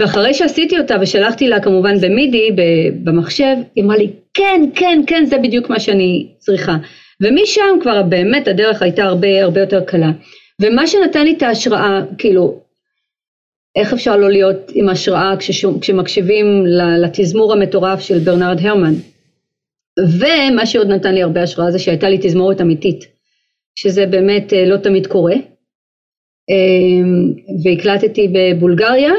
ואחרי 0.00 0.34
שעשיתי 0.34 0.78
אותה 0.78 0.96
ושלחתי 1.00 1.48
לה 1.48 1.60
כמובן 1.60 2.00
במידי 2.00 2.50
במחשב, 3.04 3.56
היא 3.74 3.84
אמרה 3.84 3.96
לי 3.96 4.10
כן, 4.34 4.60
כן, 4.74 5.00
כן, 5.06 5.24
זה 5.24 5.38
בדיוק 5.38 5.70
מה 5.70 5.80
שאני 5.80 6.28
צריכה. 6.38 6.76
ומשם 7.22 7.78
כבר 7.82 8.02
באמת 8.02 8.48
הדרך 8.48 8.82
הייתה 8.82 9.02
הרבה 9.02 9.42
הרבה 9.42 9.60
יותר 9.60 9.84
קלה. 9.84 10.10
ומה 10.62 10.86
שנתן 10.86 11.24
לי 11.24 11.34
את 11.36 11.42
ההשראה, 11.42 12.00
כאילו, 12.18 12.60
איך 13.76 13.92
אפשר 13.92 14.16
לא 14.16 14.30
להיות 14.30 14.70
עם 14.74 14.88
השראה 14.88 15.34
כשמקשיבים 15.80 16.66
לתזמור 17.02 17.52
המטורף 17.52 18.00
של 18.00 18.18
ברנרד 18.18 18.58
הרמן. 18.60 18.94
ומה 20.18 20.66
שעוד 20.66 20.86
נתן 20.86 21.14
לי 21.14 21.22
הרבה 21.22 21.42
השראה 21.42 21.70
זה 21.70 21.78
שהייתה 21.78 22.08
לי 22.08 22.18
תזמורת 22.22 22.60
אמיתית, 22.60 23.04
שזה 23.74 24.06
באמת 24.06 24.52
לא 24.66 24.76
תמיד 24.76 25.06
קורה. 25.06 25.34
והקלטתי 27.64 28.28
בבולגריה, 28.32 29.12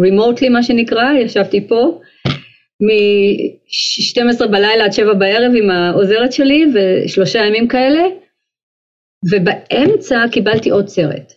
רימוטלי 0.00 0.48
מה 0.48 0.62
שנקרא, 0.62 1.12
ישבתי 1.12 1.68
פה, 1.68 2.00
מ-12 2.80 4.46
בלילה 4.46 4.84
עד 4.84 4.92
7 4.92 5.14
בערב 5.14 5.52
עם 5.56 5.70
העוזרת 5.70 6.32
שלי 6.32 6.64
ושלושה 6.74 7.38
ימים 7.38 7.68
כאלה, 7.68 8.02
ובאמצע 9.32 10.24
קיבלתי 10.32 10.70
עוד 10.70 10.88
סרט, 10.88 11.32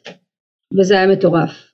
וזה 0.80 0.94
היה 0.94 1.08
מטורף. 1.08 1.65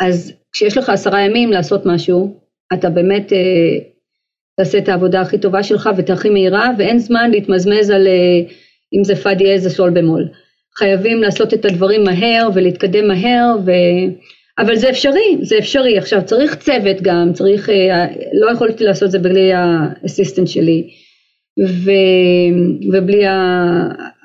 אז 0.00 0.32
כשיש 0.52 0.76
לך 0.76 0.88
עשרה 0.88 1.20
ימים 1.20 1.52
לעשות 1.52 1.86
משהו, 1.86 2.40
אתה 2.74 2.90
באמת 2.90 3.32
אה, 3.32 3.38
תעשה 4.56 4.78
את 4.78 4.88
העבודה 4.88 5.20
הכי 5.20 5.38
טובה 5.38 5.62
שלך 5.62 5.90
ואת 5.96 6.10
הכי 6.10 6.30
מהירה, 6.30 6.70
ואין 6.78 6.98
זמן 6.98 7.30
להתמזמז 7.30 7.90
על 7.90 8.06
אה, 8.06 8.40
אם 8.94 9.04
זה 9.04 9.16
פא 9.16 9.34
דיאז 9.34 9.66
או 9.66 9.70
סול 9.70 9.90
במול. 9.90 10.28
חייבים 10.78 11.22
לעשות 11.22 11.54
את 11.54 11.64
הדברים 11.64 12.04
מהר 12.04 12.48
ולהתקדם 12.54 13.08
מהר, 13.08 13.56
ו... 13.66 13.70
אבל 14.58 14.76
זה 14.76 14.90
אפשרי, 14.90 15.36
זה 15.42 15.58
אפשרי. 15.58 15.98
עכשיו 15.98 16.22
צריך 16.24 16.54
צוות 16.54 17.02
גם, 17.02 17.32
צריך, 17.32 17.70
אה, 17.70 18.06
לא 18.32 18.52
יכולתי 18.52 18.84
לעשות 18.84 19.06
את 19.06 19.10
זה 19.10 19.18
בלי 19.18 19.52
האסיסטנט 19.52 20.48
שלי, 20.48 20.90
ו, 21.66 21.90
ובלי 22.92 23.22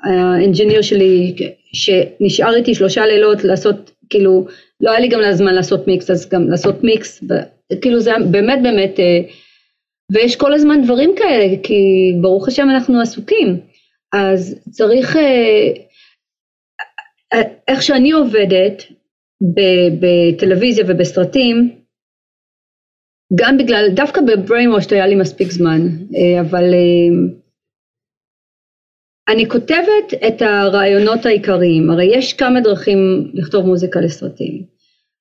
האנג'יניר 0.04 0.82
שלי, 0.82 1.34
שנשאר 1.72 2.54
איתי 2.54 2.74
שלושה 2.74 3.06
לילות 3.06 3.44
לעשות, 3.44 3.90
כאילו, 4.10 4.46
לא 4.80 4.90
היה 4.90 5.00
לי 5.00 5.08
גם 5.08 5.20
זמן 5.32 5.54
לעשות 5.54 5.86
מיקס, 5.86 6.10
אז 6.10 6.28
גם 6.28 6.50
לעשות 6.50 6.84
מיקס, 6.84 7.24
כאילו 7.82 8.00
זה 8.00 8.10
באמת 8.30 8.58
באמת, 8.62 9.00
אה, 9.00 9.20
ויש 10.12 10.36
כל 10.36 10.52
הזמן 10.54 10.82
דברים 10.84 11.14
כאלה, 11.16 11.56
כי 11.62 11.74
ברוך 12.20 12.48
השם 12.48 12.70
אנחנו 12.70 13.00
עסוקים, 13.00 13.60
אז 14.14 14.60
צריך, 14.70 15.16
אה, 15.16 15.72
איך 17.68 17.82
שאני 17.82 18.12
עובדת, 18.12 18.82
בטלוויזיה 20.00 20.84
ובסרטים, 20.88 21.70
גם 23.34 23.58
בגלל, 23.58 23.88
דווקא 23.94 24.20
בבריימוושט 24.20 24.92
היה 24.92 25.06
לי 25.06 25.14
מספיק 25.14 25.50
זמן, 25.50 25.80
אה, 26.16 26.40
אבל 26.40 26.64
אה, 26.74 27.34
אני 29.28 29.48
כותבת 29.48 30.14
את 30.26 30.42
הרעיונות 30.42 31.26
העיקריים, 31.26 31.90
הרי 31.90 32.04
יש 32.04 32.32
כמה 32.32 32.60
דרכים 32.60 33.30
לכתוב 33.34 33.66
מוזיקה 33.66 34.00
לסרטים. 34.00 34.62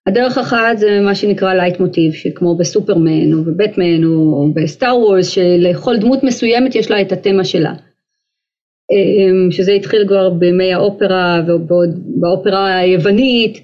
הדרך 0.07 0.37
אחת 0.37 0.77
זה 0.77 0.99
מה 1.01 1.15
שנקרא 1.15 1.53
לייט 1.53 1.79
מוטיב, 1.79 2.13
שכמו 2.13 2.57
בסופרמן 2.57 3.33
או 3.33 3.43
בבטמן 3.43 4.03
או 4.03 4.47
בסטאר 4.55 4.97
וורס, 4.99 5.29
שלכל 5.29 5.97
דמות 5.97 6.23
מסוימת 6.23 6.75
יש 6.75 6.91
לה 6.91 7.01
את 7.01 7.11
התמה 7.11 7.43
שלה. 7.43 7.73
אה, 8.91 9.51
שזה 9.51 9.71
התחיל 9.71 10.07
כבר 10.07 10.29
בימי 10.29 10.73
האופרה 10.73 11.41
ובאופרה 11.47 12.77
היוונית, 12.77 13.57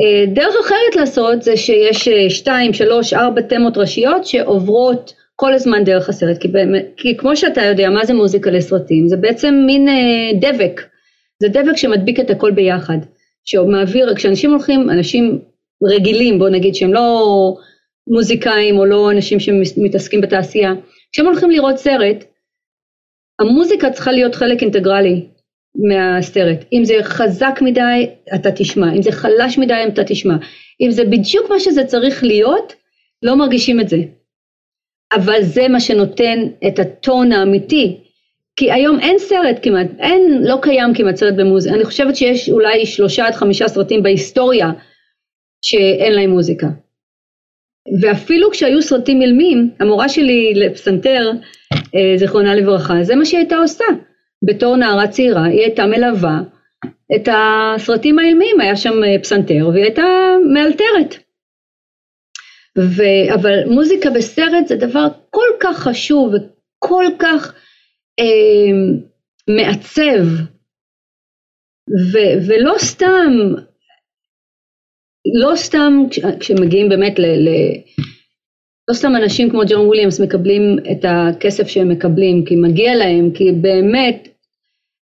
אה, 0.00 0.26
דרך 0.26 0.54
אחרת 0.60 0.96
לעשות 0.96 1.42
זה 1.42 1.56
שיש 1.56 2.08
אה, 2.08 2.30
שתיים, 2.30 2.72
שלוש, 2.72 3.12
ארבע 3.12 3.40
תמות 3.40 3.76
ראשיות 3.76 4.26
שעוברות 4.26 5.12
כל 5.40 5.52
הזמן 5.54 5.84
דרך 5.84 6.08
הסרט, 6.08 6.38
כי, 6.38 6.48
באמת, 6.48 6.86
כי 6.96 7.16
כמו 7.16 7.36
שאתה 7.36 7.62
יודע 7.62 7.90
מה 7.90 8.04
זה 8.04 8.14
מוזיקה 8.14 8.50
לסרטים, 8.50 9.08
זה 9.08 9.16
בעצם 9.16 9.62
מין 9.66 9.88
אה, 9.88 10.30
דבק, 10.40 10.80
זה 11.42 11.48
דבק 11.48 11.76
שמדביק 11.76 12.20
את 12.20 12.30
הכל 12.30 12.50
ביחד, 12.50 12.98
שמעביר, 13.44 14.14
כשאנשים 14.14 14.50
הולכים, 14.50 14.90
אנשים 14.90 15.38
רגילים 15.84 16.38
בוא 16.38 16.48
נגיד 16.48 16.74
שהם 16.74 16.92
לא 16.92 17.54
מוזיקאים 18.06 18.78
או 18.78 18.84
לא 18.84 19.10
אנשים 19.10 19.40
שמתעסקים 19.40 20.20
בתעשייה, 20.20 20.72
כשהם 21.12 21.26
הולכים 21.26 21.50
לראות 21.50 21.76
סרט, 21.76 22.24
המוזיקה 23.40 23.90
צריכה 23.90 24.12
להיות 24.12 24.34
חלק 24.34 24.62
אינטגרלי 24.62 25.26
מהסרט. 25.88 26.64
אם 26.72 26.84
זה 26.84 26.94
חזק 27.02 27.58
מדי, 27.62 28.10
אתה 28.34 28.52
תשמע, 28.52 28.92
אם 28.92 29.02
זה 29.02 29.12
חלש 29.12 29.58
מדי, 29.58 29.84
אתה 29.88 30.04
תשמע. 30.04 30.36
אם 30.80 30.90
זה 30.90 31.04
בדיוק 31.04 31.50
מה 31.50 31.60
שזה 31.60 31.84
צריך 31.84 32.24
להיות, 32.24 32.72
לא 33.22 33.36
מרגישים 33.36 33.80
את 33.80 33.88
זה. 33.88 33.96
אבל 35.12 35.42
זה 35.42 35.68
מה 35.68 35.80
שנותן 35.80 36.38
את 36.66 36.78
הטון 36.78 37.32
האמיתי. 37.32 37.96
כי 38.56 38.72
היום 38.72 39.00
אין 39.00 39.18
סרט 39.18 39.56
כמעט, 39.62 39.86
אין, 39.98 40.42
לא 40.42 40.58
קיים 40.62 40.94
כמעט 40.94 41.16
סרט 41.16 41.34
במוזיקה. 41.34 41.74
אני 41.74 41.84
חושבת 41.84 42.16
שיש 42.16 42.50
אולי 42.50 42.86
שלושה 42.86 43.26
עד 43.26 43.34
חמישה 43.34 43.68
סרטים 43.68 44.02
בהיסטוריה 44.02 44.70
שאין 45.62 46.12
להם 46.12 46.30
מוזיקה. 46.30 46.66
ואפילו 48.02 48.50
כשהיו 48.50 48.82
סרטים 48.82 49.22
אילמים, 49.22 49.70
המורה 49.80 50.08
שלי 50.08 50.52
לפסנתר, 50.54 51.30
אה, 51.72 52.16
זיכרונה 52.16 52.54
לברכה, 52.54 53.02
זה 53.02 53.16
מה 53.16 53.24
שהיא 53.24 53.38
הייתה 53.38 53.56
עושה. 53.56 53.84
בתור 54.42 54.76
נערה 54.76 55.08
צעירה 55.08 55.44
היא 55.44 55.60
הייתה 55.60 55.86
מלווה 55.86 56.40
את 57.16 57.28
הסרטים 57.32 58.18
האילמים, 58.18 58.60
היה 58.60 58.76
שם 58.76 59.04
אה, 59.04 59.18
פסנתר 59.22 59.68
והיא 59.72 59.84
הייתה 59.84 60.06
מאלתרת. 60.52 61.29
ו... 62.80 63.02
אבל 63.34 63.64
מוזיקה 63.66 64.10
בסרט 64.10 64.66
זה 64.66 64.76
דבר 64.76 65.06
כל 65.30 65.48
כך 65.60 65.78
חשוב 65.78 66.32
וכל 66.34 67.04
כך 67.18 67.54
אה, 68.20 68.72
מעצב. 69.48 70.24
ו... 72.12 72.18
ולא 72.46 72.74
סתם, 72.78 73.32
לא 75.42 75.56
סתם 75.56 75.92
כש... 76.10 76.18
כשמגיעים 76.40 76.88
באמת 76.88 77.18
ל... 77.18 77.22
ל... 77.22 77.48
לא 78.90 78.94
סתם 78.94 79.12
אנשים 79.16 79.50
כמו 79.50 79.60
ג'ון 79.68 79.86
וויליאמס 79.86 80.20
מקבלים 80.20 80.76
את 80.92 81.04
הכסף 81.08 81.68
שהם 81.68 81.88
מקבלים 81.88 82.44
כי 82.44 82.56
מגיע 82.56 82.94
להם, 82.96 83.30
כי 83.34 83.52
באמת 83.52 84.28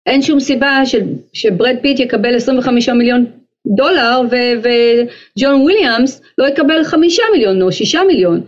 אין 0.07 0.23
שום 0.23 0.41
סיבה 0.41 0.81
ש, 0.85 0.95
שברד 1.33 1.77
פיט 1.83 2.01
יקבל 2.01 2.37
25 2.37 2.89
מיליון 2.89 3.27
דולר 3.67 4.21
וג'ון 4.63 5.61
וויליאמס 5.61 6.23
לא 6.39 6.47
יקבל 6.47 6.85
חמישה 6.85 7.23
מיליון 7.33 7.63
או 7.63 7.73
שישה 7.73 8.01
מיליון. 8.07 8.43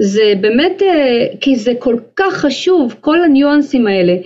זה 0.00 0.32
באמת, 0.40 0.82
אה, 0.82 1.26
כי 1.40 1.56
זה 1.56 1.72
כל 1.78 1.96
כך 2.16 2.34
חשוב, 2.34 2.94
כל 3.00 3.22
הניואנסים 3.22 3.86
האלה. 3.86 4.16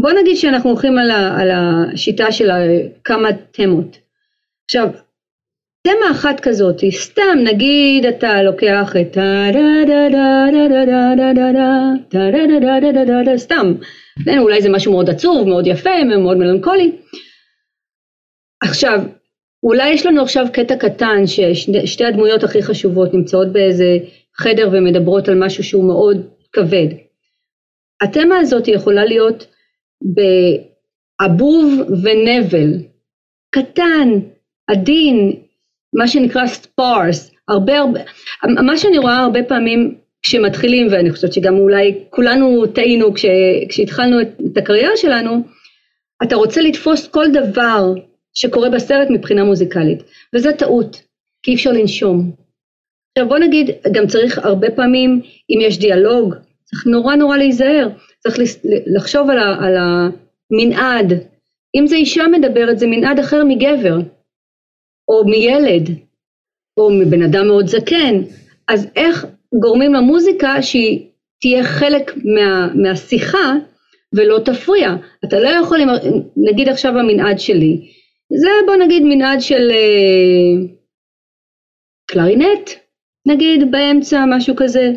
בוא 0.00 0.10
נגיד 0.12 0.36
שאנחנו 0.36 0.70
הולכים 0.70 0.98
על, 0.98 1.10
ה, 1.10 1.40
על 1.40 1.50
השיטה 1.50 2.32
של 2.32 2.50
כמה 3.04 3.28
תמות. 3.50 3.96
עכשיו, 4.64 4.88
תמה 5.86 6.10
אחת 6.10 6.40
כזאת, 6.40 6.80
סתם 6.90 7.38
נגיד 7.44 8.06
אתה 8.06 8.42
לוקח 8.42 8.96
את 9.00 9.18
סתם, 13.36 13.74
אולי 14.38 14.62
זה 14.62 14.68
משהו 14.68 14.92
מאוד 14.92 15.10
עצוב, 15.10 15.48
מאוד 15.48 15.66
יפה, 15.66 16.04
מאוד 16.04 16.36
מלנכולי. 16.36 16.92
עכשיו, 18.62 19.00
אולי 19.66 19.90
יש 19.90 20.06
לנו 20.06 20.22
עכשיו 20.22 20.46
קטע 20.52 20.76
קטן 20.76 21.26
ששתי 21.26 22.04
הדמויות 22.04 22.44
הכי 22.44 22.62
חשובות 22.62 23.14
נמצאות 23.14 23.52
באיזה 23.52 23.98
חדר 24.36 24.68
ומדברות 24.72 25.28
על 25.28 25.44
משהו 25.44 25.64
שהוא 25.64 25.84
מאוד 25.84 26.26
כבד. 26.52 26.86
התמה 28.02 28.38
הזאת 28.38 28.68
יכולה 28.68 29.04
להיות 29.04 29.46
באבוב 30.02 31.80
ונבל, 32.02 32.72
קטן, 33.50 34.08
עדין, 34.70 35.32
מה 35.94 36.08
שנקרא 36.08 36.46
ספארס, 36.46 37.30
הרבה 37.48 37.78
הרבה, 37.78 38.00
מה 38.66 38.76
שאני 38.76 38.98
רואה 38.98 39.18
הרבה 39.18 39.42
פעמים 39.42 39.94
כשמתחילים, 40.22 40.86
ואני 40.90 41.10
חושבת 41.10 41.32
שגם 41.32 41.58
אולי 41.58 42.04
כולנו 42.10 42.66
טעינו 42.66 43.14
כש, 43.14 43.26
כשהתחלנו 43.68 44.20
את 44.20 44.56
הקריירה 44.56 44.96
שלנו, 44.96 45.42
אתה 46.22 46.36
רוצה 46.36 46.60
לתפוס 46.60 47.08
כל 47.08 47.26
דבר 47.32 47.94
שקורה 48.36 48.70
בסרט 48.70 49.08
מבחינה 49.10 49.44
מוזיקלית, 49.44 50.02
וזה 50.34 50.52
טעות, 50.52 51.02
כי 51.42 51.50
אי 51.50 51.56
אפשר 51.56 51.72
לנשום. 51.72 52.32
עכשיו 53.18 53.28
בוא 53.28 53.38
נגיד, 53.38 53.70
גם 53.92 54.06
צריך 54.06 54.38
הרבה 54.38 54.70
פעמים, 54.70 55.20
אם 55.50 55.58
יש 55.60 55.78
דיאלוג, 55.78 56.34
צריך 56.64 56.86
נורא 56.86 57.14
נורא 57.14 57.36
להיזהר, 57.36 57.88
צריך 58.18 58.36
לחשוב 58.86 59.30
על, 59.30 59.38
ה, 59.38 59.66
על 59.66 59.76
המנעד, 59.76 61.12
אם 61.76 61.86
זה 61.86 61.96
אישה 61.96 62.24
מדברת 62.32 62.78
זה 62.78 62.86
מנעד 62.86 63.18
אחר 63.18 63.44
מגבר, 63.44 63.98
או 65.08 65.24
מילד, 65.24 65.90
או 66.78 66.90
מבן 66.90 67.22
אדם 67.22 67.46
מאוד 67.46 67.66
זקן, 67.66 68.22
אז 68.68 68.88
איך 68.96 69.26
גורמים 69.54 69.94
למוזיקה 69.94 70.62
שהיא 70.62 71.06
תהיה 71.40 71.64
חלק 71.64 72.12
מה, 72.24 72.68
מהשיחה 72.74 73.54
ולא 74.14 74.38
תפריע. 74.44 74.96
אתה 75.24 75.40
לא 75.40 75.48
יכול, 75.48 75.78
נגיד 76.36 76.68
עכשיו 76.68 76.98
המנעד 76.98 77.38
שלי, 77.38 77.95
זה 78.32 78.48
בוא 78.66 78.76
נגיד 78.76 79.02
מנעד 79.02 79.40
של 79.40 79.70
אה, 79.70 80.74
קלרינט, 82.06 82.70
נגיד 83.26 83.70
באמצע, 83.70 84.24
משהו 84.28 84.56
כזה. 84.56 84.92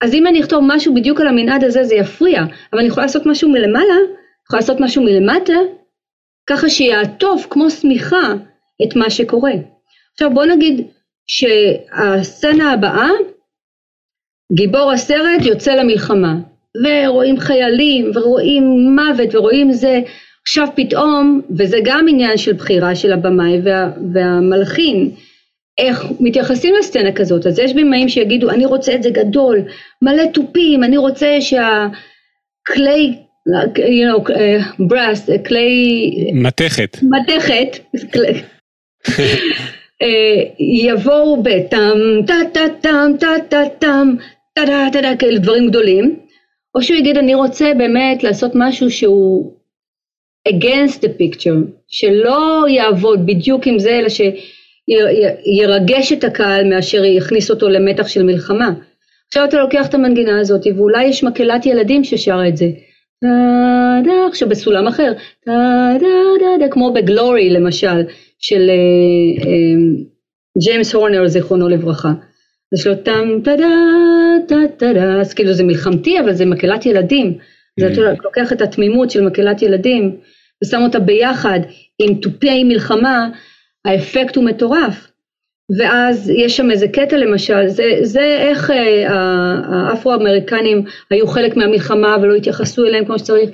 אז 0.00 0.14
אם 0.14 0.26
אני 0.26 0.40
אכתוב 0.40 0.64
משהו 0.66 0.94
בדיוק 0.94 1.20
על 1.20 1.26
המנעד 1.26 1.64
הזה 1.64 1.84
זה 1.84 1.94
יפריע, 1.94 2.40
אבל 2.72 2.80
אני 2.80 2.88
יכולה 2.88 3.06
לעשות 3.06 3.26
משהו 3.26 3.48
מלמעלה, 3.48 3.98
יכולה 4.46 4.60
לעשות 4.60 4.80
משהו 4.80 5.02
מלמטה, 5.02 5.52
ככה 6.46 6.68
שיעטוף 6.68 7.46
כמו 7.50 7.70
שמיכה 7.70 8.32
את 8.84 8.96
מה 8.96 9.10
שקורה. 9.10 9.52
עכשיו 10.12 10.30
בוא 10.34 10.44
נגיד 10.44 10.86
שהסצנה 11.26 12.72
הבאה, 12.72 13.08
גיבור 14.52 14.92
הסרט 14.92 15.42
יוצא 15.44 15.74
למלחמה, 15.74 16.34
ורואים 16.84 17.40
חיילים 17.40 18.10
ורואים 18.14 18.64
מוות 18.96 19.34
ורואים 19.34 19.72
זה, 19.72 20.00
עכשיו 20.42 20.68
פתאום, 20.74 21.40
וזה 21.58 21.78
גם 21.84 22.06
עניין 22.08 22.36
של 22.36 22.52
בחירה 22.52 22.94
של 22.94 23.12
הבמאי 23.12 23.60
וה, 23.64 23.90
והמלחין, 24.12 25.10
איך 25.78 26.04
מתייחסים 26.20 26.74
לסצנה 26.78 27.12
כזאת, 27.12 27.46
אז 27.46 27.58
יש 27.58 27.74
במאים 27.74 28.08
שיגידו 28.08 28.50
אני 28.50 28.66
רוצה 28.66 28.94
את 28.94 29.02
זה 29.02 29.10
גדול, 29.10 29.58
מלא 30.02 30.26
תופים, 30.34 30.84
אני 30.84 30.96
רוצה 30.96 31.36
שהכלי 31.40 33.14
you 33.76 34.06
know, 34.06 34.30
brass, 34.90 35.44
כלי... 35.48 36.10
מתכת. 36.34 36.98
מתכת, 37.02 37.78
אה, 40.02 40.42
יבואו 40.58 41.42
בטם, 41.42 41.98
טה 42.26 42.34
טה 42.52 42.60
טם, 42.80 43.12
טה 43.20 43.34
טה 43.48 43.62
טם, 43.78 44.14
טה 44.54 44.62
טה 44.66 44.88
טה 44.92 45.02
טה, 45.02 45.16
כאלה 45.18 45.38
דברים 45.38 45.68
גדולים, 45.68 46.16
או 46.74 46.82
שהוא 46.82 46.96
יגיד 46.96 47.18
אני 47.18 47.34
רוצה 47.34 47.72
באמת 47.78 48.22
לעשות 48.22 48.52
משהו 48.54 48.90
שהוא 48.90 49.52
against 50.48 51.00
the 51.00 51.08
picture, 51.20 51.70
שלא 51.88 52.64
יעבוד 52.68 53.26
בדיוק 53.26 53.66
עם 53.66 53.78
זה, 53.78 53.90
אלא 53.90 54.08
ירגש 55.46 56.12
את 56.12 56.24
הקהל 56.24 56.68
מאשר 56.68 57.04
יכניס 57.04 57.50
אותו 57.50 57.68
למתח 57.68 58.08
של 58.08 58.22
מלחמה. 58.22 58.70
עכשיו 59.28 59.44
אתה 59.44 59.56
לוקח 59.56 59.86
את 59.88 59.94
המנגינה 59.94 60.40
הזאת 60.40 60.66
ואולי 60.76 61.04
יש 61.04 61.24
מקהלת 61.24 61.66
ילדים 61.66 62.04
ששרה 62.04 62.48
את 62.48 62.56
זה. 62.56 62.66
עכשיו 64.28 64.48
בסולם 64.48 64.86
אחר, 64.86 65.12
כמו 66.70 66.92
בגלורי 66.92 67.50
למשל, 67.50 68.02
של 68.38 68.70
אה, 68.70 69.44
אה, 69.46 70.02
ג'יימס 70.64 70.94
הורנר 70.94 71.26
זיכרונו 71.26 71.68
לברכה. 71.68 72.12
יש 72.74 72.86
לו 72.86 72.94
טם 72.94 73.40
טה 73.44 73.56
דה 73.56 73.68
טה 74.48 74.56
טה 74.76 74.92
דה, 74.92 75.20
אז 75.20 75.34
כאילו 75.34 75.52
זה 75.52 75.64
מלחמתי 75.64 76.20
אבל 76.20 76.32
זה 76.32 76.46
מקהלת 76.46 76.86
ילדים. 76.86 77.38
זה 77.80 77.92
אתה 77.92 78.00
לוקח 78.24 78.52
את 78.52 78.60
התמימות 78.60 79.10
של 79.10 79.20
מקהלת 79.20 79.62
ילדים 79.62 80.20
ושם 80.64 80.82
אותה 80.82 80.98
ביחד 81.00 81.60
עם 81.98 82.14
תופי 82.14 82.64
מלחמה, 82.64 83.30
האפקט 83.84 84.36
הוא 84.36 84.44
מטורף. 84.44 85.12
ואז 85.78 86.30
יש 86.30 86.56
שם 86.56 86.70
איזה 86.70 86.88
קטע 86.88 87.16
למשל, 87.16 87.68
זה, 87.68 87.84
זה 88.02 88.20
איך 88.20 88.70
אה, 88.70 89.08
האפרו-אמריקנים 89.68 90.84
היו 91.10 91.26
חלק 91.26 91.56
מהמלחמה 91.56 92.16
ולא 92.22 92.34
התייחסו 92.34 92.86
אליהם 92.86 93.04
כמו 93.04 93.18
שצריך. 93.18 93.50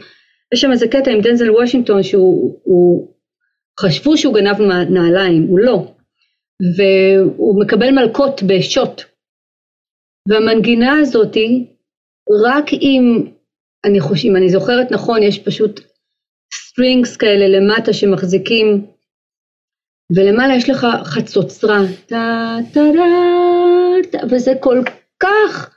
יש 0.54 0.60
שם 0.60 0.72
איזה 0.72 0.88
קטע 0.88 1.10
עם 1.10 1.20
דנזל 1.20 1.50
וושינגטון 1.50 2.02
שהוא 2.02 2.60
הוא, 2.62 3.14
חשבו 3.80 4.16
שהוא 4.16 4.34
גנב 4.34 4.60
נעליים, 4.90 5.42
הוא 5.42 5.58
לא. 5.58 5.92
והוא 6.76 7.60
מקבל 7.60 7.90
מלקות 7.90 8.42
בשוט. 8.42 9.02
והמנגינה 10.28 10.98
הזאתי, 10.98 11.66
רק 12.46 12.72
אם, 12.72 13.26
אני 13.84 14.00
חושב, 14.00 14.28
אם 14.28 14.36
אני 14.36 14.48
זוכרת 14.48 14.90
נכון, 14.90 15.22
יש 15.22 15.38
פשוט 15.38 15.80
strings 16.54 17.16
כאלה 17.16 17.48
למטה 17.48 17.92
שמחזיקים 17.92 18.86
ולמעלה 20.16 20.54
יש 20.56 20.70
לך 20.70 20.86
חצוצרה, 21.04 21.78
טה 22.06 22.56
טה 22.74 22.80
טה, 24.10 24.18
וזה 24.30 24.52
כל 24.60 24.82
כך 25.20 25.74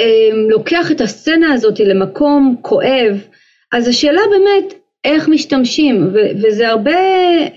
אה, 0.00 0.36
לוקח 0.48 0.90
את 0.90 1.00
הסצנה 1.00 1.52
הזאת 1.52 1.80
למקום 1.80 2.56
כואב, 2.62 3.26
אז 3.72 3.88
השאלה 3.88 4.20
באמת 4.30 4.74
איך 5.04 5.28
משתמשים, 5.28 6.08
ו- 6.14 6.42
וזה 6.42 6.68
הרבה 6.68 7.00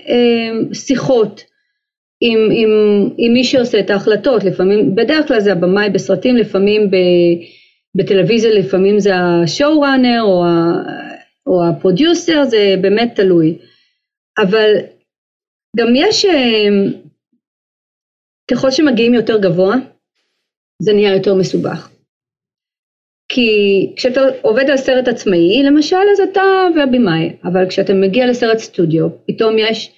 אה, 0.08 0.74
שיחות 0.74 1.44
עם, 2.20 2.38
עם, 2.52 2.70
עם 3.18 3.32
מי 3.32 3.44
שעושה 3.44 3.80
את 3.80 3.90
ההחלטות, 3.90 4.44
לפעמים, 4.44 4.94
בדרך 4.94 5.28
כלל 5.28 5.40
זה 5.40 5.52
הבמאי 5.52 5.90
בסרטים, 5.90 6.36
לפעמים 6.36 6.90
ב, 6.90 6.96
בטלוויזיה, 7.96 8.50
לפעמים 8.50 9.00
זה 9.00 9.10
השואו 9.16 9.80
ראנר 9.80 10.22
או, 10.22 10.44
או 11.46 11.68
הפרודיוסר, 11.68 12.44
זה 12.44 12.74
באמת 12.82 13.12
תלוי. 13.14 13.58
אבל 14.38 14.70
גם 15.76 15.86
יש, 15.94 16.24
אה, 16.24 16.68
ככל 18.50 18.70
שמגיעים 18.70 19.14
יותר 19.14 19.38
גבוה, 19.40 19.74
זה 20.82 20.92
נהיה 20.92 21.14
יותר 21.14 21.34
מסובך. 21.34 21.90
כי 23.28 23.50
כשאתה 23.96 24.20
עובד 24.42 24.70
על 24.70 24.76
סרט 24.76 25.08
עצמאי, 25.08 25.62
למשל, 25.62 25.96
אז 26.12 26.20
אתה 26.20 26.42
והבמאי, 26.76 27.36
אבל 27.44 27.68
כשאתה 27.68 27.94
מגיע 27.94 28.26
לסרט 28.26 28.58
סטודיו, 28.58 29.08
פתאום 29.26 29.58
יש 29.58 29.92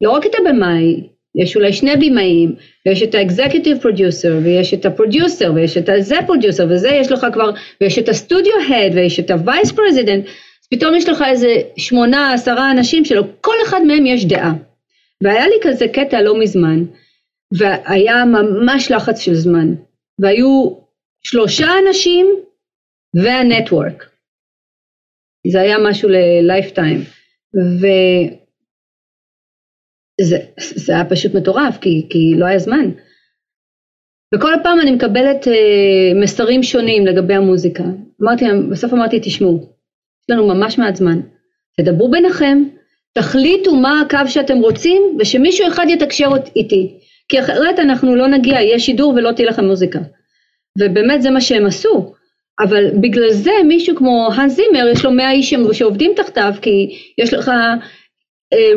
לא 0.00 0.10
רק 0.10 0.26
את 0.26 0.30
הבמאי, 0.34 1.08
יש 1.34 1.56
אולי 1.56 1.72
שני 1.72 1.96
במאים, 1.96 2.54
ויש 2.86 3.02
את 3.02 3.14
ה-executive 3.14 3.78
producer, 3.78 4.38
ויש 4.44 4.74
את 4.74 4.86
ה-producer, 4.86 5.52
ויש 5.54 5.78
את 5.78 5.88
הזה 5.88 6.16
producer, 6.26 6.66
וזה 6.70 6.88
יש 6.88 7.12
לך 7.12 7.26
כבר, 7.32 7.50
ויש 7.80 7.98
את 7.98 8.08
הסטודיו 8.08 8.52
הד, 8.68 8.94
ויש 8.94 9.20
את 9.20 9.30
ה-vice 9.30 9.72
president, 9.72 10.24
אז 10.24 10.68
פתאום 10.70 10.94
יש 10.94 11.08
לך 11.08 11.24
איזה 11.28 11.54
שמונה, 11.76 12.32
עשרה 12.32 12.70
אנשים 12.70 13.04
שלו, 13.04 13.22
כל 13.40 13.54
אחד 13.64 13.80
מהם 13.82 14.06
יש 14.06 14.24
דעה. 14.24 14.52
והיה 15.22 15.48
לי 15.48 15.54
כזה 15.62 15.88
קטע 15.88 16.22
לא 16.22 16.40
מזמן, 16.40 16.84
והיה 17.58 18.24
ממש 18.24 18.90
לחץ 18.90 19.20
של 19.20 19.34
זמן, 19.34 19.74
והיו 20.18 20.76
שלושה 21.22 21.66
אנשים 21.86 22.26
והנטוורק. 23.14 24.10
זה 25.52 25.60
היה 25.60 25.76
משהו 25.78 26.08
ללייפטיים, 26.08 27.00
זה 30.20 30.94
היה 30.94 31.04
פשוט 31.04 31.34
מטורף, 31.34 31.78
כי, 31.80 32.06
כי 32.10 32.34
לא 32.36 32.46
היה 32.46 32.58
זמן. 32.58 32.90
וכל 34.34 34.52
פעם 34.62 34.80
אני 34.80 34.90
מקבלת 34.90 35.44
uh, 35.44 36.22
מסרים 36.22 36.62
שונים 36.62 37.06
לגבי 37.06 37.34
המוזיקה. 37.34 37.84
אמרתי, 38.22 38.44
בסוף 38.70 38.92
אמרתי, 38.92 39.20
תשמעו, 39.22 39.56
יש 40.22 40.30
לנו 40.30 40.46
ממש 40.46 40.78
מעט 40.78 40.96
זמן, 40.96 41.20
תדברו 41.80 42.10
ביניכם, 42.10 42.64
תחליטו 43.14 43.76
מה 43.76 44.00
הקו 44.00 44.18
שאתם 44.28 44.58
רוצים 44.58 45.02
ושמישהו 45.20 45.68
אחד 45.68 45.86
יתקשר 45.88 46.28
איתי 46.56 46.98
כי 47.28 47.40
אחרת 47.40 47.78
אנחנו 47.78 48.16
לא 48.16 48.28
נגיע, 48.28 48.54
יהיה 48.54 48.78
שידור 48.78 49.14
ולא 49.16 49.32
תהיה 49.32 49.48
לכם 49.48 49.64
מוזיקה 49.64 49.98
ובאמת 50.78 51.22
זה 51.22 51.30
מה 51.30 51.40
שהם 51.40 51.66
עשו 51.66 52.14
אבל 52.60 52.90
בגלל 53.00 53.30
זה 53.30 53.50
מישהו 53.64 53.96
כמו 53.96 54.28
האן 54.34 54.48
זימר 54.48 54.88
יש 54.92 55.04
לו 55.04 55.10
מאה 55.10 55.32
איש 55.32 55.54
שעובדים 55.72 56.12
תחתיו 56.16 56.52
כי 56.62 56.98
יש 57.18 57.34
לך 57.34 57.50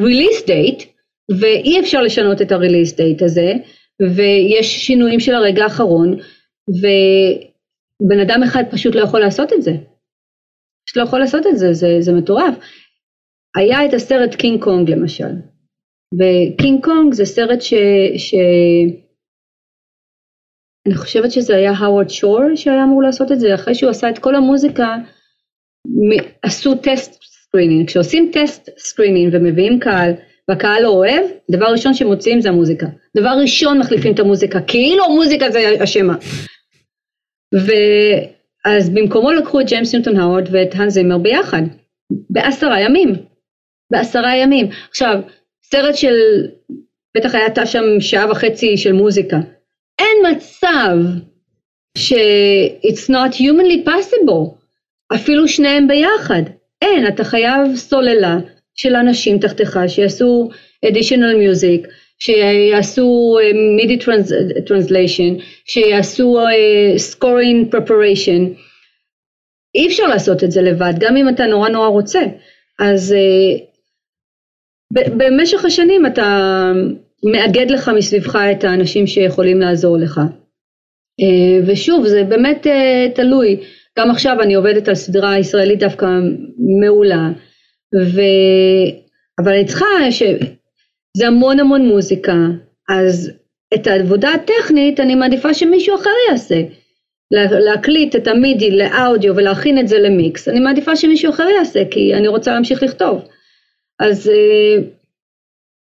ריליס 0.02 0.44
uh, 0.44 0.48
דייט 0.48 0.84
ואי 1.32 1.80
אפשר 1.80 2.02
לשנות 2.02 2.42
את 2.42 2.52
דייט 2.94 3.22
הזה 3.22 3.54
ויש 4.16 4.86
שינויים 4.86 5.20
של 5.20 5.34
הרגע 5.34 5.64
האחרון 5.64 6.18
ובן 6.70 8.20
אדם 8.20 8.44
אחד 8.44 8.64
פשוט 8.72 8.96
לא 8.96 9.02
יכול 9.02 9.20
לעשות 9.20 9.54
את 9.54 9.62
זה. 9.62 9.72
פשוט 10.88 10.98
לא 10.98 11.04
יכול 11.04 11.20
לעשות 11.20 11.48
את 11.48 11.58
זה, 11.58 11.74
זה, 11.74 11.88
זה 12.00 12.14
מטורף. 12.14 12.56
היה 13.56 13.86
את 13.86 13.94
הסרט 13.94 14.36
קינג 14.36 14.64
קונג 14.64 14.92
למשל, 14.92 15.34
וקינג 16.14 16.84
קונג 16.84 17.14
זה 17.14 17.26
סרט 17.26 17.62
ש... 17.62 17.74
ש... 18.18 18.36
אני 20.88 20.96
חושבת 20.96 21.32
שזה 21.32 21.56
היה 21.56 21.72
האוורד 21.72 22.10
שור 22.10 22.40
שהיה 22.56 22.84
אמור 22.84 23.04
לעשות 23.04 23.32
את 23.32 23.40
זה, 23.40 23.56
אחרי 23.56 23.76
שהוא 23.76 23.90
עשה 23.90 24.10
את 24.10 24.20
כל 24.20 24.36
המוזיקה, 24.36 24.96
עשו 26.42 26.76
test 26.76 27.24
screening, 27.24 27.88
כשעושים 27.88 28.32
test 28.34 28.70
screening 28.78 29.34
ומביאים 29.34 29.80
קהל, 29.80 30.12
והקהל 30.50 30.84
לא 30.84 30.90
אוהב, 30.90 31.26
דבר 31.52 31.66
ראשון 31.66 31.94
שמוציאים 31.94 32.42
זה 32.42 32.50
המוזיקה. 32.50 32.86
דבר 33.18 33.30
ראשון 33.42 33.80
מחליפים 33.80 34.14
את 34.14 34.20
המוזיקה, 34.20 34.62
כאילו 34.62 35.06
המוזיקה 35.06 35.50
זה 35.52 35.76
אשמה. 35.84 36.16
ואז 37.54 38.90
במקומו 38.90 39.32
לקחו 39.32 39.60
את 39.62 39.66
ג'יימס 39.66 39.96
ניוטון 39.96 40.18
האוורד 40.18 40.48
ואת 40.52 40.70
האן 40.76 40.90
זימר 40.90 41.18
ביחד, 41.18 41.62
בעשרה 42.30 42.82
ימים. 42.82 43.16
בעשרה 43.92 44.36
ימים. 44.38 44.68
עכשיו, 44.90 45.20
סרט 45.64 45.96
של, 45.96 46.16
בטח 47.18 47.36
הייתה 47.36 47.66
שם 47.66 47.84
שעה 48.00 48.32
וחצי 48.32 48.78
של 48.78 48.92
מוזיקה. 48.94 49.38
אין 50.00 50.36
מצב 50.36 50.98
ש- 51.98 52.14
it's 52.86 53.10
not 53.10 53.34
humanly 53.36 53.88
possible, 53.90 54.56
אפילו 55.16 55.48
שניהם 55.48 55.88
ביחד. 55.88 56.42
אין, 56.82 57.08
אתה 57.08 57.24
חייב 57.24 57.76
סוללה 57.76 58.38
של 58.78 58.96
אנשים 58.96 59.40
תחתיך 59.40 59.80
שיעשו 59.88 60.50
additional 60.86 61.36
music, 61.44 61.88
שיעשו 62.20 63.38
MIDI 63.80 64.04
trans- 64.04 64.68
translation, 64.68 65.44
שיעשו 65.66 66.38
uh, 66.40 67.00
scoring 67.14 67.76
preparation. 67.76 68.58
אי 69.76 69.88
אפשר 69.88 70.08
לעשות 70.08 70.44
את 70.44 70.52
זה 70.52 70.62
לבד, 70.62 70.94
גם 71.00 71.18
אם 71.18 71.30
אתה 71.30 71.46
נורא 71.46 71.70
נורא 71.70 71.88
רוצה. 71.88 72.20
אז 72.80 73.16
uh, 73.18 73.64
במשך 74.94 75.66
השנים 75.66 76.06
אתה 76.06 76.72
מאגד 77.24 77.72
לך 77.72 77.92
מסביבך 77.96 78.36
את 78.36 78.64
האנשים 78.64 79.08
שיכולים 79.08 79.60
לעזור 79.60 79.98
לך. 79.98 80.22
אה, 81.22 81.64
ושוב, 81.68 82.08
זה 82.08 82.24
באמת 82.24 82.68
אה, 82.68 83.08
תלוי. 83.16 83.60
גם 84.00 84.12
עכשיו 84.12 84.42
אני 84.42 84.54
עובדת 84.54 84.88
על 84.88 84.96
סדרה 84.96 85.40
ישראלית 85.40 85.80
דווקא 85.80 86.06
מעולה, 86.82 87.30
ו... 87.96 88.22
אבל 89.40 89.54
אני 89.54 89.66
צריכה, 89.66 89.86
ש... 90.12 90.24
זה 91.18 91.28
המון 91.28 91.60
המון 91.60 91.82
מוזיקה, 91.82 92.36
אז 92.90 93.32
את 93.74 93.88
העבודה 93.88 94.30
הטכנית 94.34 95.00
אני 95.00 95.16
מעדיפה 95.16 95.54
שמישהו 95.54 95.96
אחר 95.96 96.10
יעשה. 96.30 96.62
להקליט 97.32 98.16
את 98.16 98.28
המידי 98.28 98.72
לאודיו 98.72 99.36
ולהכין 99.36 99.80
את 99.80 99.88
זה 99.88 100.00
למיקס, 100.00 100.48
אני 100.48 100.60
מעדיפה 100.60 100.96
שמישהו 100.96 101.30
אחר 101.30 101.48
יעשה, 101.58 101.84
כי 101.92 102.14
אני 102.14 102.28
רוצה 102.28 102.54
להמשיך 102.54 102.84
לכתוב. 102.84 103.28
אז 104.00 104.28
uh, 104.28 104.84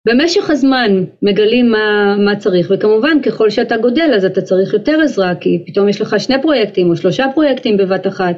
במשך 0.09 0.51
הזמן 0.51 1.05
מגלים 1.23 1.71
מה, 1.71 2.17
מה 2.25 2.37
צריך, 2.37 2.71
וכמובן 2.71 3.23
ככל 3.23 3.51
שאתה 3.51 3.77
גודל 3.77 4.13
אז 4.17 4.25
אתה 4.25 4.43
צריך 4.43 4.73
יותר 4.73 5.01
עזרה, 5.01 5.35
כי 5.35 5.63
פתאום 5.67 5.89
יש 5.89 6.01
לך 6.01 6.21
שני 6.21 6.43
פרויקטים 6.43 6.91
או 6.91 6.97
שלושה 6.97 7.27
פרויקטים 7.35 7.77
בבת 7.77 8.07
אחת, 8.07 8.37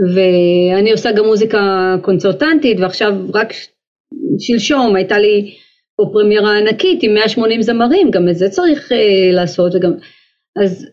ואני 0.00 0.92
עושה 0.92 1.12
גם 1.12 1.24
מוזיקה 1.24 1.94
קונצרטנטית, 2.02 2.80
ועכשיו 2.80 3.12
רק 3.34 3.52
שלשום 4.38 4.96
הייתה 4.96 5.18
לי 5.18 5.54
פה 5.96 6.10
פרמיירה 6.12 6.58
ענקית 6.58 7.02
עם 7.02 7.14
180 7.14 7.62
זמרים, 7.62 8.10
גם 8.10 8.28
את 8.28 8.36
זה 8.36 8.48
צריך 8.48 8.92
uh, 8.92 8.94
לעשות, 9.32 9.74
וגם, 9.74 9.92
אז 10.64 10.86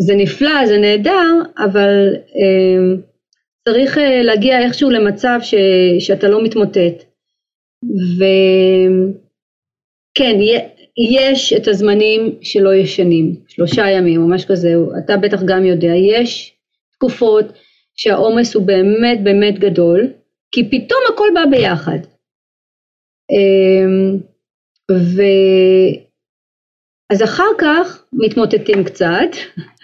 זה 0.00 0.14
נפלא, 0.14 0.66
זה 0.66 0.78
נהדר, 0.78 1.32
אבל 1.58 2.14
uh, 2.14 3.00
צריך 3.68 3.96
uh, 3.96 4.00
להגיע 4.00 4.62
איכשהו 4.62 4.90
למצב 4.90 5.38
ש, 5.42 5.54
שאתה 5.98 6.28
לא 6.28 6.44
מתמוטט. 6.44 7.04
ו... 8.18 8.24
כן, 10.14 10.38
יש 11.20 11.52
את 11.52 11.68
הזמנים 11.68 12.38
שלא 12.40 12.74
ישנים, 12.74 13.36
שלושה 13.48 13.90
ימים 13.90 14.22
או 14.22 14.28
משהו 14.28 14.48
כזה, 14.48 14.74
אתה 15.04 15.16
בטח 15.16 15.42
גם 15.42 15.64
יודע, 15.64 15.92
יש 15.94 16.54
תקופות 16.92 17.44
שהעומס 17.96 18.54
הוא 18.54 18.66
באמת 18.66 19.24
באמת 19.24 19.58
גדול, 19.58 20.12
כי 20.52 20.68
פתאום 20.70 21.00
הכל 21.14 21.28
בא 21.34 21.44
ביחד. 21.50 21.98
אמ, 23.30 24.18
ו... 24.90 25.22
אז 27.12 27.22
אחר 27.22 27.48
כך 27.58 28.04
מתמוטטים 28.12 28.84
קצת 28.84 29.30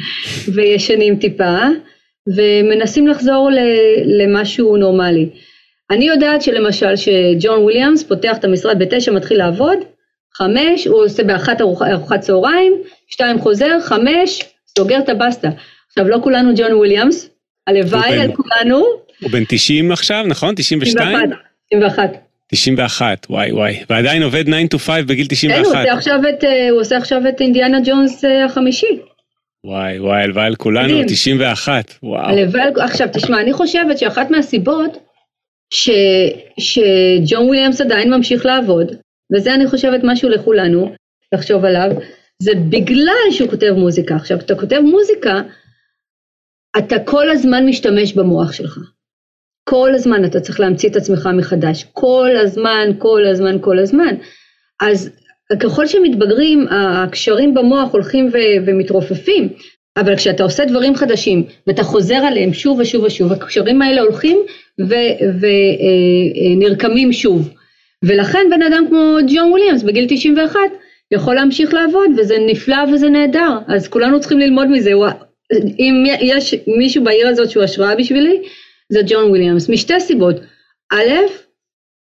וישנים 0.55 1.17
טיפה 1.17 1.59
ומנסים 2.37 3.07
לחזור 3.07 3.51
למשהו 4.05 4.77
נורמלי. 4.77 5.31
אני 5.91 6.05
יודעת 6.05 6.43
שלמשל 6.43 6.97
שג'ון 6.97 7.63
וויליאמס 7.63 8.03
פותח 8.03 8.37
את 8.39 8.45
המשרד 8.45 8.79
בתשע 8.79 9.13
מתחיל 9.13 9.39
לעבוד, 9.39 9.79
חמש 10.35 10.87
הוא 10.87 11.05
עושה 11.05 11.25
באחת 11.25 11.61
ארוחת 11.61 12.21
צהריים, 12.21 12.73
שתיים 13.09 13.39
חוזר, 13.39 13.81
חמש 13.81 14.45
סוגר 14.79 14.99
את 14.99 15.09
הבסטה. 15.09 15.49
עכשיו 15.89 16.09
לא 16.09 16.19
כולנו 16.23 16.53
ג'ון 16.57 16.75
וויליאמס, 16.75 17.31
הלוואי 17.69 18.19
על 18.19 18.33
כולנו. 18.33 18.85
הוא 19.21 19.31
בן 19.31 19.45
90 19.49 19.93
עכשיו 19.93 20.25
נכון? 20.29 20.55
92? 20.55 21.31
91. 21.75 22.11
91, 22.53 23.27
וואי 23.31 23.53
וואי, 23.53 23.85
ועדיין 23.91 24.23
עובד 24.23 24.45
9 24.45 24.77
to 24.77 24.79
5 24.79 25.05
בגיל 25.05 25.27
91. 25.29 25.55
כן, 25.55 25.65
הוא 25.65 25.81
עושה 25.81 25.93
עכשיו 25.93 26.21
את, 26.29 26.45
אה, 26.45 26.71
הוא 26.71 26.81
עושה 26.81 26.97
עכשיו 26.97 27.29
את 27.29 27.41
אינדיאנה 27.41 27.79
ג'ונס 27.85 28.25
אה, 28.25 28.45
החמישי. 28.45 28.99
וואי 29.65 30.01
וואי, 30.01 30.23
הלוואי 30.23 30.45
על 30.45 30.55
כולנו, 30.55 31.05
91, 31.07 31.95
וואו. 32.03 32.29
הלוואי, 32.29 32.63
עכשיו 32.81 33.09
תשמע, 33.13 33.41
אני 33.41 33.53
חושבת 33.53 33.99
שאחת 33.99 34.31
מהסיבות 34.31 34.99
ש, 35.75 35.91
שג'ון 36.61 37.47
וויליאמס 37.47 37.81
עדיין 37.81 38.15
ממשיך 38.15 38.47
לעבוד, 38.47 38.93
וזה 39.35 39.55
אני 39.55 39.67
חושבת 39.67 40.01
משהו 40.05 40.29
לכולנו 40.29 40.93
לחשוב 41.35 41.65
עליו, 41.65 41.91
זה 42.43 42.53
בגלל 42.69 43.31
שהוא 43.31 43.51
כותב 43.51 43.73
מוזיקה. 43.77 44.17
עכשיו, 44.17 44.39
כשאתה 44.39 44.55
כותב 44.55 44.81
מוזיקה, 44.81 45.41
אתה 46.79 46.99
כל 46.99 47.31
הזמן 47.31 47.67
משתמש 47.67 48.13
במוח 48.13 48.53
שלך. 48.53 48.79
כל 49.69 49.95
הזמן 49.95 50.25
אתה 50.25 50.41
צריך 50.41 50.61
להמציא 50.61 50.89
את 50.89 50.97
עצמך 50.97 51.29
מחדש, 51.35 51.85
כל 51.93 52.31
הזמן, 52.43 52.91
כל 52.99 53.27
הזמן, 53.27 53.57
כל 53.61 53.79
הזמן. 53.79 54.15
אז 54.83 55.11
ככל 55.61 55.87
שמתבגרים, 55.87 56.67
הקשרים 56.71 57.55
במוח 57.55 57.93
הולכים 57.93 58.29
ו- 58.33 58.67
ומתרופפים, 58.67 59.49
אבל 59.97 60.17
כשאתה 60.17 60.43
עושה 60.43 60.65
דברים 60.65 60.95
חדשים 60.95 61.45
ואתה 61.67 61.83
חוזר 61.83 62.15
עליהם 62.15 62.53
שוב 62.53 62.79
ושוב 62.79 63.05
ושוב, 63.05 63.33
הקשרים 63.33 63.83
האלה 63.83 64.01
הולכים 64.01 64.39
ונרקמים 66.59 67.13
שוב. 67.13 67.51
ולכן 68.05 68.47
בן 68.51 68.63
אדם 68.63 68.85
כמו 68.89 69.17
ג'ון 69.29 69.51
וויליאמס 69.51 69.83
בגיל 69.83 70.07
91 70.09 70.61
יכול 71.15 71.35
להמשיך 71.35 71.75
לעבוד 71.75 72.11
וזה 72.17 72.37
נפלא 72.47 72.77
וזה 72.93 73.09
נהדר, 73.09 73.59
אז 73.69 73.89
כולנו 73.89 74.21
צריכים 74.21 74.39
ללמוד 74.39 74.69
מזה. 74.71 74.91
אם 75.53 76.05
יש 76.21 76.55
מישהו 76.79 77.05
בעיר 77.05 77.29
הזאת 77.29 77.51
שהוא 77.51 77.65
השראה 77.65 77.97
בשבילי, 77.97 78.43
זה 78.93 79.01
ג'ון 79.09 79.31
וויליאמס, 79.31 79.69
משתי 79.69 80.01
סיבות. 80.01 80.37
א', 80.93 81.13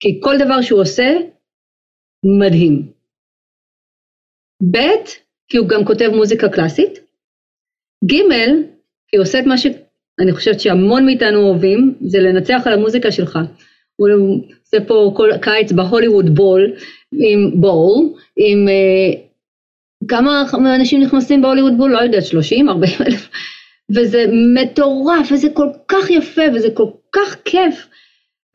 כי 0.00 0.20
כל 0.22 0.38
דבר 0.38 0.62
שהוא 0.62 0.80
עושה, 0.80 1.16
מדהים. 2.40 2.92
ב', 4.72 5.04
כי 5.48 5.56
הוא 5.56 5.68
גם 5.68 5.84
כותב 5.84 6.08
מוזיקה 6.14 6.48
קלאסית. 6.48 6.98
ג', 8.04 8.22
כי 9.08 9.16
הוא 9.16 9.22
עושה 9.22 9.38
את 9.38 9.44
מה 9.46 9.58
שאני 9.58 10.32
חושבת 10.32 10.60
שהמון 10.60 11.06
מאיתנו 11.06 11.38
אוהבים, 11.38 11.94
זה 12.00 12.18
לנצח 12.18 12.62
על 12.66 12.72
המוזיקה 12.72 13.12
שלך. 13.12 13.38
הוא 13.96 14.08
עושה 14.62 14.86
פה 14.88 15.12
כל 15.16 15.30
קיץ 15.42 15.72
בהוליווד 15.72 16.34
בול, 16.34 16.76
עם 17.12 17.60
בול, 17.60 18.14
עם 18.36 18.68
uh, 18.68 19.29
כמה 20.10 20.76
אנשים 20.76 21.02
נכנסים 21.02 21.42
בהוליווד 21.42 21.78
בול? 21.78 21.90
לא 21.90 21.98
יודעת, 21.98 22.24
30, 22.24 22.68
40 22.68 22.92
אלף. 23.06 23.28
וזה 23.96 24.24
מטורף, 24.54 25.32
וזה 25.32 25.48
כל 25.54 25.68
כך 25.88 26.10
יפה, 26.10 26.42
וזה 26.54 26.68
כל 26.70 26.86
כך 27.12 27.36
כיף. 27.44 27.86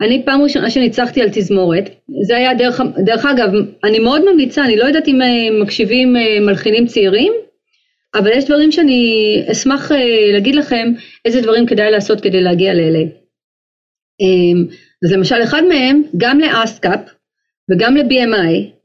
אני 0.00 0.22
פעם 0.24 0.42
ראשונה 0.42 0.70
שניצחתי 0.70 1.22
על 1.22 1.28
תזמורת, 1.32 1.90
זה 2.26 2.36
היה 2.36 2.54
דרך, 2.54 2.80
דרך 3.04 3.26
אגב, 3.26 3.50
אני 3.84 3.98
מאוד 3.98 4.22
ממליצה, 4.32 4.64
אני 4.64 4.76
לא 4.76 4.84
יודעת 4.84 5.08
אם 5.08 5.22
אה, 5.22 5.60
מקשיבים 5.62 6.16
אה, 6.16 6.40
מלחינים 6.40 6.86
צעירים, 6.86 7.32
אבל 8.14 8.30
יש 8.32 8.44
דברים 8.44 8.72
שאני 8.72 9.02
אשמח 9.52 9.92
אה, 9.92 10.32
להגיד 10.32 10.54
לכם 10.54 10.92
איזה 11.24 11.40
דברים 11.40 11.66
כדאי 11.66 11.90
לעשות 11.90 12.20
כדי 12.20 12.40
להגיע 12.40 12.74
לאלה. 12.74 13.02
אמ, 14.20 14.66
אז 15.04 15.12
למשל 15.12 15.42
אחד 15.42 15.62
מהם, 15.68 16.02
גם 16.16 16.40
ל 16.40 16.50
ASCAP 16.50 17.00
וגם 17.70 17.96
ל-BMI, 17.96 18.76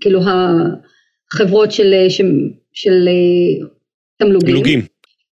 כאילו 0.00 0.20
החברות 1.32 1.72
של, 1.72 1.94
של, 2.08 2.32
של 2.72 3.08
תמלוגים. 4.18 4.48
תמלוגים. 4.48 4.80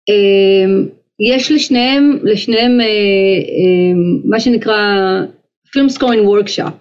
אמ, 0.09 0.87
יש 1.19 1.51
לשניהם, 1.51 2.19
לשניהם 2.23 2.81
אה, 2.81 2.85
אמ, 2.85 4.29
מה 4.29 4.39
שנקרא 4.39 4.77
film 5.71 5.89
scoring 5.89 6.27
workshop. 6.27 6.73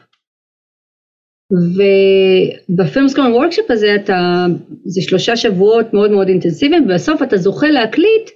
וב 1.52 2.04
film 2.04 3.08
scoring 3.08 3.34
workshop 3.34 3.70
הזה 3.70 3.94
אתה, 3.94 4.46
זה 4.84 5.02
שלושה 5.02 5.36
שבועות 5.36 5.94
מאוד 5.94 6.10
מאוד 6.10 6.28
אינטנסיביים, 6.28 6.84
ובסוף 6.84 7.22
אתה 7.22 7.36
זוכה 7.36 7.70
להקליט 7.70 8.30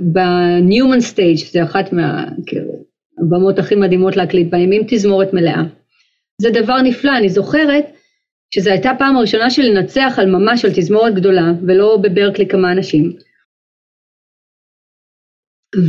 בניומן 0.00 1.00
סטייג', 1.00 1.36
זה 1.36 1.62
אחת 1.62 1.92
מהבמות 1.92 2.46
כאילו, 2.46 3.50
הכי 3.58 3.74
מדהימות 3.74 4.16
להקליט 4.16 4.50
בהם, 4.50 4.72
עם 4.72 4.82
תזמורת 4.88 5.34
מלאה. 5.34 5.62
זה 6.40 6.50
דבר 6.50 6.82
נפלא, 6.82 7.16
אני 7.18 7.28
זוכרת 7.28 7.84
שזו 8.54 8.70
הייתה 8.70 8.90
הפעם 8.90 9.16
הראשונה 9.16 9.50
של 9.50 9.62
לנצח 9.62 10.14
על 10.18 10.26
ממש 10.26 10.64
על 10.64 10.70
תזמורת 10.70 11.14
גדולה, 11.14 11.52
ולא 11.66 11.98
בברקלי 12.02 12.48
כמה 12.48 12.72
אנשים. 12.72 13.16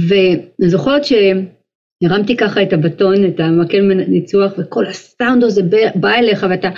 ואני 0.09 0.69
זוכרת 0.69 1.01
שהרמתי 1.05 2.37
ככה 2.37 2.63
את 2.63 2.73
הבטון, 2.73 3.25
את 3.27 3.39
המקל 3.39 3.81
ניצוח, 4.07 4.51
וכל 4.57 4.85
הסאונד 4.85 5.43
הזה 5.43 5.61
בא 5.95 6.09
אליך 6.09 6.45
ואתה, 6.49 6.69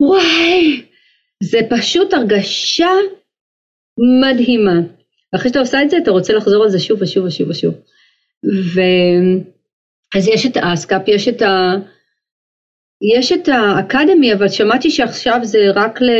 וואי, 0.00 0.82
זה 1.42 1.58
פשוט 1.70 2.14
הרגשה 2.14 2.90
מדהימה. 4.20 4.80
ואחרי 5.32 5.48
שאתה 5.48 5.60
עושה 5.60 5.82
את 5.82 5.90
זה, 5.90 5.98
אתה 5.98 6.10
רוצה 6.10 6.32
לחזור 6.32 6.64
על 6.64 6.70
זה 6.70 6.78
שוב 6.78 7.02
ושוב 7.02 7.24
ושוב 7.24 7.48
ושוב. 7.48 7.74
ו... 8.74 8.80
אז 10.16 10.28
יש 10.28 10.46
את 10.46 10.56
האסקאפ, 10.56 11.02
יש 11.06 11.28
את 11.28 11.42
ה... 11.42 11.74
יש 13.02 13.32
את 13.32 13.48
האקדמי, 13.48 14.32
אבל 14.32 14.48
שמעתי 14.48 14.90
שעכשיו 14.90 15.40
זה 15.42 15.58
רק 15.74 16.02
ל... 16.02 16.10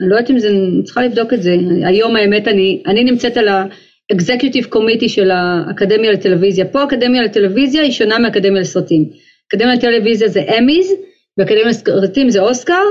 אני 0.00 0.08
לא 0.08 0.14
יודעת 0.14 0.30
אם 0.30 0.38
זה, 0.38 0.48
אני 0.48 0.82
צריכה 0.84 1.02
לבדוק 1.02 1.32
את 1.32 1.42
זה. 1.42 1.56
היום 1.84 2.16
האמת, 2.16 2.48
אני, 2.48 2.82
אני 2.86 3.04
נמצאת 3.04 3.36
על 3.36 3.48
ה-executive 3.48 4.74
committee 4.74 5.08
של 5.08 5.30
האקדמיה 5.30 6.12
לטלוויזיה. 6.12 6.64
פה 6.64 6.80
האקדמיה 6.80 7.22
לטלוויזיה 7.22 7.82
היא 7.82 7.92
שונה 7.92 8.18
מאקדמיה 8.18 8.60
לסרטים. 8.60 9.04
אקדמיה 9.48 9.74
לטלוויזיה 9.74 10.28
זה 10.28 10.42
אמיז, 10.58 10.92
ואקדמיה 11.38 11.66
לסרטים 11.66 12.30
זה 12.30 12.40
אוסקר, 12.40 12.82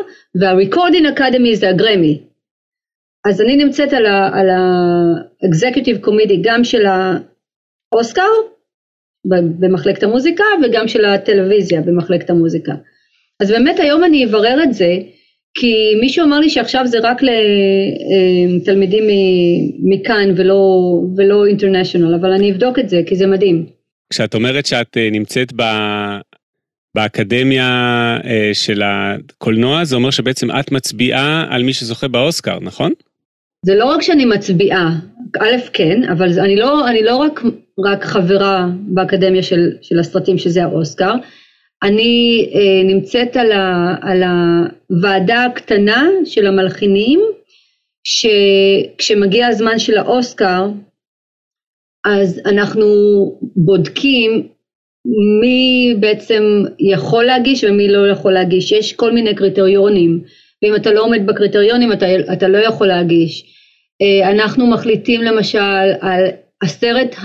וה-recording 0.41 1.17
academy 1.17 1.55
זה 1.55 1.69
הגרמי. 1.69 2.21
אז 3.25 3.41
אני 3.41 3.55
נמצאת 3.55 3.93
על 3.93 4.05
ה-executive 4.49 6.05
committee 6.05 6.39
גם 6.41 6.63
של 6.63 6.85
האוסקר, 7.91 8.29
במחלקת 9.59 10.03
המוזיקה, 10.03 10.43
וגם 10.63 10.87
של 10.87 11.05
הטלוויזיה 11.05 11.81
במחלקת 11.81 12.29
המוזיקה. 12.29 12.73
אז 13.43 13.51
באמת 13.51 13.79
היום 13.79 14.03
אני 14.03 14.25
אברר 14.25 14.63
את 14.63 14.73
זה, 14.73 14.97
כי 15.53 15.75
מישהו 16.01 16.25
אמר 16.25 16.39
לי 16.39 16.49
שעכשיו 16.49 16.87
זה 16.87 16.97
רק 17.03 17.21
לתלמידים 18.61 19.03
מכאן 19.83 20.29
ולא, 20.35 20.61
ולא 21.17 21.45
אינטרנשיונל, 21.45 22.15
אבל 22.15 22.31
אני 22.31 22.51
אבדוק 22.51 22.79
את 22.79 22.89
זה 22.89 23.01
כי 23.05 23.15
זה 23.15 23.27
מדהים. 23.27 23.65
כשאת 24.09 24.35
אומרת 24.35 24.65
שאת 24.65 24.97
אה, 24.97 25.09
נמצאת 25.11 25.53
ב... 25.55 25.63
באקדמיה 26.95 27.67
אה, 28.25 28.49
של 28.53 28.81
הקולנוע, 28.85 29.83
זה 29.83 29.95
אומר 29.95 30.09
שבעצם 30.09 30.47
את 30.59 30.71
מצביעה 30.71 31.47
על 31.49 31.63
מי 31.63 31.73
שזוכה 31.73 32.07
באוסקר, 32.07 32.59
נכון? 32.59 32.91
זה 33.65 33.75
לא 33.75 33.85
רק 33.85 34.01
שאני 34.01 34.25
מצביעה, 34.25 34.95
א' 35.39 35.55
כן, 35.73 36.03
אבל 36.03 36.39
אני 36.39 36.55
לא, 36.55 36.89
אני 36.89 37.03
לא 37.03 37.15
רק, 37.15 37.41
רק 37.85 38.03
חברה 38.03 38.67
באקדמיה 38.87 39.43
של, 39.43 39.71
של 39.81 39.99
הסרטים 39.99 40.37
שזה 40.37 40.63
האוסקר, 40.63 41.13
אני 41.83 42.49
אה, 42.53 42.83
נמצאת 42.83 43.35
על, 43.37 43.51
ה, 43.51 43.95
על 44.01 44.23
הוועדה 44.89 45.45
הקטנה 45.45 46.09
של 46.25 46.47
המלחינים, 46.47 47.19
שכשמגיע 48.03 49.47
הזמן 49.47 49.79
של 49.79 49.97
האוסקר, 49.97 50.65
אז 52.05 52.41
אנחנו 52.45 52.85
בודקים 53.55 54.47
מי 55.41 55.95
בעצם 55.99 56.43
יכול 56.79 57.23
להגיש 57.23 57.63
ומי 57.63 57.87
לא 57.87 58.07
יכול 58.07 58.33
להגיש, 58.33 58.71
יש 58.71 58.93
כל 58.93 59.11
מיני 59.11 59.35
קריטריונים, 59.35 60.23
ואם 60.61 60.75
אתה 60.75 60.91
לא 60.91 61.01
עומד 61.01 61.27
בקריטריונים 61.27 61.93
אתה, 61.93 62.05
אתה 62.33 62.47
לא 62.47 62.57
יכול 62.57 62.87
להגיש. 62.87 63.45
אה, 64.01 64.31
אנחנו 64.31 64.67
מחליטים 64.67 65.21
למשל 65.21 65.59
על 66.01 66.23
עשרת 66.63 67.15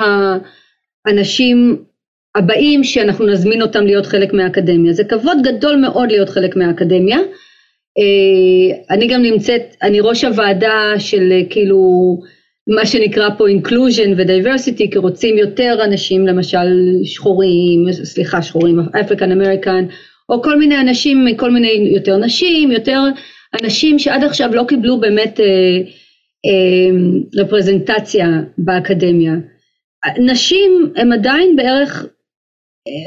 האנשים 1.07 1.85
הבאים 2.37 2.85
שאנחנו 2.85 3.27
נזמין 3.27 3.63
אותם 3.63 3.87
להיות 3.87 4.07
חלק 4.07 4.33
מהאקדמיה. 4.33 4.93
זה 4.93 5.05
כבוד 5.05 5.39
גדול 5.43 5.77
מאוד 5.77 6.11
להיות 6.11 6.29
חלק 6.29 6.57
מהאקדמיה. 6.57 7.19
אני 8.91 9.07
גם 9.07 9.23
נמצאת, 9.23 9.63
אני 9.83 10.01
ראש 10.01 10.25
הוועדה 10.25 10.93
של 10.99 11.33
כאילו 11.51 11.79
מה 12.69 12.87
שנקרא 12.87 13.29
פה 13.39 13.45
inclusion 13.49 14.09
ו-diversity, 14.17 14.91
כי 14.91 14.99
רוצים 14.99 15.39
יותר 15.39 15.79
אנשים, 15.85 16.27
למשל 16.27 16.67
שחורים, 17.05 17.93
סליחה 17.93 18.43
שחורים, 18.43 18.81
אפריקן 19.01 19.33
אמריקן, 19.33 19.85
או 20.29 20.43
כל 20.43 20.59
מיני 20.59 20.81
אנשים, 20.81 21.27
כל 21.37 21.51
מיני, 21.51 21.91
יותר 21.95 22.17
נשים, 22.17 22.73
יותר 22.73 23.01
אנשים 23.63 23.99
שעד 23.99 24.25
עכשיו 24.25 24.55
לא 24.55 24.65
קיבלו 24.69 25.01
באמת 25.01 25.41
אה, 25.41 25.47
אה, 26.47 27.43
רפרזנטציה 27.43 28.27
באקדמיה. 28.59 29.35
נשים 30.19 30.93
הם 30.97 31.13
עדיין 31.13 31.57
בערך 31.57 32.03
אה, 32.05 32.09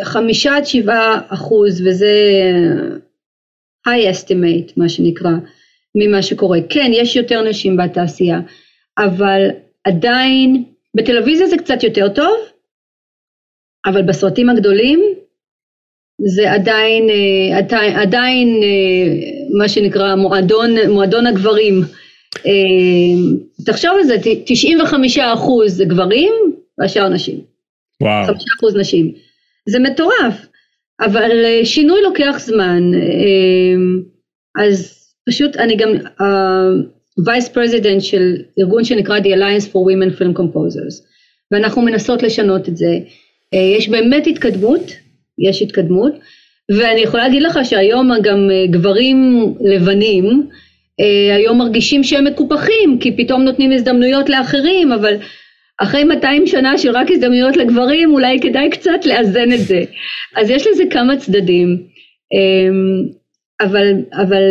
חמישה 0.03 0.57
עד 0.57 0.65
שבעה 0.65 1.21
אחוז, 1.27 1.81
וזה 1.87 2.13
high 3.87 4.13
estimate 4.13 4.73
מה 4.77 4.89
שנקרא, 4.89 5.31
ממה 5.95 6.21
שקורה. 6.21 6.59
כן, 6.69 6.91
יש 6.93 7.15
יותר 7.15 7.41
נשים 7.41 7.77
בתעשייה. 7.77 8.39
אבל 8.97 9.47
עדיין, 9.83 10.63
בטלוויזיה 10.95 11.47
זה 11.47 11.57
קצת 11.57 11.83
יותר 11.83 12.09
טוב, 12.09 12.35
אבל 13.85 14.01
בסרטים 14.01 14.49
הגדולים 14.49 14.99
זה 16.25 16.51
עדיין, 16.51 17.09
אה, 17.09 17.57
עדיין, 17.57 17.95
עדיין 17.95 18.47
אה, 18.63 19.57
מה 19.57 19.69
שנקרא 19.69 20.15
מועדון, 20.15 20.69
מועדון 20.89 21.27
הגברים. 21.27 21.81
אה, 22.45 22.51
תחשוב 23.65 23.91
על 23.97 24.03
זה, 24.03 24.15
95 24.45 25.17
אחוז 25.17 25.73
זה 25.73 25.85
גברים 25.85 26.33
והשאר 26.77 27.09
נשים. 27.09 27.39
וואו. 28.01 28.25
5 28.25 28.43
אחוז 28.57 28.75
נשים. 28.75 29.11
זה 29.69 29.79
מטורף, 29.79 30.45
אבל 31.01 31.31
שינוי 31.63 32.01
לוקח 32.01 32.35
זמן. 32.39 32.91
אז 34.63 35.01
פשוט 35.29 35.55
אני 35.55 35.75
גם, 35.75 35.89
vice 37.25 37.49
president 37.49 38.01
של 38.01 38.35
ארגון 38.59 38.83
שנקרא 38.83 39.19
The 39.19 39.23
Alliance 39.23 39.65
for 39.65 39.75
Women 39.75 40.19
Film 40.19 40.39
Composers 40.39 41.11
ואנחנו 41.51 41.81
מנסות 41.81 42.23
לשנות 42.23 42.69
את 42.69 42.77
זה. 42.77 42.99
אה, 43.53 43.75
יש 43.77 43.89
באמת 43.89 44.27
התקדמות, 44.27 44.91
יש 45.49 45.61
התקדמות 45.61 46.13
ואני 46.77 47.01
יכולה 47.01 47.23
להגיד 47.23 47.43
לך 47.43 47.59
שהיום 47.63 48.11
גם 48.23 48.49
אה, 48.51 48.65
גברים 48.67 49.45
לבנים 49.61 50.47
אה, 50.99 51.35
היום 51.35 51.57
מרגישים 51.57 52.03
שהם 52.03 52.25
מקופחים 52.25 52.97
כי 52.99 53.17
פתאום 53.17 53.43
נותנים 53.43 53.71
הזדמנויות 53.71 54.29
לאחרים 54.29 54.91
אבל 54.91 55.15
אחרי 55.83 56.03
200 56.03 56.47
שנה 56.47 56.77
של 56.77 56.91
רק 56.91 57.11
הזדמנויות 57.11 57.57
לגברים 57.57 58.13
אולי 58.13 58.39
כדאי 58.41 58.69
קצת 58.69 59.05
לאזן 59.05 59.53
את 59.53 59.59
זה 59.59 59.83
אז 60.35 60.49
יש 60.49 60.67
לזה 60.67 60.83
כמה 60.91 61.17
צדדים 61.17 61.77
אבל, 63.61 63.93
אבל 64.13 64.43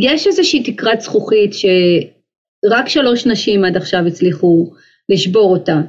יש 0.00 0.26
איזושהי 0.26 0.62
תקרת 0.62 1.00
זכוכית 1.00 1.54
שרק 1.54 2.88
שלוש 2.88 3.26
נשים 3.26 3.64
עד 3.64 3.76
עכשיו 3.76 4.06
הצליחו 4.06 4.70
לשבור 5.08 5.50
אותה, 5.50 5.80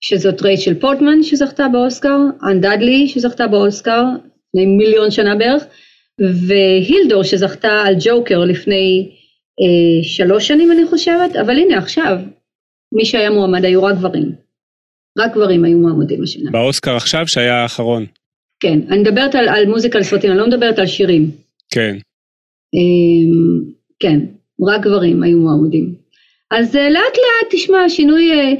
שזאת 0.00 0.42
רייצ'ל 0.42 0.74
פורטמן 0.74 1.22
שזכתה 1.22 1.68
באוסקר, 1.68 2.18
אנ 2.50 2.60
דאדלי 2.60 3.08
שזכתה 3.08 3.46
באוסקר 3.46 4.02
לפני 4.54 4.66
מיליון 4.66 5.10
שנה 5.10 5.34
בערך, 5.34 5.64
והילדור 6.46 7.22
שזכתה 7.22 7.82
על 7.86 7.94
ג'וקר 8.00 8.38
לפני 8.38 9.10
אה, 9.60 10.04
שלוש 10.04 10.48
שנים 10.48 10.72
אני 10.72 10.86
חושבת, 10.86 11.36
אבל 11.36 11.58
הנה 11.58 11.78
עכשיו, 11.78 12.18
מי 12.94 13.04
שהיה 13.04 13.30
מועמד 13.30 13.64
היו 13.64 13.82
רק 13.82 13.96
גברים. 13.96 14.43
רק 15.18 15.34
גברים 15.34 15.64
היו 15.64 15.78
מועמדים 15.78 16.22
השנה. 16.22 16.50
באוסקר 16.50 16.96
עכשיו 16.96 17.26
שהיה 17.26 17.62
האחרון. 17.62 18.06
כן, 18.60 18.78
אני 18.88 18.98
מדברת 18.98 19.34
על, 19.34 19.48
על 19.48 19.66
מוזיקה 19.66 19.98
לסרטים, 19.98 20.30
אני 20.30 20.38
לא 20.38 20.46
מדברת 20.46 20.78
על 20.78 20.86
שירים. 20.86 21.30
כן. 21.70 21.96
אמ, 22.74 23.64
כן, 24.00 24.20
רק 24.68 24.80
גברים 24.80 25.22
היו 25.22 25.38
מועמדים. 25.38 25.94
אז 26.50 26.76
אה, 26.76 26.90
לאט 26.90 27.16
לאט 27.16 27.50
תשמע, 27.50 27.88
שינוי, 27.88 28.32
אה, 28.32 28.52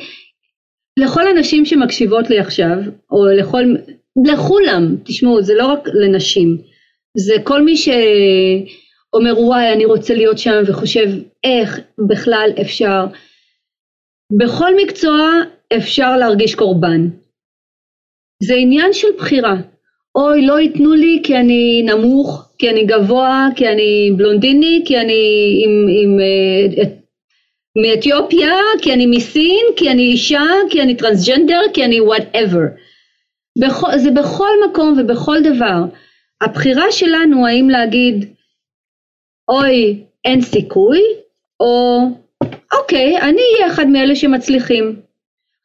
לכל 0.96 1.28
הנשים 1.28 1.64
שמקשיבות 1.64 2.30
לי 2.30 2.38
עכשיו, 2.38 2.76
או 3.10 3.26
לכל, 3.26 3.64
לכולם, 4.26 4.96
תשמעו, 5.04 5.42
זה 5.42 5.54
לא 5.54 5.66
רק 5.66 5.88
לנשים, 5.94 6.58
זה 7.16 7.34
כל 7.44 7.62
מי 7.62 7.76
שאומר 7.76 9.40
וואי 9.40 9.72
אני 9.72 9.84
רוצה 9.84 10.14
להיות 10.14 10.38
שם 10.38 10.62
וחושב 10.66 11.06
איך 11.44 11.80
בכלל 12.08 12.50
אפשר, 12.60 13.06
בכל 14.38 14.70
מקצוע 14.84 15.30
אפשר 15.76 16.16
להרגיש 16.16 16.54
קורבן. 16.54 17.08
זה 18.42 18.54
עניין 18.54 18.92
של 18.92 19.08
בחירה. 19.18 19.54
אוי 20.14 20.46
לא 20.46 20.60
ייתנו 20.60 20.94
לי 20.94 21.20
כי 21.24 21.36
אני 21.36 21.82
נמוך, 21.82 22.48
כי 22.58 22.70
אני 22.70 22.84
גבוה, 22.84 23.48
כי 23.56 23.68
אני 23.68 24.10
בלונדיני, 24.16 24.82
כי 24.86 24.98
אני 24.98 25.22
עם, 25.64 25.86
עם, 26.02 26.20
אה, 26.20 26.84
מאתיופיה, 27.82 28.54
כי 28.82 28.92
אני 28.92 29.06
מסין, 29.06 29.66
כי 29.76 29.90
אני 29.90 30.02
אישה, 30.02 30.42
כי 30.70 30.82
אני 30.82 30.96
טרנסג'נדר, 30.96 31.60
כי 31.74 31.84
אני 31.84 32.00
whatever. 32.00 32.60
זה 33.96 34.10
בכל 34.10 34.50
מקום 34.70 34.98
ובכל 34.98 35.36
דבר. 35.42 35.84
הבחירה 36.40 36.92
שלנו 36.92 37.46
האם 37.46 37.68
להגיד 37.70 38.34
אוי 39.48 40.04
אין 40.24 40.40
סיכוי, 40.40 41.00
או 41.60 42.00
אוקיי 42.72 43.18
אני 43.18 43.42
אהיה 43.54 43.72
אחד 43.72 43.86
מאלה 43.86 44.16
שמצליחים. 44.16 45.00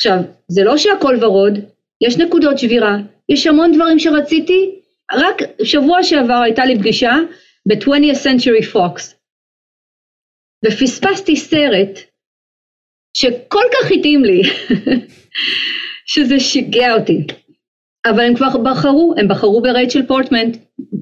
עכשיו 0.02 0.18
זה 0.48 0.64
לא 0.64 0.78
שהכל 0.78 1.16
ורוד, 1.22 1.60
יש 2.02 2.18
נקודות 2.18 2.60
שבירה, 2.60 2.98
יש 3.30 3.48
המון 3.48 3.72
דברים 3.76 4.00
שרציתי, 4.00 4.80
רק 5.12 5.36
שבוע 5.64 6.04
שעבר 6.04 6.42
הייתה 6.44 6.66
לי 6.66 6.80
פגישה 6.80 7.16
ב-20th 7.66 8.18
Century 8.24 8.74
Fox. 8.74 9.14
ופספסתי 10.66 11.36
סרט 11.36 12.00
שכל 13.18 13.64
כך 13.74 13.92
התאים 13.92 14.24
לי 14.24 14.42
שזה 16.14 16.40
שיגע 16.40 16.94
אותי. 16.94 17.28
אבל 18.06 18.20
הם 18.20 18.36
כבר 18.36 18.58
בחרו, 18.58 19.14
הם 19.18 19.28
בחרו 19.28 19.62
ברייצ'ל 19.62 20.06
פורטמן, 20.08 20.52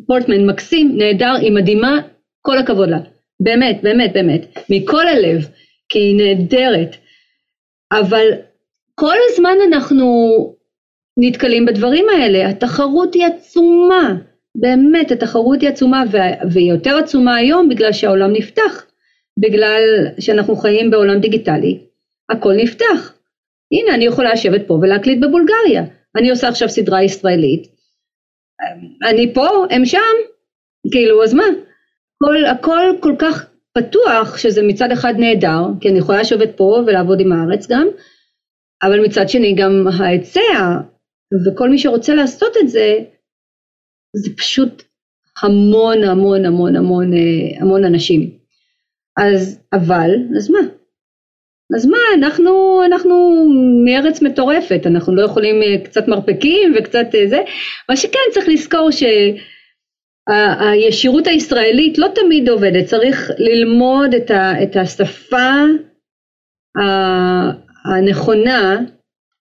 פורטמן 0.08 0.45
מקסים, 0.45 0.98
נהדר, 0.98 1.34
היא 1.41 1.52
מדהימה, 1.52 1.98
כל 2.41 2.58
הכבוד 2.58 2.89
לה, 2.89 3.00
באמת, 3.39 3.80
באמת, 3.84 4.14
באמת, 4.14 4.58
מכל 4.70 5.08
הלב, 5.08 5.48
כי 5.89 6.00
היא 6.00 6.18
נהדרת, 6.18 6.95
אבל 7.91 8.28
כל 9.00 9.16
הזמן 9.30 9.58
אנחנו 9.68 10.06
נתקלים 11.20 11.66
בדברים 11.66 12.06
האלה, 12.10 12.50
התחרות 12.50 13.14
היא 13.14 13.26
עצומה, 13.26 14.16
באמת 14.56 15.12
התחרות 15.12 15.62
היא 15.62 15.70
עצומה 15.70 16.04
והיא 16.52 16.72
יותר 16.72 16.98
עצומה 16.98 17.36
היום 17.36 17.70
בגלל 17.70 17.91
שהעולם 17.91 18.34
נפתח, 18.34 18.86
בגלל 19.39 19.82
שאנחנו 20.20 20.56
חיים 20.56 20.91
בעולם 20.91 21.20
דיגיטלי, 21.20 21.80
הכל 22.30 22.54
נפתח. 22.54 23.14
הנה 23.72 23.95
אני 23.95 24.06
יכולה 24.06 24.34
לשבת 24.34 24.68
פה 24.68 24.74
ולהקליט 24.74 25.20
בבולגריה, 25.22 25.84
אני 26.16 26.30
עושה 26.30 26.48
עכשיו 26.48 26.70
סדרה 26.70 27.04
ישראלית, 27.04 27.68
אני 29.10 29.34
פה, 29.34 29.48
הם 29.70 29.86
שם, 29.86 30.16
כאילו 30.91 31.24
אז 31.24 31.34
מה? 31.34 31.45
כל, 32.24 32.45
הכל 32.45 32.93
כל 33.00 33.16
כך 33.20 33.50
פתוח 33.78 34.38
שזה 34.38 34.64
מצד 34.64 34.91
אחד 34.91 35.14
נהדר, 35.18 35.62
כי 35.82 35.89
אני 35.89 36.00
יכולה 36.00 36.20
לשבת 36.22 36.58
פה 36.58 36.64
ולעבוד 36.88 37.20
עם 37.20 37.32
הארץ 37.32 37.68
גם, 37.72 37.88
אבל 38.84 39.05
מצד 39.05 39.30
שני 39.30 39.55
גם 39.57 39.86
ההיצע 39.99 40.80
וכל 41.45 41.69
מי 41.69 41.78
שרוצה 41.80 42.13
לעשות 42.13 42.57
את 42.61 42.69
זה, 42.69 42.99
זה 44.15 44.30
פשוט 44.38 44.84
המון 45.43 46.03
המון 46.03 46.45
המון 46.45 46.75
המון 46.75 47.13
אה, 47.13 47.61
המון 47.61 47.86
אנשים. 47.86 48.38
אז 49.17 49.59
אבל, 49.73 50.11
אז 50.38 50.51
מה? 50.51 50.59
אז 51.75 51.86
מה, 51.86 51.97
אנחנו, 52.13 52.82
אנחנו 52.86 53.47
מארץ 53.86 54.21
מטורפת, 54.21 54.82
אנחנו 54.86 55.15
לא 55.15 55.21
יכולים 55.21 55.63
אה, 55.63 55.78
קצת 55.84 56.07
מרפקים 56.07 56.73
וקצת 56.78 57.05
אה, 57.15 57.28
זה, 57.28 57.39
מה 57.89 57.95
שכן 57.95 58.19
צריך 58.32 58.49
לזכור 58.49 58.89
שהישירות 60.30 61.28
הישראלית 61.28 61.97
לא 61.97 62.07
תמיד 62.15 62.49
עובדת, 62.49 62.86
צריך 62.86 63.32
ללמוד 63.38 64.13
את, 64.13 64.32
ה, 64.32 64.63
את 64.63 64.75
השפה 64.75 65.53
הנכונה 67.88 68.81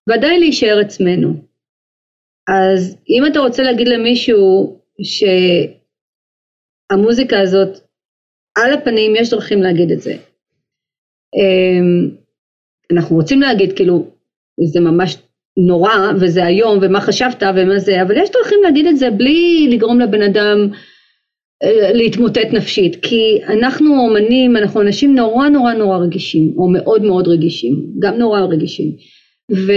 ועדיין 0.09 0.41
להישאר 0.41 0.79
עצמנו. 0.81 1.35
אז 2.49 2.97
אם 3.09 3.23
אתה 3.33 3.39
רוצה 3.39 3.63
להגיד 3.63 3.89
למישהו 3.89 4.79
שהמוזיקה 6.93 7.41
הזאת 7.41 7.79
על 8.59 8.73
הפנים, 8.73 9.17
יש 9.17 9.31
דרכים 9.31 9.63
להגיד 9.63 9.91
את 9.91 10.01
זה. 10.01 10.13
אמ, 11.37 12.11
אנחנו 12.93 13.17
רוצים 13.17 13.41
להגיד 13.41 13.77
כאילו 13.77 14.07
זה 14.65 14.81
ממש 14.81 15.17
נורא 15.57 15.93
וזה 16.21 16.45
היום 16.45 16.79
ומה 16.83 17.01
חשבת 17.01 17.43
ומה 17.57 17.79
זה, 17.79 18.03
אבל 18.03 18.17
יש 18.17 18.31
דרכים 18.31 18.59
להגיד 18.63 18.87
את 18.87 18.97
זה 18.97 19.11
בלי 19.11 19.69
לגרום 19.71 20.01
לבן 20.01 20.23
אדם 20.23 20.59
להתמוטט 21.95 22.53
נפשית, 22.53 22.97
כי 23.03 23.39
אנחנו 23.49 23.99
אומנים, 23.99 24.57
אנחנו 24.57 24.81
אנשים 24.81 25.15
נורא 25.15 25.49
נורא 25.49 25.73
נורא 25.73 25.99
רגישים, 25.99 26.53
או 26.57 26.69
מאוד 26.69 27.03
מאוד 27.03 27.29
רגישים, 27.29 27.87
גם 27.99 28.15
נורא 28.15 28.41
רגישים, 28.41 28.93
ו... 29.53 29.73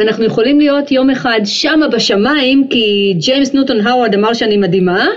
אנחנו 0.00 0.24
יכולים 0.24 0.58
להיות 0.58 0.90
יום 0.90 1.10
אחד 1.10 1.40
שמה 1.44 1.88
בשמיים 1.88 2.68
כי 2.70 3.14
ג'יימס 3.18 3.54
נוטון 3.54 3.80
האווארד 3.80 4.14
אמר 4.14 4.34
שאני 4.34 4.56
מדהימה, 4.56 5.08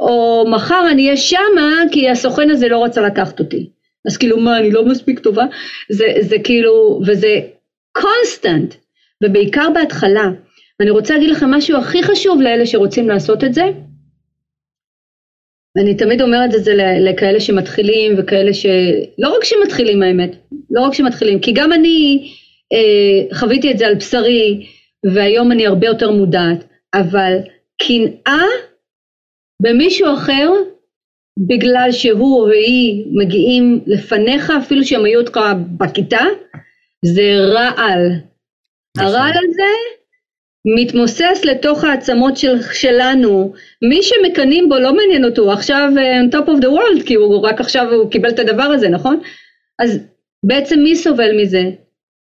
או 0.00 0.44
מחר 0.50 0.88
אני 0.90 1.04
אהיה 1.04 1.16
שמה 1.16 1.72
כי 1.92 2.10
הסוכן 2.10 2.50
הזה 2.50 2.68
לא 2.68 2.84
רצה 2.84 3.00
לקחת 3.00 3.40
אותי. 3.40 3.70
אז 4.06 4.16
כאילו 4.16 4.40
מה, 4.40 4.58
אני 4.58 4.70
לא 4.70 4.84
מספיק 4.84 5.18
טובה? 5.18 5.44
זה, 5.90 6.04
זה 6.20 6.36
כאילו, 6.44 7.00
וזה 7.06 7.40
קונסטנט, 7.92 8.74
ובעיקר 9.24 9.68
בהתחלה. 9.74 10.30
ואני 10.80 10.90
רוצה 10.90 11.14
להגיד 11.14 11.30
לכם 11.30 11.50
משהו 11.50 11.78
הכי 11.78 12.02
חשוב 12.02 12.40
לאלה 12.40 12.66
שרוצים 12.66 13.08
לעשות 13.08 13.44
את 13.44 13.54
זה. 13.54 13.62
אני 15.82 15.94
תמיד 15.94 16.22
אומרת 16.22 16.54
את 16.54 16.64
זה 16.64 16.74
לכאלה 17.00 17.40
שמתחילים 17.40 18.14
וכאלה 18.18 18.54
ש... 18.54 18.66
לא 19.18 19.36
רק 19.36 19.44
שמתחילים 19.44 20.02
האמת, 20.02 20.36
לא 20.70 20.80
רק 20.80 20.94
שמתחילים, 20.94 21.40
כי 21.40 21.52
גם 21.52 21.72
אני 21.72 22.28
אה, 22.72 23.36
חוויתי 23.38 23.70
את 23.70 23.78
זה 23.78 23.86
על 23.86 23.94
בשרי, 23.94 24.66
והיום 25.14 25.52
אני 25.52 25.66
הרבה 25.66 25.86
יותר 25.86 26.10
מודעת, 26.10 26.64
אבל 26.94 27.38
קנאה 27.82 28.46
במישהו 29.62 30.14
אחר, 30.14 30.50
בגלל 31.48 31.88
שהוא 31.92 32.40
או 32.40 32.50
היא 32.50 33.04
מגיעים 33.12 33.80
לפניך, 33.86 34.52
אפילו 34.58 34.84
שהם 34.84 35.04
היו 35.04 35.20
אותך 35.20 35.40
בכיתה, 35.78 36.24
זה 37.04 37.36
רעל. 37.38 38.12
נכון. 38.96 39.08
הרעל 39.08 39.32
הזה 39.48 39.95
מתמוסס 40.74 41.44
לתוך 41.44 41.84
העצמות 41.84 42.36
של, 42.36 42.62
שלנו, 42.72 43.52
מי 43.82 44.02
שמקנאים 44.02 44.68
בו 44.68 44.78
לא 44.78 44.96
מעניין 44.96 45.24
אותו, 45.24 45.52
עכשיו 45.52 45.92
uh, 45.94 45.98
on 45.98 46.36
top 46.36 46.48
of 46.48 46.62
the 46.62 46.68
world, 46.68 47.06
כי 47.06 47.14
הוא 47.14 47.38
רק 47.38 47.60
עכשיו 47.60 47.92
הוא 47.92 48.10
קיבל 48.10 48.28
את 48.28 48.38
הדבר 48.38 48.62
הזה, 48.62 48.88
נכון? 48.88 49.20
אז 49.78 49.98
בעצם 50.44 50.80
מי 50.80 50.96
סובל 50.96 51.42
מזה? 51.42 51.62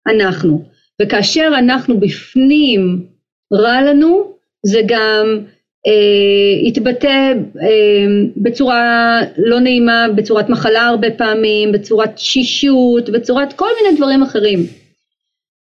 אנחנו. 0.07 0.65
וכאשר 1.03 1.53
אנחנו 1.59 2.01
בפנים 2.01 3.07
רע 3.53 3.81
לנו, 3.83 4.33
זה 4.67 4.81
גם 4.87 5.41
אה, 5.87 6.69
יתבטא 6.69 7.33
אה, 7.63 8.07
בצורה 8.37 9.21
לא 9.39 9.61
נעימה, 9.61 10.07
בצורת 10.15 10.49
מחלה 10.49 10.87
הרבה 10.87 11.11
פעמים, 11.11 11.73
בצורת 11.73 12.19
שישות, 12.19 13.11
בצורת 13.11 13.53
כל 13.53 13.69
מיני 13.83 13.97
דברים 13.97 14.23
אחרים. 14.23 14.80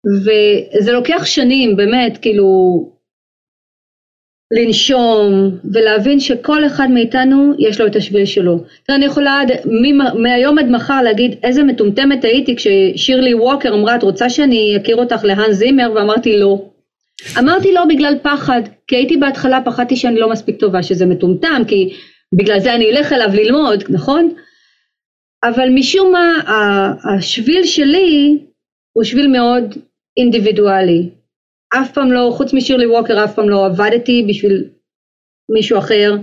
וזה 0.06 0.92
לוקח 0.92 1.24
שנים 1.24 1.76
באמת 1.76 2.18
כאילו 2.18 2.46
לנשום 4.52 5.50
ולהבין 5.72 6.20
שכל 6.20 6.66
אחד 6.66 6.90
מאיתנו 6.90 7.52
יש 7.58 7.80
לו 7.80 7.86
את 7.86 7.96
השביל 7.96 8.24
שלו. 8.24 8.58
תראה, 8.86 8.96
אני 8.98 9.04
יכולה 9.04 9.40
עד, 9.40 9.50
מהיום 10.22 10.58
עד 10.58 10.70
מחר 10.70 11.02
להגיד 11.02 11.34
איזה 11.42 11.62
מטומטמת 11.62 12.24
הייתי 12.24 12.56
כששירלי 12.56 13.34
ווקר 13.34 13.74
אמרה 13.74 13.96
את 13.96 14.02
רוצה 14.02 14.30
שאני 14.30 14.76
אכיר 14.76 14.96
אותך 14.96 15.24
להאן 15.24 15.52
זימר 15.52 15.92
ואמרתי 15.94 16.38
לא. 16.38 16.70
אמרתי 17.38 17.72
לא 17.72 17.84
בגלל 17.84 18.14
פחד, 18.22 18.62
כי 18.86 18.96
הייתי 18.96 19.16
בהתחלה 19.16 19.60
פחדתי 19.64 19.96
שאני 19.96 20.20
לא 20.20 20.30
מספיק 20.30 20.60
טובה, 20.60 20.82
שזה 20.82 21.06
מטומטם, 21.06 21.62
כי 21.68 21.92
בגלל 22.34 22.60
זה 22.60 22.74
אני 22.74 22.90
אלך 22.90 23.12
אליו 23.12 23.28
ללמוד, 23.34 23.84
נכון? 23.88 24.34
אבל 25.44 25.68
משום 25.74 26.12
מה 26.12 26.32
השביל 27.14 27.64
שלי 27.64 28.38
הוא 28.92 29.04
שביל 29.04 29.28
מאוד 29.28 29.74
אינדיבידואלי. 30.16 31.08
אף 31.74 31.92
פעם 31.92 32.12
לא, 32.12 32.32
חוץ 32.36 32.52
משירלי 32.52 32.86
ווקר, 32.86 33.24
אף 33.24 33.34
פעם 33.34 33.48
לא 33.48 33.66
עבדתי 33.66 34.26
בשביל 34.28 34.64
מישהו 35.54 35.78
אחר. 35.78 36.16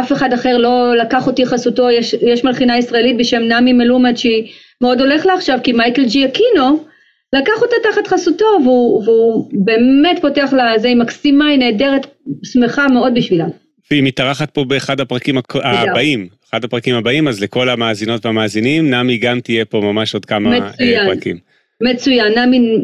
אף 0.00 0.12
אחד 0.12 0.32
אחר 0.32 0.58
לא 0.58 0.96
לקח 0.96 1.26
אותי 1.26 1.46
חסותו, 1.46 1.90
יש, 1.90 2.14
יש 2.14 2.44
מלחינה 2.44 2.78
ישראלית 2.78 3.16
בשם 3.18 3.42
נעמי 3.42 3.72
מלומד 3.72 4.16
שהיא 4.16 4.52
מאוד 4.80 5.00
הולך 5.00 5.26
לה 5.26 5.34
עכשיו, 5.34 5.58
כי 5.64 5.72
מייקל 5.72 6.04
ג'י 6.04 6.24
אקינו 6.24 6.84
לקח 7.32 7.62
אותה 7.62 7.76
תחת 7.82 8.06
חסותו 8.06 8.44
והוא, 8.64 9.04
והוא 9.04 9.50
באמת 9.52 10.18
פותח 10.20 10.52
לה, 10.52 10.78
זה 10.78 10.88
היא 10.88 10.96
מקסימה, 10.96 11.48
היא 11.48 11.58
נהדרת, 11.58 12.06
שמחה 12.44 12.88
מאוד 12.88 13.14
בשבילה. 13.14 13.46
והיא 13.90 14.02
מתארחת 14.02 14.50
פה 14.50 14.64
באחד 14.64 15.00
הפרקים 15.00 15.34
הבאים, 15.54 16.28
אחד 16.50 16.64
הפרקים 16.64 16.94
הבאים, 16.94 17.28
אז 17.28 17.40
לכל 17.40 17.68
המאזינות 17.68 18.26
והמאזינים, 18.26 18.90
נעמי 18.90 19.18
גם 19.18 19.40
תהיה 19.40 19.64
פה 19.64 19.80
ממש 19.80 20.14
עוד 20.14 20.24
כמה 20.24 20.54
אה, 20.54 20.68
מצוין. 20.68 21.06
פרקים. 21.06 21.51
מצוין, 21.82 22.32
נעמי 22.34 22.78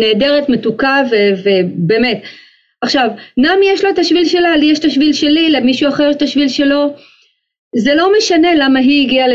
נהדרת, 0.00 0.48
מתוקה 0.48 1.02
ובאמת. 1.44 2.22
עכשיו, 2.80 3.08
נעמי 3.36 3.66
יש 3.68 3.84
לה 3.84 3.90
את 3.90 3.98
השביל 3.98 4.24
שלה, 4.24 4.56
לי 4.56 4.66
יש 4.66 4.78
את 4.78 4.84
השביל 4.84 5.12
שלי, 5.12 5.50
למישהו 5.50 5.88
אחר 5.88 6.08
יש 6.10 6.16
את 6.16 6.22
השביל 6.22 6.48
שלו. 6.48 6.94
זה 7.76 7.94
לא 7.94 8.12
משנה 8.18 8.54
למה 8.54 8.78
היא 8.78 9.06
הגיעה 9.06 9.26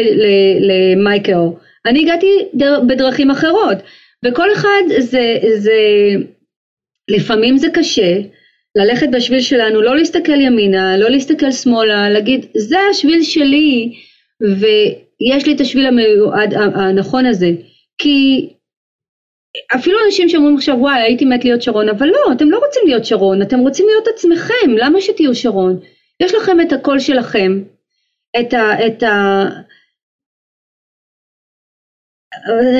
למייקל. 0.59 1.39
אני 1.85 2.01
הגעתי 2.01 2.27
בדרכים 2.87 3.31
אחרות. 3.31 3.77
וכל 4.25 4.53
אחד 4.53 4.81
זה, 4.97 5.37
זה, 5.55 5.79
לפעמים 7.07 7.57
זה 7.57 7.67
קשה 7.73 8.17
ללכת 8.75 9.07
בשביל 9.11 9.41
שלנו, 9.41 9.81
לא 9.81 9.95
להסתכל 9.95 10.41
ימינה, 10.41 10.97
לא 10.97 11.09
להסתכל 11.09 11.51
שמאלה, 11.51 12.09
להגיד 12.09 12.45
זה 12.57 12.77
השביל 12.91 13.23
שלי 13.23 13.91
ויש 14.41 15.45
לי 15.45 15.53
את 15.53 15.61
השביל 15.61 15.85
המיועד 15.85 16.53
הנכון 16.53 17.25
הזה. 17.25 17.51
כי 17.97 18.47
אפילו 19.75 19.97
אנשים 20.05 20.29
שאומרים 20.29 20.55
עכשיו 20.55 20.75
וואי 20.79 21.01
הייתי 21.01 21.25
מת 21.25 21.43
להיות 21.43 21.61
שרון, 21.61 21.89
אבל 21.89 22.07
לא, 22.07 22.33
אתם 22.35 22.51
לא 22.51 22.57
רוצים 22.57 22.81
להיות 22.85 23.05
שרון, 23.05 23.41
אתם 23.41 23.59
רוצים 23.59 23.85
להיות 23.89 24.07
עצמכם, 24.07 24.71
למה 24.77 25.01
שתהיו 25.01 25.35
שרון? 25.35 25.79
יש 26.19 26.33
לכם 26.33 26.61
את 26.61 26.73
הקול 26.73 26.99
שלכם, 26.99 27.51
את 28.39 28.53
ה... 28.53 28.87
את 28.87 29.03
ה 29.03 29.43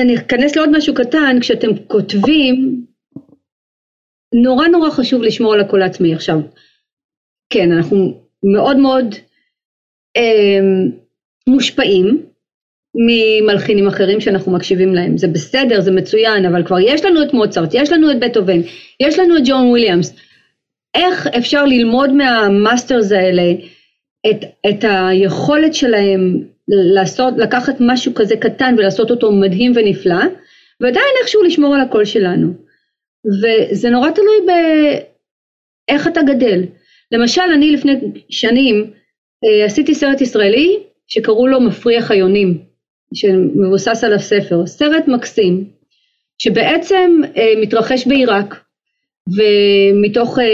אני 0.02 0.16
אכנס 0.16 0.56
לעוד 0.56 0.68
משהו 0.76 0.94
קטן, 0.94 1.40
כשאתם 1.40 1.68
כותבים, 1.86 2.86
נורא 4.42 4.68
נורא 4.68 4.90
חשוב 4.90 5.22
לשמור 5.22 5.54
על 5.54 5.60
הקול 5.60 5.82
העצמי. 5.82 6.14
עכשיו, 6.14 6.36
כן, 7.52 7.72
אנחנו 7.72 8.26
מאוד 8.42 8.76
מאוד 8.76 9.14
אה, 10.16 10.60
מושפעים 11.48 12.26
ממלחינים 12.96 13.86
אחרים 13.86 14.20
שאנחנו 14.20 14.52
מקשיבים 14.52 14.94
להם. 14.94 15.18
זה 15.18 15.28
בסדר, 15.28 15.80
זה 15.80 15.90
מצוין, 15.90 16.44
אבל 16.44 16.64
כבר 16.64 16.78
יש 16.80 17.04
לנו 17.04 17.22
את 17.22 17.32
מוצרט, 17.32 17.70
יש 17.74 17.92
לנו 17.92 18.10
את 18.10 18.20
בטהובן, 18.20 18.60
יש 19.00 19.18
לנו 19.18 19.36
את 19.36 19.42
ג'ון 19.44 19.66
וויליאמס. 19.66 20.16
איך 20.94 21.26
אפשר 21.26 21.64
ללמוד 21.64 22.12
מה 22.12 22.34
masters 22.34 23.12
האלה 23.12 23.52
את, 24.30 24.44
את 24.68 24.84
היכולת 24.88 25.74
שלהם 25.74 26.42
לעשות, 26.94 27.34
לקחת 27.36 27.76
משהו 27.80 28.14
כזה 28.14 28.36
קטן 28.36 28.74
ולעשות 28.78 29.10
אותו 29.10 29.32
מדהים 29.32 29.72
ונפלא, 29.74 30.24
ועדיין 30.80 31.06
איכשהו 31.20 31.42
לשמור 31.42 31.74
על 31.74 31.80
הקול 31.80 32.04
שלנו. 32.04 32.52
וזה 33.42 33.90
נורא 33.90 34.10
תלוי 34.10 34.36
באיך 34.46 36.06
אתה 36.08 36.20
גדל. 36.22 36.62
למשל, 37.12 37.42
אני 37.54 37.70
לפני 37.70 37.94
שנים 38.30 38.90
אה, 39.44 39.64
עשיתי 39.64 39.94
סרט 39.94 40.20
ישראלי 40.20 40.78
שקראו 41.06 41.46
לו 41.46 41.60
מפריח 41.60 42.10
היונים, 42.10 42.58
שמבוסס 43.14 44.04
על 44.04 44.12
הספר, 44.12 44.66
סרט 44.66 45.08
מקסים, 45.08 45.64
שבעצם 46.38 47.20
אה, 47.36 47.52
מתרחש 47.60 48.06
בעיראק, 48.06 48.64
ומתוך 49.28 50.38
אה, 50.38 50.44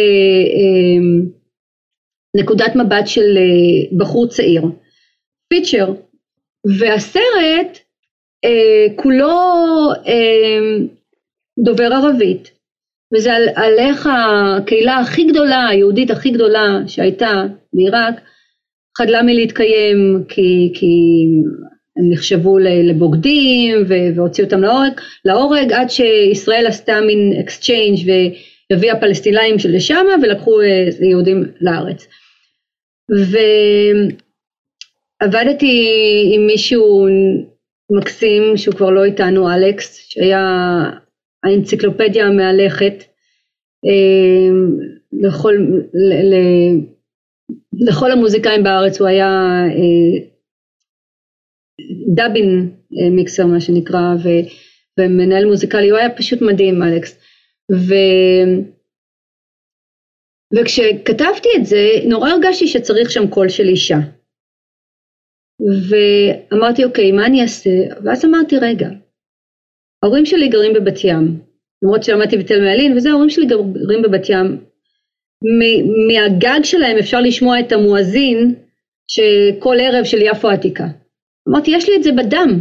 נקודת 2.36 2.76
מבט 2.76 3.06
של 3.06 3.38
בחור 3.98 4.28
צעיר. 4.28 4.62
פיצ'ר, 5.52 5.94
והסרט 6.78 7.78
אה, 8.44 8.86
כולו 8.96 9.38
אה, 10.06 10.78
דובר 11.64 11.92
ערבית, 11.92 12.50
וזה 13.14 13.32
על, 13.32 13.48
על 13.54 13.78
איך 13.78 14.08
הקהילה 14.12 14.96
הכי 14.98 15.24
גדולה, 15.24 15.68
היהודית 15.68 16.10
הכי 16.10 16.30
גדולה 16.30 16.78
שהייתה 16.86 17.42
בעיראק, 17.72 18.14
חדלה 18.98 19.22
מלהתקיים 19.22 20.24
כי, 20.28 20.72
כי 20.74 21.26
הם 21.96 22.10
נחשבו 22.12 22.58
לבוגדים 22.58 23.84
והוציאו 23.88 24.46
אותם 24.46 24.60
להורג, 24.60 24.92
להורג 25.24 25.72
עד 25.72 25.90
שישראל 25.90 26.66
עשתה 26.66 27.00
מין 27.00 27.32
exchange 27.40 27.98
והביאה 28.70 29.00
פלסטינאים 29.00 29.56
לשם 29.68 30.06
ולקחו 30.22 30.60
אה, 30.60 31.06
יהודים 31.08 31.44
לארץ. 31.60 32.06
ו... 33.10 33.36
עבדתי 35.22 35.92
עם 36.34 36.46
מישהו 36.46 37.06
מקסים 37.90 38.56
שהוא 38.56 38.74
כבר 38.74 38.90
לא 38.90 39.04
איתנו, 39.04 39.52
אלכס, 39.54 39.96
שהיה 40.08 40.40
האנציקלופדיה 41.44 42.26
המהלכת 42.26 43.04
אה, 43.86 44.50
לכל, 45.12 45.54
לכל 47.72 48.12
המוזיקאים 48.12 48.62
בארץ, 48.62 49.00
הוא 49.00 49.08
היה 49.08 49.28
אה, 49.68 50.31
דאבין 52.14 52.70
אה, 52.92 53.10
מיקסר 53.10 53.46
מה 53.46 53.60
שנקרא, 53.60 54.14
ו, 54.24 54.28
ומנהל 55.00 55.44
מוזיקלי, 55.44 55.90
הוא 55.90 55.98
היה 55.98 56.10
פשוט 56.10 56.42
מדהים 56.42 56.82
אלכס. 56.82 57.18
ו, 57.72 57.94
וכשכתבתי 60.54 61.48
את 61.56 61.66
זה, 61.66 61.86
נורא 62.08 62.30
הרגשתי 62.30 62.66
שצריך 62.68 63.10
שם 63.10 63.28
קול 63.28 63.48
של 63.48 63.68
אישה. 63.68 63.98
ואמרתי, 65.88 66.84
אוקיי, 66.84 67.12
מה 67.12 67.26
אני 67.26 67.42
אעשה? 67.42 67.70
ואז 68.04 68.24
אמרתי, 68.24 68.58
רגע, 68.58 68.88
ההורים 70.02 70.26
שלי 70.26 70.48
גרים 70.48 70.72
בבת 70.72 71.04
ים, 71.04 71.40
למרות 71.82 72.04
שלמדתי 72.04 72.36
בתלמה 72.36 72.60
ילין, 72.60 72.96
וזה 72.96 73.10
ההורים 73.10 73.30
שלי 73.30 73.46
גרים 73.46 74.02
בבת 74.02 74.28
ים. 74.28 74.64
מהגג 76.08 76.64
שלהם 76.64 76.98
אפשר 76.98 77.20
לשמוע 77.20 77.60
את 77.60 77.72
המואזין 77.72 78.54
שכל 79.08 79.76
ערב 79.80 80.04
של 80.04 80.22
יפו 80.22 80.48
עתיקה. 80.48 80.84
אמרתי, 81.48 81.70
יש 81.70 81.88
לי 81.88 81.96
את 81.96 82.02
זה 82.02 82.12
בדם. 82.12 82.60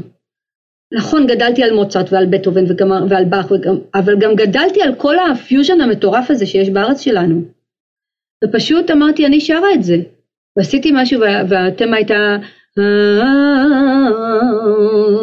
נכון, 0.94 1.28
גדלתי 1.28 1.64
על 1.64 1.74
מוצרט 1.74 2.14
ועל 2.14 2.26
בטהובן 2.26 2.64
ועל 3.10 3.26
באך, 3.26 3.52
אבל 3.96 4.20
גם 4.20 4.36
גדלתי 4.36 4.82
על 4.82 4.96
כל 4.96 5.16
הפיוז'ן 5.20 5.82
המטורף 5.82 6.32
הזה 6.32 6.46
שיש 6.46 6.70
בארץ 6.70 7.02
שלנו. 7.02 7.42
ופשוט 8.44 8.92
אמרתי, 8.92 9.26
אני 9.26 9.42
שרה 9.42 9.74
את 9.74 9.84
זה. 9.84 9.98
ועשיתי 10.58 10.92
משהו 10.94 11.22
והתמה 11.50 11.98
הייתה, 11.98 12.38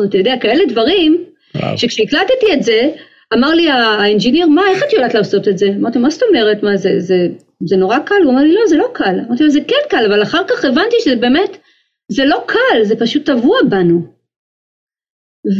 אתה 0.08 0.18
יודע, 0.18 0.34
כאלה 0.40 0.64
דברים, 0.68 1.24
שכשהקלטתי 1.76 2.52
את 2.52 2.62
זה, 2.62 2.90
אמר 3.34 3.54
לי 3.54 3.70
האינג'יניר, 3.70 4.46
מה, 4.46 4.62
איך 4.70 4.82
את 4.82 4.92
יודעת 4.92 5.14
לעשות 5.14 5.48
את 5.48 5.58
זה? 5.58 5.68
אמרתי, 5.80 5.98
מה 5.98 6.10
זאת 6.10 6.22
אומרת, 6.28 6.62
מה 6.62 6.76
זה, 6.76 6.90
זה, 6.98 7.28
זה 7.64 7.76
נורא 7.76 7.98
קל? 7.98 8.14
הוא 8.24 8.32
אמר 8.32 8.42
לי, 8.42 8.52
לא, 8.52 8.60
זה 8.66 8.76
לא 8.76 8.88
קל. 8.92 9.20
אמרתי 9.28 9.44
לו, 9.44 9.50
זה 9.50 9.60
כן 9.68 9.88
קל, 9.90 10.04
אבל 10.06 10.22
אחר 10.22 10.42
כך 10.48 10.64
הבנתי 10.64 10.96
שזה 11.00 11.16
באמת, 11.16 11.56
זה 12.08 12.24
לא 12.24 12.44
קל, 12.46 12.84
זה 12.84 12.96
פשוט 13.00 13.26
טבוע 13.26 13.58
בנו. 13.70 14.18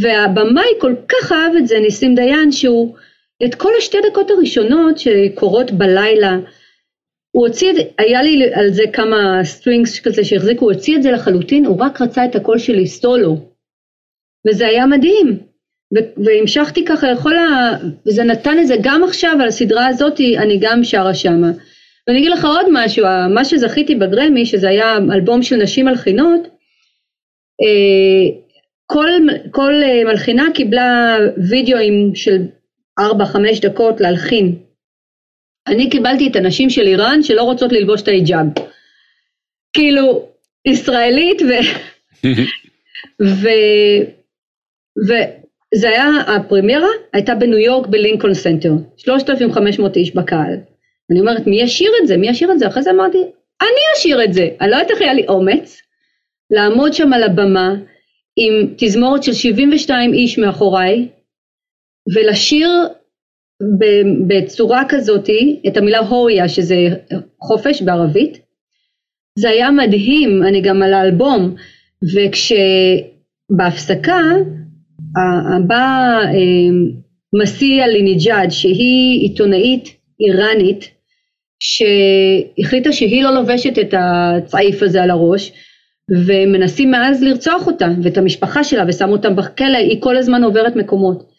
והבמאי 0.01 0.69
כל 0.81 0.95
כך 1.07 1.31
אהב 1.31 1.55
את 1.55 1.67
זה, 1.67 1.79
ניסים 1.79 2.15
דיין, 2.15 2.51
שהוא, 2.51 2.95
את 3.45 3.55
כל 3.55 3.71
השתי 3.77 3.97
דקות 4.09 4.31
הראשונות 4.31 4.99
שקורות 4.99 5.71
בלילה, 5.71 6.37
הוא 7.31 7.47
הוציא 7.47 7.73
היה 7.97 8.21
לי 8.23 8.53
על 8.53 8.73
זה 8.73 8.83
כמה 8.93 9.39
strings 9.43 9.99
כזה 9.99 10.23
שהחזיקו, 10.23 10.65
הוא 10.65 10.73
הוציא 10.73 10.97
את 10.97 11.03
זה 11.03 11.11
לחלוטין, 11.11 11.65
הוא 11.65 11.77
רק 11.79 12.01
רצה 12.01 12.25
את 12.25 12.35
הקול 12.35 12.57
שלי 12.57 12.87
סולו. 12.87 13.37
וזה 14.47 14.67
היה 14.67 14.85
מדהים. 14.85 15.39
והמשכתי 16.25 16.85
ככה 16.85 17.11
לכל 17.11 17.37
ה... 17.37 17.71
וזה 18.07 18.23
נתן 18.23 18.59
את 18.61 18.67
זה 18.67 18.75
גם 18.81 19.03
עכשיו 19.03 19.37
על 19.41 19.47
הסדרה 19.47 19.87
הזאת 19.87 20.19
אני 20.37 20.59
גם 20.61 20.83
שרה 20.83 21.13
שמה. 21.13 21.51
ואני 22.09 22.19
אגיד 22.19 22.31
לך 22.31 22.45
עוד 22.45 22.65
משהו, 22.71 23.05
מה 23.29 23.45
שזכיתי 23.45 23.95
בגרמי, 23.95 24.45
שזה 24.45 24.69
היה 24.69 24.97
אלבום 24.97 25.43
של 25.43 25.55
נשים 25.55 25.85
מלחינות, 25.85 26.47
אה, 27.61 28.37
כל, 28.85 29.09
כל 29.51 29.73
אה, 29.83 30.03
מלחינה 30.03 30.47
קיבלה 30.53 31.17
וידאוים 31.49 32.15
של 32.15 32.45
4-5 32.99 33.03
דקות 33.61 34.01
להלחין. 34.01 34.55
אני 35.67 35.89
קיבלתי 35.89 36.27
את 36.27 36.35
הנשים 36.35 36.69
של 36.69 36.87
איראן 36.87 37.23
שלא 37.23 37.43
רוצות 37.43 37.71
ללבוש 37.71 38.01
את 38.01 38.07
ההיג'אב. 38.07 38.45
כאילו, 39.73 40.29
ישראלית 40.65 41.41
ו... 41.41 41.51
ו... 43.41 43.49
ו... 45.07 45.13
זה 45.75 45.89
היה, 45.89 46.07
הפרמיירה 46.27 46.89
הייתה 47.13 47.35
בניו 47.35 47.57
יורק 47.57 47.87
בלינקולן 47.87 48.33
סנטר, 48.33 48.71
3,500 48.97 49.95
איש 49.95 50.15
בקהל. 50.15 50.55
אני 51.11 51.19
אומרת, 51.19 51.47
מי 51.47 51.61
ישיר 51.61 51.91
את 52.01 52.07
זה? 52.07 52.17
מי 52.17 52.29
ישיר 52.29 52.51
את 52.51 52.59
זה? 52.59 52.67
אחרי 52.67 52.83
זה 52.83 52.91
אמרתי, 52.91 53.17
אני 53.61 53.81
אשיר 53.97 54.23
את 54.23 54.33
זה. 54.33 54.49
אני 54.61 54.69
לא 54.71 54.75
יודעת 54.75 54.91
איך 54.91 55.01
היה 55.01 55.13
לי 55.13 55.27
אומץ 55.27 55.81
לעמוד 56.51 56.93
שם 56.93 57.13
על 57.13 57.23
הבמה 57.23 57.75
עם 58.35 58.73
תזמורת 58.77 59.23
של 59.23 59.33
72 59.33 60.13
איש 60.13 60.39
מאחוריי, 60.39 61.07
ולשיר 62.15 62.69
בצורה 64.27 64.83
כזאתי 64.89 65.59
את 65.67 65.77
המילה 65.77 65.99
הוריה, 65.99 66.49
שזה 66.49 66.75
חופש 67.41 67.81
בערבית. 67.81 68.39
זה 69.39 69.49
היה 69.49 69.71
מדהים, 69.71 70.43
אני 70.43 70.61
גם 70.61 70.83
על 70.83 70.93
האלבום, 70.93 71.55
וכשבהפסקה 73.49 74.21
בא 75.67 76.19
מסיה 77.41 77.87
ליניג'אד 77.87 78.49
שהיא 78.49 79.21
עיתונאית 79.21 79.97
איראנית 80.19 80.98
שהחליטה 81.59 82.91
שהיא 82.91 83.23
לא 83.23 83.33
לובשת 83.33 83.79
את 83.79 83.93
הצעיף 83.97 84.83
הזה 84.83 85.03
על 85.03 85.09
הראש 85.09 85.51
ומנסים 86.11 86.91
מאז 86.91 87.23
לרצוח 87.23 87.67
אותה 87.67 87.87
ואת 88.03 88.17
המשפחה 88.17 88.63
שלה 88.63 88.83
ושמו 88.87 89.11
אותם 89.11 89.35
בכלא, 89.35 89.77
היא 89.77 90.01
כל 90.01 90.17
הזמן 90.17 90.43
עוברת 90.43 90.75
מקומות. 90.75 91.29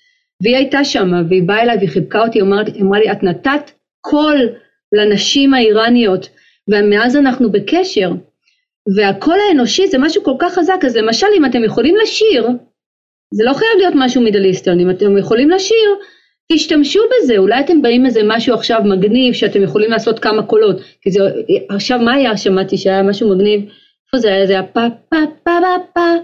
והיא 0.42 0.56
הייתה 0.56 0.84
שם 0.84 1.10
והיא 1.28 1.42
באה 1.42 1.62
אליי 1.62 1.76
והיא 1.76 1.88
חיבקה 1.88 2.22
אותי, 2.22 2.40
אמרה, 2.40 2.62
אמרה 2.80 2.98
לי 2.98 3.12
את 3.12 3.22
נתת 3.22 3.70
קול 4.00 4.48
לנשים 4.92 5.54
האיראניות 5.54 6.28
ומאז 6.68 7.16
אנחנו 7.16 7.52
בקשר. 7.52 8.10
והקול 8.96 9.36
האנושי 9.48 9.86
זה 9.86 9.98
משהו 9.98 10.22
כל 10.22 10.34
כך 10.38 10.54
חזק 10.54 10.84
אז 10.86 10.96
למשל 10.96 11.26
אם 11.38 11.44
אתם 11.44 11.64
יכולים 11.64 11.96
לשיר 12.02 12.48
זה 13.34 13.44
לא 13.44 13.52
חייב 13.52 13.70
להיות 13.78 13.94
משהו 13.96 14.22
מידליסטרן, 14.22 14.80
אם 14.80 14.90
אתם 14.90 15.18
יכולים 15.18 15.50
לשיר, 15.50 15.88
תשתמשו 16.52 17.00
בזה, 17.10 17.38
אולי 17.38 17.60
אתם 17.60 17.82
באים 17.82 18.06
איזה 18.06 18.20
משהו 18.24 18.54
עכשיו 18.54 18.80
מגניב 18.84 19.34
שאתם 19.34 19.62
יכולים 19.62 19.90
לעשות 19.90 20.18
כמה 20.18 20.42
קולות, 20.42 20.80
כי 21.00 21.10
זה, 21.10 21.20
עכשיו 21.68 21.98
מה 21.98 22.14
היה, 22.14 22.36
שמעתי 22.36 22.78
שהיה 22.78 23.02
משהו 23.02 23.34
מגניב, 23.34 23.60
איפה 24.06 24.18
זה 24.18 24.28
היה, 24.28 24.46
זה 24.46 24.52
היה 24.52 24.62
פה 24.62 24.80
פה 25.08 25.16
פה 25.44 25.50
פה 25.60 25.76
פה, 25.94 26.14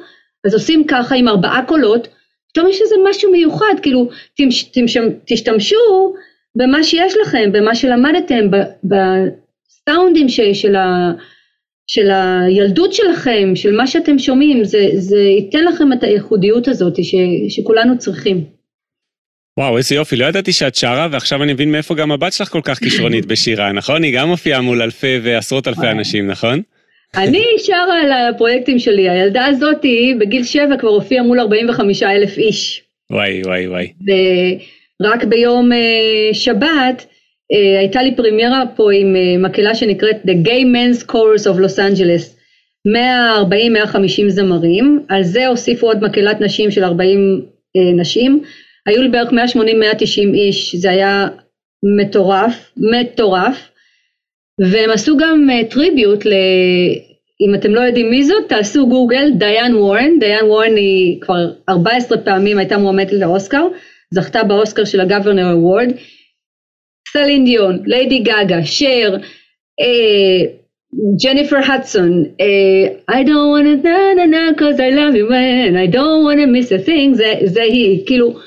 אז 0.47 0.55
עושים 0.55 0.85
ככה 0.87 1.15
עם 1.15 1.29
ארבעה 1.29 1.65
קולות, 1.67 2.09
פתאום 2.49 2.69
יש 2.69 2.81
איזה 2.83 2.95
משהו 3.11 3.33
מיוחד, 3.33 3.75
כאילו 3.83 4.09
תמש, 4.37 4.63
תמש, 4.63 4.97
תשתמשו 5.27 5.77
במה 6.57 6.85
שיש 6.85 7.15
לכם, 7.23 7.53
במה 7.53 7.75
שלמדתם, 7.75 8.51
בסאונדים 8.85 10.29
של 10.53 10.77
ה... 10.77 11.13
של 11.89 12.11
הילדות 12.11 12.93
שלכם, 12.93 13.53
של 13.55 13.77
מה 13.77 13.87
שאתם 13.87 14.19
שומעים, 14.19 14.65
זה, 14.65 14.89
זה 14.95 15.19
ייתן 15.19 15.65
לכם 15.65 15.93
את 15.93 16.03
הייחודיות 16.03 16.69
הזאת 16.69 17.05
ש, 17.05 17.15
שכולנו 17.49 17.99
צריכים. 17.99 18.56
וואו, 19.59 19.77
איזה 19.77 19.95
יופי, 19.95 20.17
לא 20.17 20.27
ידעתי 20.27 20.53
שאת 20.53 20.75
שרה, 20.75 21.09
ועכשיו 21.11 21.43
אני 21.43 21.53
מבין 21.53 21.73
מאיפה 21.73 21.95
גם 21.95 22.13
הבת 22.13 22.33
שלך 22.33 22.49
כל 22.49 22.61
כך 22.65 22.79
כישרונית 22.79 23.27
בשירה, 23.31 23.73
נכון? 23.73 24.03
היא 24.03 24.15
גם 24.15 24.29
מופיעה 24.29 24.61
מול 24.61 24.83
אלפי 24.83 25.19
ועשרות 25.23 25.69
אלפי 25.69 25.89
אנשים, 25.91 26.27
נכון? 26.27 26.63
אני 27.15 27.45
שרה 27.67 28.01
על 28.03 28.13
הפרויקטים 28.13 28.79
שלי, 28.79 29.11
הילדה 29.11 29.47
הזאת 29.47 29.85
בגיל 30.21 30.45
שבע 30.45 30.77
כבר 30.79 30.89
הופיעה 30.89 31.25
מול 31.25 31.41
45 31.41 32.03
אלף 32.03 32.39
איש. 32.39 32.83
וואי, 33.11 33.43
וואי, 33.45 33.69
וואי. 33.69 33.93
ורק 35.01 35.25
ביום 35.25 35.73
uh, 35.73 36.35
שבת, 36.35 37.07
Uh, 37.53 37.79
הייתה 37.79 38.03
לי 38.03 38.17
פרימיירה 38.17 38.63
פה 38.77 38.93
עם 38.93 39.15
uh, 39.17 39.47
מקהלה 39.47 39.75
שנקראת 39.75 40.17
The 40.25 40.47
Gay 40.47 40.65
Men's 40.75 41.11
Chorus 41.11 41.45
of 41.45 41.59
Los 41.59 41.79
Angeles, 41.79 42.37
140-150 42.89 44.29
זמרים, 44.29 45.01
על 45.09 45.23
זה 45.23 45.47
הוסיפו 45.47 45.87
עוד 45.87 46.05
מקהלת 46.05 46.41
נשים 46.41 46.71
של 46.71 46.85
40 46.85 47.41
uh, 47.41 47.81
אה, 47.81 47.93
נשים, 48.01 48.43
היו 48.87 49.03
לי 49.03 49.09
בערך 49.09 49.29
180-190 49.31 50.35
איש, 50.35 50.75
זה 50.75 50.91
היה 50.91 51.29
מטורף, 51.99 52.73
מטורף, 52.77 53.71
והם 54.59 54.91
עשו 54.91 55.17
גם 55.17 55.49
tribute, 55.71 56.23
uh, 56.23 56.29
אם 57.41 57.55
אתם 57.55 57.75
לא 57.75 57.81
יודעים 57.81 58.11
מי 58.11 58.25
זאת, 58.25 58.49
תעשו 58.49 58.89
גוגל, 58.89 59.31
דיין 59.39 59.75
וורן, 59.75 60.19
דיין 60.19 60.45
וורן 60.45 60.77
היא 60.77 61.21
כבר 61.21 61.53
14 61.69 62.19
פעמים 62.19 62.59
הייתה 62.59 62.79
מועמדת 62.79 63.13
לאוסקר, 63.13 63.67
זכתה 64.15 64.45
באוסקר 64.45 64.85
של 64.85 65.01
ה 65.01 65.07
Governor 65.07 65.53
Award, 65.53 65.89
סלין 67.13 67.45
דיון, 67.45 67.83
ליידי 67.87 68.19
גאגה, 68.19 68.65
שר, 68.65 69.17
ג'ניפר 71.25 71.73
הדסון, 71.73 72.25
I 73.11 73.23
don't 73.25 73.51
want 73.53 73.67
to 73.67 73.77
na 73.83 74.15
na 74.19 74.27
na 74.27 74.55
cause 74.59 74.81
I 74.81 74.91
love 74.91 75.15
you 75.15 75.29
man, 75.29 75.77
I 75.77 75.87
don't 75.87 76.25
want 76.27 76.41
to 76.41 76.47
miss 76.47 76.71
a 76.73 76.87
thing, 76.87 77.15
זה, 77.15 77.35
זה 77.45 77.63
היא, 77.63 78.07
כאילו, 78.07 78.39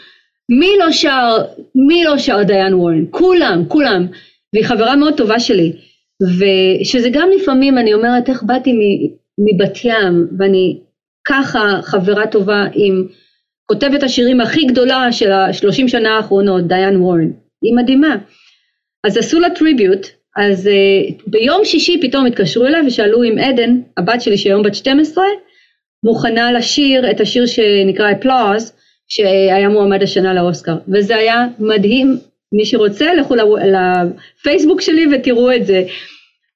מי 0.50 0.70
לא 0.80 0.92
שר, 0.92 1.38
מי 1.76 2.04
לא 2.04 2.18
שר 2.18 2.44
דיין 2.44 2.74
וורן? 2.74 3.06
כולם, 3.10 3.64
כולם, 3.68 4.08
והיא 4.54 4.66
חברה 4.66 4.96
מאוד 4.96 5.18
טובה 5.18 5.40
שלי, 5.40 5.74
ושזה 6.24 7.10
גם 7.12 7.30
לפעמים, 7.36 7.78
אני 7.78 7.94
אומרת, 7.94 8.30
איך 8.30 8.44
באתי 8.44 8.72
מבת 9.40 9.86
ים, 9.86 10.28
ואני 10.38 10.80
ככה 11.28 11.80
חברה 11.82 12.28
טובה 12.28 12.64
עם 12.74 13.08
כותבת 13.66 14.04
השירים 14.04 14.42
הכי 14.42 14.66
גדולה 14.66 15.12
של 15.12 15.32
השלושים 15.32 15.88
שנה 15.88 16.18
האחרונות, 16.18 16.68
דיין 16.68 17.02
וורן, 17.02 17.32
היא 17.62 17.76
מדהימה. 17.76 18.16
אז 19.04 19.18
עשו 19.18 19.40
לה 19.40 19.50
טריביוט, 19.50 20.08
אז 20.38 20.68
uh, 20.68 21.22
ביום 21.28 21.66
שישי 21.66 22.02
פתאום 22.02 22.26
התקשרו 22.26 22.66
אליי 22.66 22.88
ושאלו 22.88 23.24
אם 23.24 23.38
עדן, 23.38 23.82
הבת 23.98 24.22
שלי 24.22 24.38
שהיום 24.38 24.64
בת 24.64 24.76
12, 24.76 25.24
מוכנה 26.04 26.52
לשיר 26.52 27.12
את 27.12 27.22
השיר 27.22 27.46
שנקרא 27.46 28.12
Applause, 28.12 28.72
שהיה 29.10 29.70
מועמד 29.70 30.04
השנה 30.04 30.34
לאוסקר, 30.34 30.76
וזה 30.88 31.16
היה 31.16 31.48
מדהים, 31.60 32.18
מי 32.54 32.66
שרוצה 32.66 33.14
לכו 33.14 33.36
לפייסבוק 33.36 34.82
שלי 34.82 35.06
ותראו 35.16 35.56
את 35.56 35.66
זה, 35.66 35.84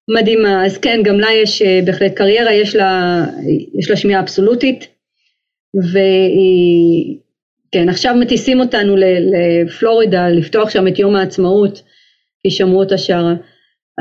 מדהימה, 0.10 0.66
אז 0.66 0.78
כן, 0.78 1.00
גם 1.04 1.20
לה 1.20 1.28
יש 1.32 1.62
uh, 1.62 1.86
בהחלט 1.86 2.14
קריירה, 2.14 2.54
יש 2.54 2.76
לה, 2.76 3.24
יש 3.80 3.90
לה 3.90 3.96
שמיעה 3.96 4.22
אבסולוטית, 4.22 4.88
והיא, 5.92 7.18
כן, 7.72 7.90
עכשיו 7.90 8.16
מטיסים 8.16 8.60
אותנו 8.60 8.96
לפלורידה 8.98 10.30
לפתוח 10.30 10.70
שם 10.70 10.88
את 10.88 11.00
יום 11.00 11.16
העצמאות, 11.16 11.82
כי 12.44 12.52
שמעו 12.52 12.80
אותה 12.80 12.98
שרה. 12.98 13.34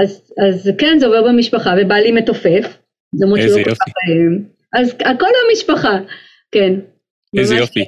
אז, 0.03 0.33
אז 0.49 0.71
כן, 0.79 0.99
זה 0.99 1.07
עובר 1.07 1.23
במשפחה, 1.23 1.75
ובעלי 1.81 2.13
מתופף. 2.13 2.79
איזה 3.45 3.61
יופי. 3.61 3.91
אז 4.73 4.95
הכל 5.01 5.27
במשפחה, 5.49 5.99
כן. 6.53 6.75
איזה 7.37 7.55
יופי. 7.55 7.85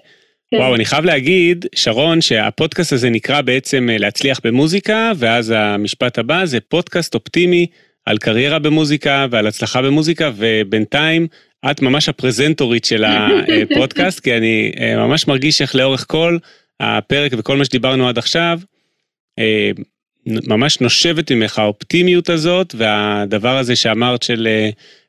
כן. 0.54 0.60
וואו, 0.60 0.74
אני 0.74 0.84
חייב 0.84 1.04
להגיד, 1.04 1.66
שרון, 1.74 2.20
שהפודקאסט 2.20 2.92
הזה 2.92 3.10
נקרא 3.10 3.40
בעצם 3.40 3.88
אה, 3.90 3.98
להצליח 3.98 4.40
במוזיקה, 4.44 5.12
ואז 5.16 5.52
המשפט 5.56 6.18
הבא 6.18 6.44
זה 6.44 6.60
פודקאסט 6.60 7.14
אופטימי 7.14 7.66
על 8.06 8.18
קריירה 8.18 8.58
במוזיקה 8.58 9.26
ועל 9.30 9.46
הצלחה 9.46 9.82
במוזיקה, 9.82 10.30
ובינתיים 10.36 11.26
את 11.70 11.82
ממש 11.82 12.08
הפרזנטורית 12.08 12.84
של 12.84 13.04
הפודקאסט, 13.04 14.20
כי 14.24 14.36
אני 14.36 14.72
אה, 14.80 14.96
ממש 14.96 15.28
מרגיש 15.28 15.62
איך 15.62 15.74
לאורך 15.74 16.04
כל 16.08 16.38
הפרק 16.80 17.32
וכל 17.38 17.56
מה 17.56 17.64
שדיברנו 17.64 18.08
עד 18.08 18.18
עכשיו, 18.18 18.60
אה, 19.38 19.70
ממש 20.26 20.80
נושבת 20.80 21.32
ממך 21.32 21.58
האופטימיות 21.58 22.30
הזאת, 22.30 22.74
והדבר 22.78 23.56
הזה 23.56 23.76
שאמרת 23.76 24.22
של 24.22 24.48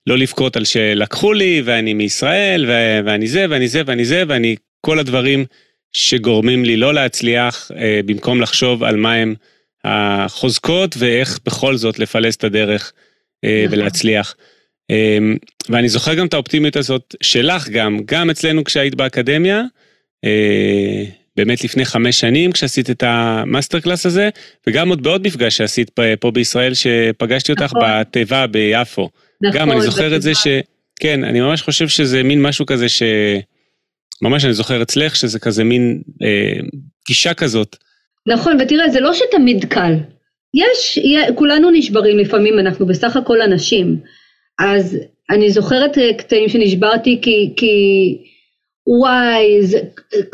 לא 0.07 0.17
לבכות 0.17 0.57
על 0.57 0.65
שלקחו 0.65 1.33
לי, 1.33 1.61
ואני 1.65 1.93
מישראל, 1.93 2.65
ואני 3.05 3.27
זה, 3.27 3.45
ואני 3.49 3.67
זה, 3.67 3.81
ואני 3.85 4.05
זה, 4.05 4.23
ואני 4.27 4.55
כל 4.85 4.99
הדברים 4.99 5.45
שגורמים 5.91 6.65
לי 6.65 6.77
לא 6.77 6.93
להצליח, 6.93 7.71
אה, 7.77 7.99
במקום 8.05 8.41
לחשוב 8.41 8.83
על 8.83 8.95
מהם 8.95 9.35
החוזקות 9.83 10.95
ואיך 10.97 11.39
בכל 11.45 11.77
זאת 11.77 11.99
לפלס 11.99 12.35
את 12.35 12.43
הדרך 12.43 12.93
אה, 13.45 13.63
נכון. 13.65 13.79
ולהצליח. 13.79 14.35
אה, 14.91 15.17
ואני 15.69 15.89
זוכר 15.89 16.13
גם 16.13 16.27
את 16.27 16.33
האופטימיות 16.33 16.75
הזאת 16.75 17.15
שלך 17.23 17.69
גם, 17.69 17.99
גם 18.05 18.29
אצלנו 18.29 18.63
כשהיית 18.63 18.95
באקדמיה, 18.95 19.61
באמת 21.35 21.63
לפני 21.63 21.85
חמש 21.85 22.19
שנים 22.19 22.51
כשעשית 22.51 22.89
את 22.89 23.03
ה 23.03 23.14
master 23.14 23.79
class 23.79 24.05
הזה, 24.05 24.29
וגם 24.67 24.89
עוד 24.89 25.03
בעוד 25.03 25.27
מפגש 25.27 25.57
שעשית 25.57 25.91
פה 26.19 26.31
בישראל 26.31 26.73
שפגשתי 26.73 27.51
אותך 27.51 27.63
נכון. 27.63 27.81
בתיבה 27.83 28.47
ביפו. 28.47 29.09
נכון, 29.41 29.59
גם 29.59 29.71
אני 29.71 29.81
זוכר 29.81 30.15
את 30.15 30.21
זה 30.21 30.35
ש... 30.35 30.47
כן, 30.99 31.23
אני 31.23 31.41
ממש 31.41 31.61
חושב 31.61 31.87
שזה 31.87 32.23
מין 32.23 32.41
משהו 32.41 32.65
כזה 32.65 32.89
ש... 32.89 33.03
ממש 34.21 34.45
אני 34.45 34.53
זוכר 34.53 34.81
אצלך 34.81 35.15
שזה 35.15 35.39
כזה 35.39 35.63
מין 35.63 36.01
אה, 36.23 36.59
גישה 37.07 37.33
כזאת. 37.33 37.75
נכון, 38.27 38.57
ותראה, 38.61 38.89
זה 38.89 38.99
לא 38.99 39.13
שתמיד 39.13 39.65
קל. 39.65 39.93
יש, 40.53 40.99
כולנו 41.35 41.71
נשברים 41.71 42.17
לפעמים, 42.17 42.59
אנחנו 42.59 42.85
בסך 42.85 43.15
הכל 43.15 43.41
אנשים. 43.41 43.99
אז 44.59 44.97
אני 45.29 45.51
זוכרת 45.51 45.97
אה, 45.97 46.13
קטעים 46.13 46.49
שנשברתי 46.49 47.19
כי, 47.21 47.53
כי 47.57 47.75
וואי, 48.87 49.65
זה, 49.65 49.79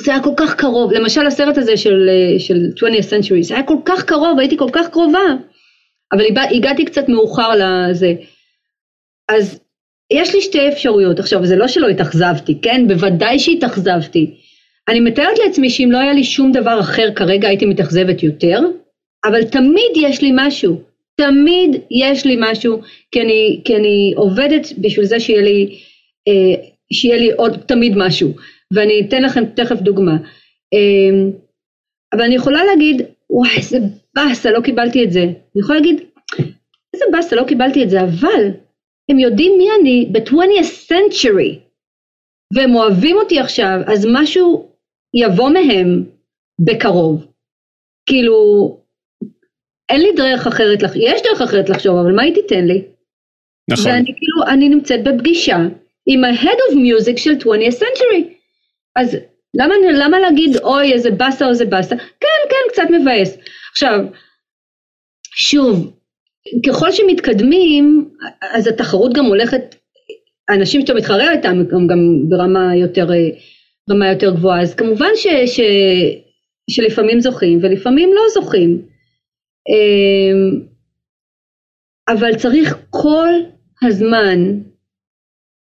זה 0.01 0.11
היה 0.11 0.23
כל 0.23 0.33
כך 0.37 0.55
קרוב. 0.55 0.91
למשל 0.93 1.25
הסרט 1.27 1.57
הזה 1.57 1.77
של, 1.77 2.09
אה, 2.09 2.39
של 2.39 2.69
20th 2.77 3.09
century, 3.09 3.41
זה 3.41 3.53
היה 3.53 3.63
כל 3.63 3.77
כך 3.85 4.03
קרוב, 4.03 4.39
הייתי 4.39 4.57
כל 4.57 4.69
כך 4.73 4.89
קרובה. 4.89 5.19
אבל 6.11 6.25
הגעתי 6.55 6.85
קצת 6.85 7.09
מאוחר 7.09 7.49
לזה. 7.55 8.13
אז 9.29 9.60
יש 10.11 10.35
לי 10.35 10.41
שתי 10.41 10.67
אפשרויות. 10.67 11.19
עכשיו, 11.19 11.45
זה 11.45 11.55
לא 11.55 11.67
שלא 11.67 11.87
התאכזבתי, 11.87 12.61
כן? 12.61 12.87
בוודאי 12.87 13.39
שהתאכזבתי. 13.39 14.31
אני 14.89 14.99
מתארת 14.99 15.39
לעצמי 15.45 15.69
שאם 15.69 15.89
לא 15.91 15.97
היה 15.97 16.13
לי 16.13 16.23
שום 16.23 16.51
דבר 16.51 16.79
אחר 16.79 17.09
כרגע 17.15 17.47
הייתי 17.47 17.65
מתאכזבת 17.65 18.23
יותר, 18.23 18.59
אבל 19.25 19.43
תמיד 19.43 19.91
יש 19.95 20.21
לי 20.21 20.31
משהו. 20.35 20.81
תמיד 21.15 21.81
יש 21.91 22.25
לי 22.25 22.35
משהו, 22.39 22.81
כי 23.11 23.21
אני, 23.21 23.61
כי 23.65 23.75
אני 23.75 24.13
עובדת 24.15 24.67
בשביל 24.77 25.05
זה 25.05 25.19
שיהיה 25.19 25.41
לי, 25.41 25.79
אה, 26.27 26.63
שיהיה 26.93 27.17
לי 27.17 27.31
עוד 27.31 27.57
תמיד 27.65 27.93
משהו. 27.95 28.33
ואני 28.73 29.01
אתן 29.07 29.23
לכם 29.23 29.45
תכף 29.45 29.81
דוגמה. 29.81 30.17
אה, 30.73 31.29
אבל 32.13 32.21
אני 32.21 32.35
יכולה 32.35 32.63
להגיד, 32.63 33.01
וואי, 33.29 33.49
איזה 33.57 33.77
באסה, 34.15 34.51
לא 34.51 34.61
קיבלתי 34.61 35.03
את 35.03 35.11
זה. 35.11 35.23
אני 35.23 35.61
יכולה 35.61 35.79
להגיד, 35.79 36.01
איזה 36.93 37.05
באסה, 37.11 37.35
לא 37.35 37.43
קיבלתי 37.43 37.83
את 37.83 37.89
זה, 37.89 38.01
אבל 38.01 38.49
הם 39.11 39.19
יודעים 39.19 39.53
מי 39.57 39.67
אני 39.81 40.09
ב-20th 40.11 40.91
century, 40.91 41.59
והם 42.55 42.75
אוהבים 42.75 43.17
אותי 43.17 43.39
עכשיו, 43.39 43.79
אז 43.87 44.07
משהו 44.13 44.71
יבוא 45.13 45.49
מהם 45.49 46.03
בקרוב. 46.65 47.27
כאילו, 48.05 48.37
אין 49.89 50.01
לי 50.01 50.11
דרך 50.15 50.47
אחרת, 50.47 50.83
לח... 50.83 50.91
יש 50.95 51.21
דרך 51.21 51.41
אחרת 51.41 51.69
לחשוב, 51.69 51.97
אבל 51.97 52.15
מה 52.15 52.23
היא 52.23 52.33
תיתן 52.33 52.65
לי? 52.65 52.83
נכון. 53.71 53.85
ואני 53.91 54.13
כאילו, 54.17 54.53
אני 54.53 54.69
נמצאת 54.69 55.03
בפגישה 55.03 55.57
עם 56.05 56.23
ה-head 56.23 56.59
of 56.69 56.73
music 56.73 57.17
של 57.17 57.31
20th 57.31 57.79
century. 57.79 58.23
אז 58.95 59.17
למה, 59.59 59.73
למה 59.93 60.19
להגיד, 60.19 60.57
אוי, 60.57 60.93
איזה 60.93 61.11
באסה 61.11 61.45
או 61.45 61.49
איזה 61.49 61.65
באסה? 61.65 61.95
כן, 61.97 62.49
כן, 62.49 62.71
קצת 62.71 62.87
מבאס. 62.91 63.37
עכשיו, 63.71 63.99
שוב, 65.35 66.00
ככל 66.67 66.91
שמתקדמים, 66.91 68.09
אז 68.53 68.67
התחרות 68.67 69.13
גם 69.13 69.25
הולכת, 69.25 69.75
האנשים 70.49 70.81
שאתה 70.81 70.93
מתחרה 70.93 71.31
איתם 71.31 71.57
הם 71.71 71.87
גם 71.87 72.29
ברמה 72.29 72.75
יותר, 72.75 73.07
רמה 73.89 74.11
יותר 74.11 74.31
גבוהה, 74.31 74.61
אז 74.61 74.75
כמובן 74.75 75.09
ש, 75.15 75.27
ש, 75.27 75.59
שלפעמים 76.69 77.19
זוכים 77.19 77.59
ולפעמים 77.61 78.09
לא 78.13 78.21
זוכים. 78.33 78.81
אמ, 79.69 80.65
אבל 82.09 82.35
צריך 82.35 82.77
כל 82.89 83.29
הזמן, 83.83 84.39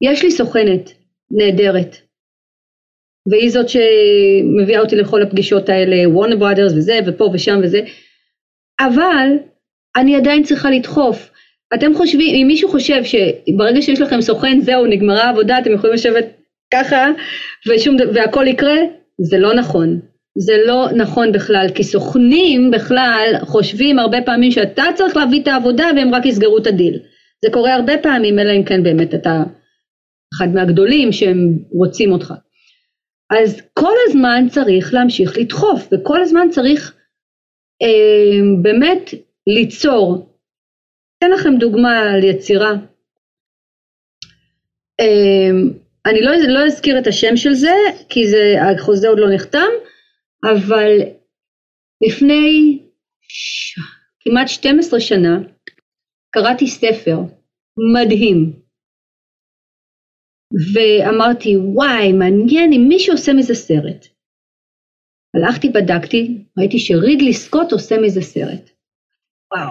יש 0.02 0.22
לי 0.22 0.30
סוכנת 0.30 0.90
נהדרת, 1.30 1.96
והיא 3.30 3.50
זאת 3.50 3.66
שמביאה 3.68 4.80
אותי 4.80 4.96
לכל 4.96 5.22
הפגישות 5.22 5.68
האלה, 5.68 6.08
וורנר 6.08 6.36
ברודרס 6.36 6.72
וזה, 6.72 6.98
ופה 7.06 7.30
ושם 7.32 7.60
וזה, 7.62 7.80
אבל 8.80 9.28
אני 9.96 10.16
עדיין 10.16 10.42
צריכה 10.42 10.70
לדחוף. 10.70 11.30
אתם 11.74 11.94
חושבים, 11.94 12.34
אם 12.34 12.46
מישהו 12.46 12.68
חושב 12.68 13.02
שברגע 13.04 13.82
שיש 13.82 14.00
לכם 14.00 14.20
סוכן 14.20 14.60
זהו 14.60 14.86
נגמרה 14.86 15.24
העבודה 15.24 15.58
אתם 15.58 15.72
יכולים 15.72 15.94
לשבת 15.94 16.24
ככה 16.72 17.06
ושום, 17.68 17.96
והכל 18.14 18.46
יקרה, 18.46 18.76
זה 19.20 19.38
לא 19.38 19.54
נכון. 19.54 20.00
זה 20.38 20.52
לא 20.66 20.88
נכון 20.96 21.32
בכלל, 21.32 21.66
כי 21.74 21.84
סוכנים 21.84 22.70
בכלל 22.70 23.34
חושבים 23.40 23.98
הרבה 23.98 24.22
פעמים 24.22 24.50
שאתה 24.50 24.84
צריך 24.94 25.16
להביא 25.16 25.42
את 25.42 25.48
העבודה 25.48 25.86
והם 25.96 26.14
רק 26.14 26.26
יסגרו 26.26 26.58
את 26.58 26.66
הדיל. 26.66 26.98
זה 27.44 27.50
קורה 27.52 27.74
הרבה 27.74 27.98
פעמים, 27.98 28.38
אלא 28.38 28.52
אם 28.52 28.64
כן 28.64 28.82
באמת 28.82 29.14
אתה 29.14 29.42
אחד 30.36 30.48
מהגדולים 30.54 31.12
שהם 31.12 31.58
רוצים 31.70 32.12
אותך. 32.12 32.34
אז 33.30 33.62
כל 33.74 33.94
הזמן 34.08 34.46
צריך 34.50 34.94
להמשיך 34.94 35.38
לדחוף, 35.38 35.88
וכל 35.92 36.20
הזמן 36.20 36.46
צריך 36.50 36.94
אה, 37.82 38.62
באמת 38.62 39.10
ליצור. 39.46 40.28
אתן 41.18 41.30
לכם 41.30 41.58
דוגמה 41.58 42.00
על 42.00 42.24
יצירה. 42.24 42.72
אמ, 45.00 45.84
אני 46.06 46.22
לא, 46.22 46.32
לא 46.48 46.66
אזכיר 46.66 46.98
את 46.98 47.06
השם 47.06 47.36
של 47.36 47.54
זה, 47.54 47.74
כי 48.08 48.28
זה, 48.28 48.54
החוזה 48.62 49.08
עוד 49.08 49.18
לא 49.18 49.34
נחתם, 49.34 49.70
אבל 50.44 50.90
לפני 52.06 52.78
ש... 53.20 53.78
כמעט 54.20 54.48
12 54.48 55.00
שנה 55.00 55.38
קראתי 56.30 56.66
ספר 56.66 57.16
מדהים, 57.94 58.52
ואמרתי, 60.74 61.56
וואי, 61.56 62.12
מעניין 62.12 62.72
אם 62.72 62.84
מישהו 62.88 63.12
עושה 63.12 63.32
מזה 63.32 63.54
סרט. 63.54 64.06
הלכתי, 65.34 65.68
בדקתי, 65.68 66.44
ראיתי 66.58 66.78
שרידלי 66.78 67.32
סקוט 67.32 67.72
עושה 67.72 67.94
מזה 67.98 68.20
סרט. 68.22 68.73
וואו, 69.52 69.70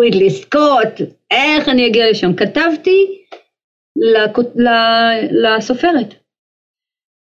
רידלי 0.00 0.30
סקוט, 0.30 1.08
איך 1.30 1.68
אני 1.68 1.86
אגיע 1.86 2.10
לשם? 2.10 2.34
כתבתי 2.34 3.24
לסופרת. 5.30 6.14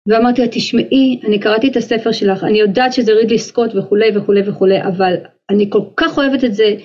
ואמרתי 0.08 0.42
לה, 0.42 0.48
תשמעי, 0.48 1.20
אני 1.28 1.40
קראתי 1.40 1.68
את 1.68 1.76
הספר 1.76 2.12
שלך, 2.12 2.44
אני 2.44 2.60
יודעת 2.60 2.94
שזה 2.94 3.14
רידלי 3.14 3.40
סקוט 3.40 3.76
וכולי 3.76 4.18
וכולי 4.18 4.50
וכולי, 4.50 4.82
אבל 4.82 5.16
אני 5.50 5.70
כל 5.70 5.82
כך 5.98 6.18
אוהבת 6.18 6.44
את 6.44 6.54
זה, 6.54 6.76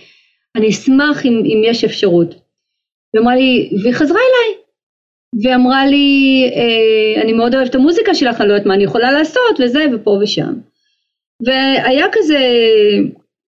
אני 0.57 0.69
אשמח 0.69 1.27
אם, 1.27 1.43
אם 1.45 1.63
יש 1.65 1.85
אפשרות. 1.85 2.29
והיא 2.29 3.23
אמרה 3.23 3.37
לי, 3.37 3.71
והיא 3.83 3.95
חזרה 3.95 4.19
אליי, 4.19 4.59
ואמרה 5.45 5.87
לי, 5.87 6.43
אה, 6.55 7.23
אני 7.23 7.33
מאוד 7.33 7.55
אוהבת 7.55 7.71
את 7.71 7.75
המוזיקה 7.75 8.15
שלך, 8.15 8.41
אני 8.41 8.49
לא 8.49 8.55
יודעת 8.55 8.67
מה 8.67 8.75
אני 8.75 8.85
יכולה 8.85 9.13
לעשות, 9.13 9.61
וזה, 9.65 9.85
ופה 9.95 10.19
ושם. 10.23 10.55
והיה 11.47 12.07
כזה 12.13 12.39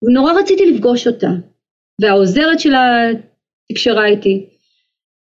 ונורא 0.04 0.34
רציתי 0.34 0.72
לפגוש 0.72 1.08
אותה, 1.08 1.30
והעוזרת 2.02 2.60
שלה 2.60 2.82
תקשרה 3.72 4.06
איתי. 4.06 4.50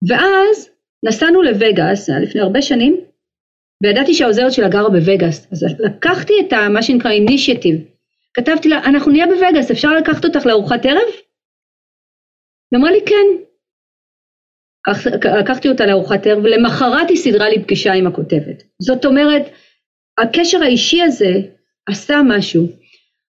ואז 0.08 0.70
נסענו 1.04 1.42
לווגאס, 1.42 2.08
לפני 2.08 2.40
הרבה 2.40 2.62
שנים, 2.62 3.00
וידעתי 3.82 4.14
שהעוזרת 4.14 4.52
שלה 4.52 4.68
גרה 4.68 4.90
בווגאס, 4.90 5.46
אז 5.52 5.64
לקחתי 5.78 6.32
את 6.40 6.52
ה, 6.52 6.68
מה 6.68 6.82
שנקרא 6.82 7.10
אינישייטיב, 7.10 7.76
כתבתי 8.34 8.68
לה, 8.68 8.78
אנחנו 8.84 9.12
נהיה 9.12 9.26
בווגאס, 9.26 9.70
אפשר 9.70 9.92
לקחת 9.92 10.24
אותך 10.24 10.46
לארוחת 10.46 10.86
ערב? 10.86 11.08
היא 12.72 12.78
אמרה 12.78 12.90
לי 12.90 13.00
כן. 13.06 13.44
לקחתי 15.40 15.68
אותה 15.68 15.86
לארוחת 15.86 16.26
ערב, 16.26 16.44
ולמחרת 16.44 17.08
היא 17.08 17.16
סידרה 17.16 17.48
לי 17.48 17.62
פגישה 17.62 17.92
עם 17.92 18.06
הכותבת. 18.06 18.62
זאת 18.82 19.04
אומרת, 19.04 19.42
הקשר 20.18 20.62
האישי 20.62 21.02
הזה 21.02 21.32
עשה 21.86 22.20
משהו. 22.28 22.66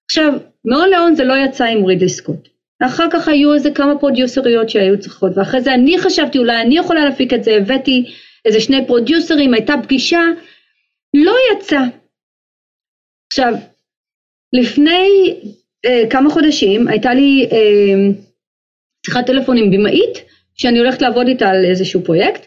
עכשיו, 0.04 0.32
לאון 0.64 1.14
זה 1.14 1.24
לא 1.24 1.34
יצא 1.34 1.64
עם 1.64 1.84
רידלי 1.84 2.08
סקוט. 2.08 2.48
ואחר 2.82 3.06
כך 3.12 3.28
היו 3.28 3.54
איזה 3.54 3.70
כמה 3.70 3.98
פרודיוסריות 3.98 4.70
שהיו 4.70 5.00
צריכות, 5.00 5.32
ואחרי 5.36 5.60
זה 5.60 5.74
אני 5.74 5.98
חשבתי 5.98 6.38
אולי 6.38 6.60
אני 6.60 6.78
יכולה 6.78 7.04
להפיק 7.04 7.32
את 7.32 7.44
זה, 7.44 7.56
הבאתי 7.56 8.14
איזה 8.44 8.60
שני 8.60 8.86
פרודיוסרים, 8.86 9.54
הייתה 9.54 9.74
פגישה, 9.82 10.22
לא 11.14 11.34
יצא. 11.52 11.80
עכשיו, 13.32 13.52
לפני 14.52 15.34
אה, 15.84 16.04
כמה 16.10 16.30
חודשים 16.30 16.88
הייתה 16.88 17.14
לי 17.14 17.48
אה, 17.52 18.12
שיחת 19.06 19.26
טלפון 19.26 19.56
עם 19.56 19.70
במאית 19.70 20.18
שאני 20.54 20.78
הולכת 20.78 21.02
לעבוד 21.02 21.26
איתה 21.26 21.48
על 21.48 21.64
איזשהו 21.64 22.04
פרויקט 22.04 22.46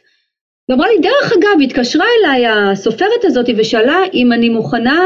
ואמרה 0.69 0.87
לי 0.87 0.99
דרך 1.01 1.33
אגב 1.33 1.61
התקשרה 1.63 2.05
אליי 2.19 2.45
הסופרת 2.47 3.23
הזאת 3.23 3.45
ושאלה 3.57 3.97
אם 4.13 4.33
אני 4.33 4.49
מוכנה 4.49 5.05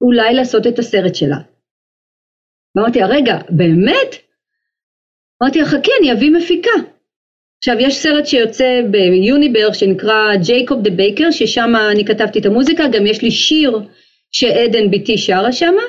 אולי 0.00 0.34
לעשות 0.34 0.66
את 0.66 0.78
הסרט 0.78 1.14
שלה. 1.14 1.36
ואמרתי 2.76 3.00
לה 3.00 3.06
רגע 3.06 3.38
באמת? 3.50 4.16
אמרתי 5.42 5.58
לה 5.58 5.66
חכי 5.66 5.90
אני 6.00 6.12
אביא 6.12 6.30
מפיקה. 6.30 6.70
עכשיו 7.58 7.76
יש 7.80 7.96
סרט 7.96 8.26
שיוצא 8.26 8.80
ביוניבר 8.90 9.72
שנקרא 9.72 10.36
ג'ייקוב 10.36 10.82
דה 10.82 10.90
בייקר 10.90 11.30
ששם 11.30 11.72
אני 11.92 12.04
כתבתי 12.04 12.38
את 12.38 12.46
המוזיקה 12.46 12.88
גם 12.88 13.06
יש 13.06 13.22
לי 13.22 13.30
שיר 13.30 13.80
שעדן 14.32 14.90
ביתי 14.90 15.18
שרה 15.18 15.52
שמה 15.52 15.82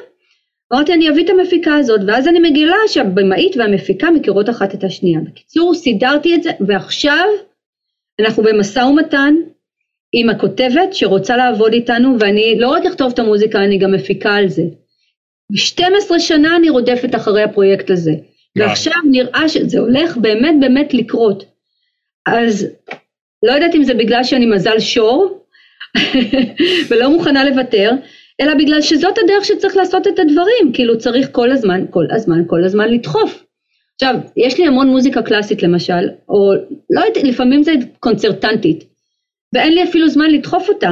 אמרתי 0.73 0.93
אני 0.93 1.09
אביא 1.09 1.25
את 1.25 1.29
המפיקה 1.29 1.75
הזאת 1.75 2.01
ואז 2.07 2.27
אני 2.27 2.39
מגילה 2.49 2.75
שהבמאית 2.87 3.57
והמפיקה 3.57 4.11
מכירות 4.11 4.49
אחת 4.49 4.75
את 4.75 4.83
השנייה. 4.83 5.19
בקיצור 5.19 5.73
סידרתי 5.73 6.35
את 6.35 6.43
זה 6.43 6.49
ועכשיו 6.67 7.25
אנחנו 8.21 8.43
במשא 8.43 8.79
ומתן 8.79 9.35
עם 10.13 10.29
הכותבת 10.29 10.93
שרוצה 10.93 11.37
לעבוד 11.37 11.73
איתנו 11.73 12.17
ואני 12.19 12.55
לא 12.59 12.69
רק 12.69 12.85
אכתוב 12.85 13.11
את 13.13 13.19
המוזיקה 13.19 13.59
אני 13.59 13.77
גם 13.77 13.91
מפיקה 13.91 14.35
על 14.35 14.49
זה. 14.49 14.63
12 15.53 16.19
שנה 16.19 16.55
אני 16.55 16.69
רודפת 16.69 17.15
אחרי 17.15 17.43
הפרויקט 17.43 17.89
הזה 17.89 18.11
ועכשיו 18.55 18.93
נראה 19.11 19.49
שזה 19.49 19.79
הולך 19.79 20.17
באמת 20.17 20.55
באמת 20.59 20.93
לקרות. 20.93 21.45
אז 22.25 22.67
לא 23.43 23.51
יודעת 23.51 23.75
אם 23.75 23.83
זה 23.83 23.93
בגלל 23.93 24.23
שאני 24.23 24.45
מזל 24.45 24.79
שור 24.79 25.45
ולא 26.89 27.09
מוכנה 27.09 27.43
לוותר 27.49 27.91
אלא 28.41 28.53
בגלל 28.55 28.81
שזאת 28.81 29.17
הדרך 29.17 29.45
שצריך 29.45 29.77
לעשות 29.77 30.07
את 30.07 30.19
הדברים, 30.19 30.73
כאילו 30.73 30.97
צריך 30.97 31.27
כל 31.31 31.51
הזמן, 31.51 31.85
כל 31.89 32.05
הזמן, 32.11 32.43
כל 32.47 32.63
הזמן 32.63 32.89
לדחוף. 32.89 33.43
עכשיו, 33.95 34.15
יש 34.37 34.59
לי 34.59 34.67
המון 34.67 34.87
מוזיקה 34.87 35.21
קלאסית 35.21 35.63
למשל, 35.63 36.09
או 36.29 36.53
לא 36.89 37.01
יודעת, 37.01 37.23
לפעמים 37.23 37.63
זה 37.63 37.71
קונצרטנטית, 37.99 38.83
ואין 39.53 39.73
לי 39.73 39.83
אפילו 39.83 40.09
זמן 40.09 40.31
לדחוף 40.31 40.69
אותה, 40.69 40.89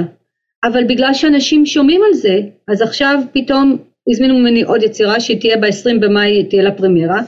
אבל 0.64 0.84
בגלל 0.84 1.14
שאנשים 1.14 1.66
שומעים 1.66 2.02
על 2.08 2.14
זה, 2.14 2.40
אז 2.68 2.82
עכשיו 2.82 3.20
פתאום 3.34 3.78
הזמינו 4.10 4.38
ממני 4.38 4.62
עוד 4.62 4.84
יצירה 4.84 5.20
שהיא 5.20 5.40
תהיה 5.40 5.58
ב-20 5.58 6.00
במאי, 6.00 6.44
תהיה 6.50 6.64
לה 6.64 6.72
פרמיירה. 6.72 7.22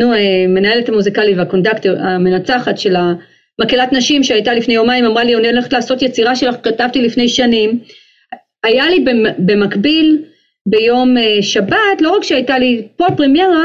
נו, 0.00 0.12
מנהלת 0.48 0.88
המוזיקלי 0.88 1.34
והקונדקטור, 1.34 1.92
המנצחת 1.98 2.78
של 2.78 2.96
ה... 2.96 3.12
מקהלת 3.60 3.92
נשים 3.92 4.22
שהייתה 4.22 4.52
לפני 4.52 4.74
יומיים 4.74 5.04
אמרה 5.04 5.24
לי 5.24 5.34
אני 5.36 5.48
הולכת 5.48 5.72
לעשות 5.72 6.02
יצירה 6.02 6.36
שלך 6.36 6.54
כתבתי 6.62 7.02
לפני 7.02 7.28
שנים 7.28 7.80
היה 8.64 8.90
לי 8.90 9.04
במקביל 9.38 10.22
ביום 10.68 11.18
אה, 11.18 11.42
שבת 11.42 12.00
לא 12.00 12.16
רק 12.16 12.22
שהייתה 12.22 12.58
לי 12.58 12.88
פה 12.96 13.06
פרמיירה 13.16 13.64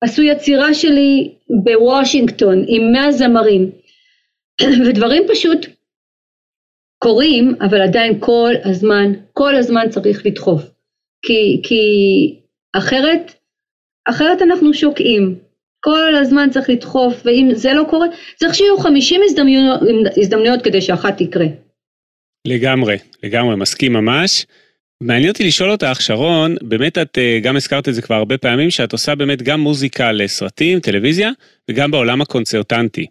עשו 0.00 0.22
יצירה 0.22 0.74
שלי 0.74 1.30
בוושינגטון 1.64 2.64
עם 2.68 2.92
מאה 2.92 3.12
זמרים 3.12 3.70
ודברים 4.86 5.22
פשוט 5.28 5.66
קורים 6.98 7.54
אבל 7.60 7.82
עדיין 7.82 8.20
כל 8.20 8.52
הזמן 8.64 9.12
כל 9.32 9.54
הזמן 9.54 9.86
צריך 9.90 10.26
לדחוף 10.26 10.62
כי, 11.22 11.60
כי 11.62 11.80
אחרת 12.72 13.32
אחרת 14.08 14.42
אנחנו 14.42 14.74
שוקעים 14.74 15.34
כל 15.86 16.16
הזמן 16.16 16.48
צריך 16.50 16.70
לדחוף, 16.70 17.22
ואם 17.24 17.48
זה 17.52 17.72
לא 17.72 17.84
קורה, 17.90 18.06
צריך 18.36 18.54
שיהיו 18.54 18.78
50 18.78 19.20
הזדמנויות, 19.24 19.80
הזדמנויות 20.16 20.62
כדי 20.62 20.80
שאחת 20.80 21.22
תקרה. 21.22 21.46
לגמרי, 22.46 22.96
לגמרי, 23.22 23.56
מסכים 23.56 23.92
ממש. 23.92 24.46
מעניין 25.02 25.28
אותי 25.28 25.44
לשאול 25.44 25.70
אותך, 25.70 26.00
שרון, 26.00 26.56
באמת 26.62 26.98
את 26.98 27.18
אה, 27.18 27.38
גם 27.42 27.56
הזכרת 27.56 27.88
את 27.88 27.94
זה 27.94 28.02
כבר 28.02 28.14
הרבה 28.14 28.38
פעמים, 28.38 28.70
שאת 28.70 28.92
עושה 28.92 29.14
באמת 29.14 29.42
גם 29.42 29.60
מוזיקה 29.60 30.12
לסרטים, 30.12 30.80
טלוויזיה, 30.80 31.30
וגם 31.70 31.90
בעולם 31.90 32.20
הקונצרטנטי. 32.20 33.06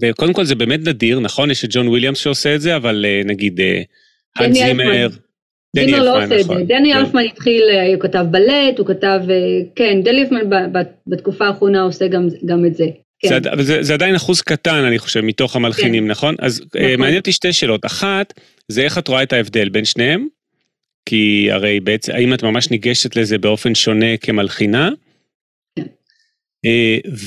וקודם 0.00 0.32
כל 0.32 0.44
זה 0.44 0.54
באמת 0.54 0.80
נדיר, 0.88 1.20
נכון? 1.20 1.50
יש 1.50 1.64
את 1.64 1.70
ג'ון 1.72 1.88
וויליאמס 1.88 2.18
שעושה 2.18 2.54
את 2.54 2.60
זה, 2.60 2.76
אבל 2.76 3.04
אה, 3.08 3.22
נגיד 3.24 3.60
אה, 3.60 4.52
זימר, 4.52 5.08
דני 5.76 5.94
אלפמן, 5.94 6.04
לא 6.04 6.24
עושה 6.24 6.40
נכון. 6.40 6.66
דני 6.66 6.92
כן. 6.92 6.98
אלפמן 6.98 7.22
התחיל, 7.24 7.62
אה, 7.70 7.86
הוא 7.94 8.00
כתב 8.00 8.26
בלט, 8.30 8.78
הוא 8.78 8.86
כתב, 8.86 9.20
כן, 9.76 10.02
דני 10.02 10.20
אלפמן 10.20 10.72
בתקופה 11.06 11.46
האחרונה 11.46 11.82
עושה 11.82 12.08
גם, 12.08 12.28
גם 12.44 12.66
את 12.66 12.74
זה. 12.74 12.86
כן. 13.18 13.28
זה, 13.28 13.62
זה, 13.62 13.82
זה 13.82 13.94
עדיין 13.94 14.14
אחוז 14.14 14.40
קטן, 14.40 14.84
אני 14.84 14.98
חושב, 14.98 15.20
מתוך 15.20 15.56
המלחינים, 15.56 16.04
כן. 16.04 16.10
נכון? 16.10 16.34
אז 16.38 16.62
נכון. 16.66 16.96
מעניין 16.96 17.18
אותי 17.18 17.32
שתי 17.32 17.52
שאלות. 17.52 17.86
אחת, 17.86 18.34
זה 18.68 18.82
איך 18.82 18.98
את 18.98 19.08
רואה 19.08 19.22
את 19.22 19.32
ההבדל 19.32 19.68
בין 19.68 19.84
שניהם? 19.84 20.26
כי 21.06 21.48
הרי 21.50 21.80
בעצם, 21.80 22.12
האם 22.12 22.34
את 22.34 22.42
ממש 22.42 22.70
ניגשת 22.70 23.16
לזה 23.16 23.38
באופן 23.38 23.74
שונה 23.74 24.16
כמלחינה? 24.16 24.90
כן. 25.78 25.86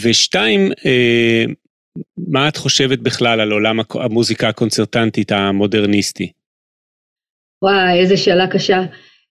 ושתיים, 0.01 0.71
מה 2.17 2.47
את 2.47 2.57
חושבת 2.57 2.99
בכלל 2.99 3.39
על 3.39 3.51
עולם 3.51 3.79
המוזיקה 3.93 4.49
הקונצרטנטית 4.49 5.31
המודרניסטי? 5.31 6.31
וואי, 7.63 7.99
איזה 7.99 8.17
שאלה 8.17 8.47
קשה. 8.47 8.81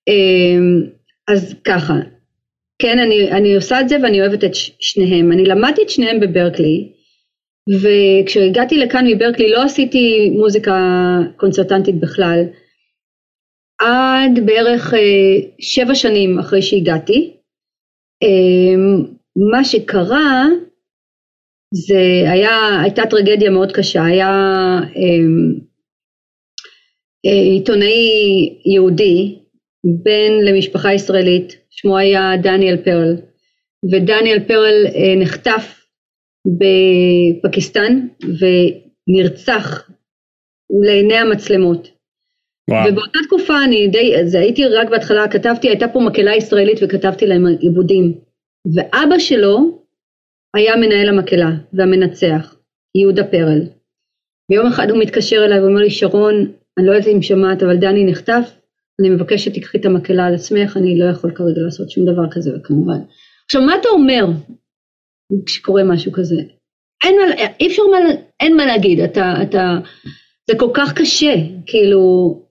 אמ, 0.09 0.83
אז 1.29 1.55
ככה, 1.65 1.95
כן, 2.79 2.99
אני, 2.99 3.33
אני 3.33 3.55
עושה 3.55 3.81
את 3.81 3.89
זה 3.89 3.97
ואני 4.03 4.21
אוהבת 4.21 4.45
את 4.45 4.51
שניהם. 4.81 5.33
אני 5.33 5.45
למדתי 5.45 5.83
את 5.83 5.91
שניהם 5.91 6.21
בברקלי, 6.21 6.93
וכשהגעתי 7.83 8.79
לכאן 8.79 9.05
מברקלי 9.07 9.51
לא 9.51 9.63
עשיתי 9.63 10.31
מוזיקה 10.31 10.73
קונצרטנטית 11.37 12.01
בכלל. 12.01 12.45
עד 13.81 14.47
בערך 14.47 14.95
אה, 14.95 15.49
שבע 15.61 15.95
שנים 15.95 16.39
אחרי 16.39 16.63
שהגעתי. 16.63 17.37
אמ, 18.23 19.05
מה 19.51 19.65
שקרה 19.65 20.47
זה 21.73 22.31
היה, 22.31 22.81
הייתה 22.83 23.03
טרגדיה 23.11 23.51
מאוד 23.51 23.73
קשה, 23.73 24.05
היה 24.05 24.31
אמ, 24.97 25.55
עיתונאי 27.23 28.59
יהודי, 28.75 29.39
בן 29.85 30.45
למשפחה 30.45 30.95
ישראלית, 30.95 31.57
שמו 31.71 31.99
היה 31.99 32.31
דניאל 32.43 32.77
פרל, 32.77 33.17
ודניאל 33.93 34.41
פרל 34.49 34.87
אה, 34.95 35.15
נחטף 35.17 35.87
בפקיסטן 36.47 38.07
ונרצח 38.23 39.91
לעיני 40.87 41.15
המצלמות. 41.15 41.89
וואו. 42.71 42.89
ובאותה 42.89 43.19
תקופה 43.27 43.65
אני 43.65 43.89
די, 43.89 44.15
זה 44.25 44.39
הייתי 44.39 44.65
רק 44.65 44.89
בהתחלה, 44.91 45.29
כתבתי, 45.29 45.69
הייתה 45.69 45.89
פה 45.89 46.01
מקהלה 46.01 46.37
ישראלית 46.37 46.79
וכתבתי 46.83 47.27
להם 47.27 47.47
עיבודים. 47.61 48.15
ואבא 48.75 49.19
שלו 49.19 49.82
היה 50.57 50.77
מנהל 50.77 51.09
המקהלה 51.09 51.51
והמנצח, 51.73 52.55
יהודה 52.95 53.25
פרל. 53.25 53.61
ויום 54.51 54.67
אחד 54.67 54.91
הוא 54.91 54.99
מתקשר 54.99 55.45
אליי 55.45 55.61
ואומר 55.61 55.81
לי, 55.81 55.91
שרון, 55.91 56.53
אני 56.79 56.87
לא 56.87 56.93
יודעת 56.93 57.09
אם 57.09 57.23
שמעת, 57.23 57.63
אבל 57.63 57.77
דני 57.77 58.05
נחטף, 58.05 58.51
אני 59.01 59.11
מבקש 59.11 59.45
שתיקחי 59.45 59.79
את 59.79 59.85
המקהלה 59.85 60.27
על 60.27 60.35
עצמך, 60.35 60.77
אני 60.77 60.99
לא 60.99 61.11
יכול 61.11 61.31
כרגע 61.35 61.61
לעשות 61.65 61.91
שום 61.91 62.05
דבר 62.05 62.31
כזה, 62.31 62.51
כמובן. 62.65 62.99
עכשיו, 63.45 63.63
מה 63.63 63.77
אתה 63.81 63.89
אומר 63.89 64.27
כשקורה 65.47 65.85
משהו 65.85 66.13
כזה? 66.13 66.37
אין 67.05 67.17
מה, 67.17 67.45
אי 67.61 67.67
אפשר 67.67 67.83
מה, 67.91 67.99
אין 68.41 68.57
מה 68.57 68.67
להגיד, 68.67 69.01
אתה, 69.01 69.35
אתה, 69.43 69.79
זה 70.51 70.59
כל 70.59 70.71
כך 70.75 70.93
קשה, 70.93 71.35
כאילו, 71.67 72.01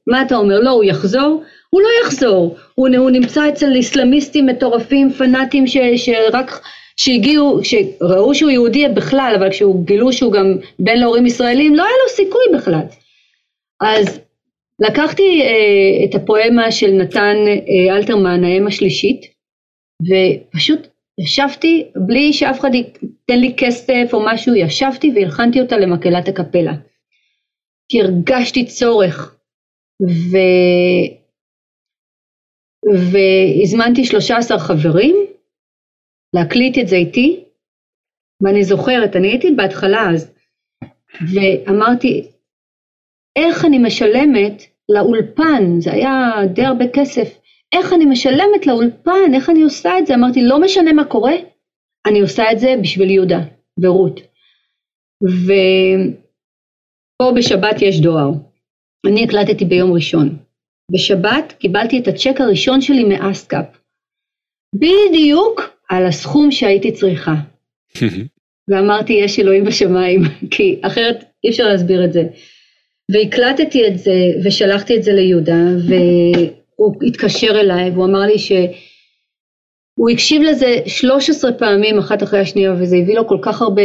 מה 0.07 0.21
אתה 0.21 0.35
אומר? 0.35 0.59
לא, 0.59 0.69
הוא 0.69 0.83
יחזור? 0.83 1.43
הוא 1.69 1.81
לא 1.81 1.87
יחזור, 2.03 2.57
הוא, 2.75 2.87
הוא 2.97 3.09
נמצא 3.09 3.49
אצל 3.49 3.71
איסלאמיסטים 3.75 4.45
מטורפים, 4.45 5.11
פנאטים 5.13 5.65
שרק, 5.97 6.61
שהגיעו, 7.03 7.59
שראו 7.63 8.35
שהוא 8.35 8.51
יהודי 8.51 8.87
בכלל, 8.95 9.33
אבל 9.39 9.49
כשהוא 9.49 9.85
גילו 9.85 10.13
שהוא 10.13 10.33
גם 10.33 10.57
בן 10.79 10.97
להורים 10.97 11.25
ישראלים, 11.25 11.75
לא 11.75 11.83
היה 11.83 11.93
לו 12.03 12.09
סיכוי 12.09 12.43
בכלל. 12.55 12.85
אז 13.81 14.19
לקחתי 14.79 15.41
אה, 15.41 16.05
את 16.05 16.15
הפואמה 16.15 16.71
של 16.71 16.91
נתן 16.91 17.35
אה, 17.47 17.95
אלתרמן, 17.95 18.43
האם 18.43 18.67
השלישית, 18.67 19.21
ופשוט 20.01 20.87
ישבתי, 21.19 21.85
בלי 21.95 22.33
שאף 22.33 22.59
אחד 22.59 22.75
ייתן 22.75 23.39
לי 23.39 23.53
כסף 23.57 24.09
או 24.13 24.25
משהו, 24.25 24.55
ישבתי 24.55 25.11
והלחנתי 25.15 25.61
אותה 25.61 25.77
למקהלת 25.77 26.27
הקפלה. 26.27 26.73
כי 27.89 28.01
הרגשתי 28.01 28.65
צורך, 28.65 29.35
ו... 30.03 30.37
והזמנתי 33.11 34.05
13 34.05 34.59
חברים 34.59 35.20
להקליט 36.35 36.77
את 36.77 36.87
זה 36.87 36.95
איתי, 36.95 37.43
ואני 38.43 38.63
זוכרת, 38.63 39.15
אני 39.15 39.27
הייתי 39.27 39.51
בהתחלה 39.51 40.09
אז, 40.13 40.33
ואמרתי, 41.33 42.27
איך 43.35 43.65
אני 43.65 43.79
משלמת 43.79 44.63
לאולפן, 44.89 45.79
זה 45.79 45.93
היה 45.93 46.31
די 46.53 46.65
הרבה 46.65 46.85
כסף, 46.93 47.39
איך 47.75 47.93
אני 47.93 48.05
משלמת 48.05 48.67
לאולפן, 48.67 49.33
איך 49.35 49.49
אני 49.49 49.63
עושה 49.63 49.99
את 49.99 50.07
זה? 50.07 50.15
אמרתי, 50.15 50.41
לא 50.41 50.61
משנה 50.61 50.93
מה 50.93 51.05
קורה, 51.05 51.33
אני 52.07 52.21
עושה 52.21 52.51
את 52.51 52.59
זה 52.59 52.75
בשביל 52.81 53.09
יהודה 53.09 53.39
ורות. 53.83 54.19
ופה 55.23 57.31
בשבת 57.37 57.81
יש 57.81 58.01
דואר. 58.01 58.31
אני 59.07 59.23
הקלטתי 59.23 59.65
ביום 59.65 59.93
ראשון. 59.93 60.37
בשבת 60.91 61.51
קיבלתי 61.51 61.99
את 61.99 62.07
הצ'ק 62.07 62.41
הראשון 62.41 62.81
שלי 62.81 63.03
מאסקאפ. 63.03 63.65
בדיוק 64.75 65.70
על 65.91 66.05
הסכום 66.05 66.51
שהייתי 66.51 66.91
צריכה. 66.91 67.33
ואמרתי, 68.67 69.13
יש 69.13 69.39
אלוהים 69.39 69.65
בשמיים, 69.65 70.21
כי 70.51 70.79
אחרת 70.81 71.23
אי 71.43 71.49
אפשר 71.49 71.67
להסביר 71.67 72.05
את 72.05 72.13
זה. 72.13 72.23
והקלטתי 73.11 73.87
את 73.87 73.99
זה 73.99 74.15
ושלחתי 74.43 74.97
את 74.97 75.03
זה 75.03 75.13
ליהודה, 75.13 75.61
והוא 75.87 76.95
התקשר 77.07 77.59
אליי 77.59 77.89
והוא 77.89 78.05
אמר 78.05 78.19
לי 78.19 78.39
שהוא 78.39 80.09
הקשיב 80.09 80.41
לזה 80.41 80.75
13 80.85 81.51
פעמים 81.53 81.97
אחת 81.97 82.23
אחרי 82.23 82.39
השנייה 82.39 82.73
וזה 82.73 82.95
הביא 82.95 83.15
לו 83.15 83.27
כל 83.27 83.37
כך 83.41 83.61
הרבה 83.61 83.81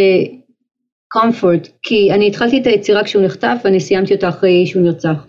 comfort, 1.16 1.68
כי 1.82 2.12
אני 2.12 2.28
התחלתי 2.28 2.60
את 2.60 2.66
היצירה 2.66 3.04
כשהוא 3.04 3.22
נחטף 3.22 3.56
ואני 3.64 3.80
סיימתי 3.80 4.14
אותה 4.14 4.28
אחרי 4.28 4.66
שהוא 4.66 4.82
נרצח. 4.82 5.26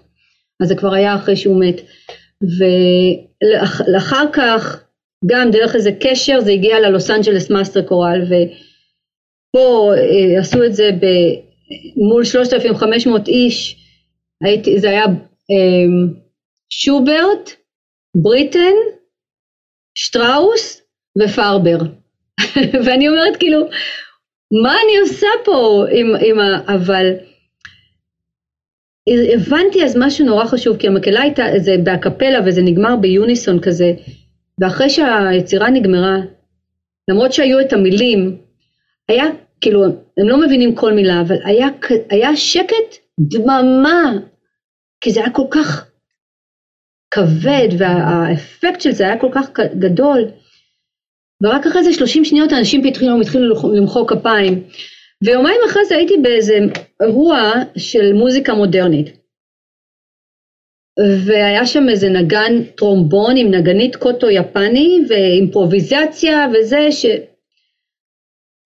אז 0.63 0.67
זה 0.67 0.75
כבר 0.75 0.93
היה 0.93 1.15
אחרי 1.15 1.35
שהוא 1.35 1.63
מת. 1.65 1.81
ולאחר 2.41 4.25
כך, 4.33 4.86
גם 5.29 5.51
דרך 5.51 5.75
איזה 5.75 5.91
קשר, 5.99 6.39
זה 6.39 6.51
הגיע 6.51 6.79
ללוס 6.79 7.09
אנג'לס 7.09 7.49
Master 7.49 7.81
Chorale, 7.81 8.21
ופה 8.23 9.91
אה, 9.97 10.39
עשו 10.39 10.63
את 10.63 10.73
זה 10.73 10.89
מול 11.95 12.25
3,500 12.25 13.27
איש, 13.27 13.75
הייתי, 14.43 14.79
זה 14.79 14.89
היה 14.89 15.03
אה, 15.51 16.13
שוברט, 16.69 17.51
בריטן, 18.15 18.73
שטראוס 19.95 20.81
ופרבר. 21.19 21.77
ואני 22.85 23.07
אומרת 23.07 23.37
כאילו, 23.37 23.59
מה 24.63 24.75
אני 24.83 24.97
עושה 24.97 25.27
פה 25.45 25.85
עם, 25.91 26.15
עם 26.25 26.39
ה... 26.39 26.75
אבל 26.75 27.13
הבנתי 29.33 29.83
אז 29.83 29.97
משהו 29.99 30.25
נורא 30.25 30.45
חשוב, 30.45 30.77
כי 30.77 30.87
המקהלה 30.87 31.21
הייתה, 31.21 31.43
זה 31.57 31.75
באקפלה 31.83 32.39
וזה 32.45 32.61
נגמר 32.61 32.95
ב 32.95 33.05
unison 33.05 33.59
כזה, 33.61 33.93
ואחרי 34.59 34.89
שהיצירה 34.89 35.69
נגמרה, 35.69 36.17
למרות 37.07 37.33
שהיו 37.33 37.59
את 37.59 37.73
המילים, 37.73 38.37
היה, 39.09 39.25
כאילו, 39.61 39.83
הם 40.17 40.29
לא 40.29 40.41
מבינים 40.41 40.75
כל 40.75 40.93
מילה, 40.93 41.21
אבל 41.21 41.35
היה, 41.43 41.67
היה 42.09 42.35
שקט, 42.35 42.95
דממה, 43.19 44.13
כי 45.01 45.11
זה 45.11 45.19
היה 45.19 45.29
כל 45.29 45.45
כך 45.51 45.89
כבד, 47.11 47.67
והאפקט 47.77 48.81
של 48.81 48.91
זה 48.91 49.03
היה 49.03 49.19
כל 49.19 49.29
כך 49.31 49.49
גדול. 49.79 50.25
ורק 51.43 51.65
אחרי 51.67 51.83
זה 51.83 51.93
30 51.93 52.25
שניות 52.25 52.53
אנשים 52.53 52.83
התחילו, 52.85 53.21
התחילו 53.21 53.73
למחוא 53.73 54.07
כפיים. 54.07 54.63
ויומיים 55.23 55.61
אחרי 55.69 55.85
זה 55.85 55.95
הייתי 55.95 56.17
באיזה 56.17 56.59
אירוע 57.01 57.51
של 57.77 58.13
מוזיקה 58.13 58.53
מודרנית. 58.53 59.16
והיה 61.25 61.65
שם 61.65 61.89
איזה 61.89 62.09
נגן 62.09 62.63
טרומבון 62.75 63.37
עם 63.37 63.51
נגנית 63.51 63.95
קוטו 63.95 64.29
יפני 64.29 64.99
ואימפרוביזציה 65.09 66.47
וזה 66.53 66.91
ש... 66.91 67.05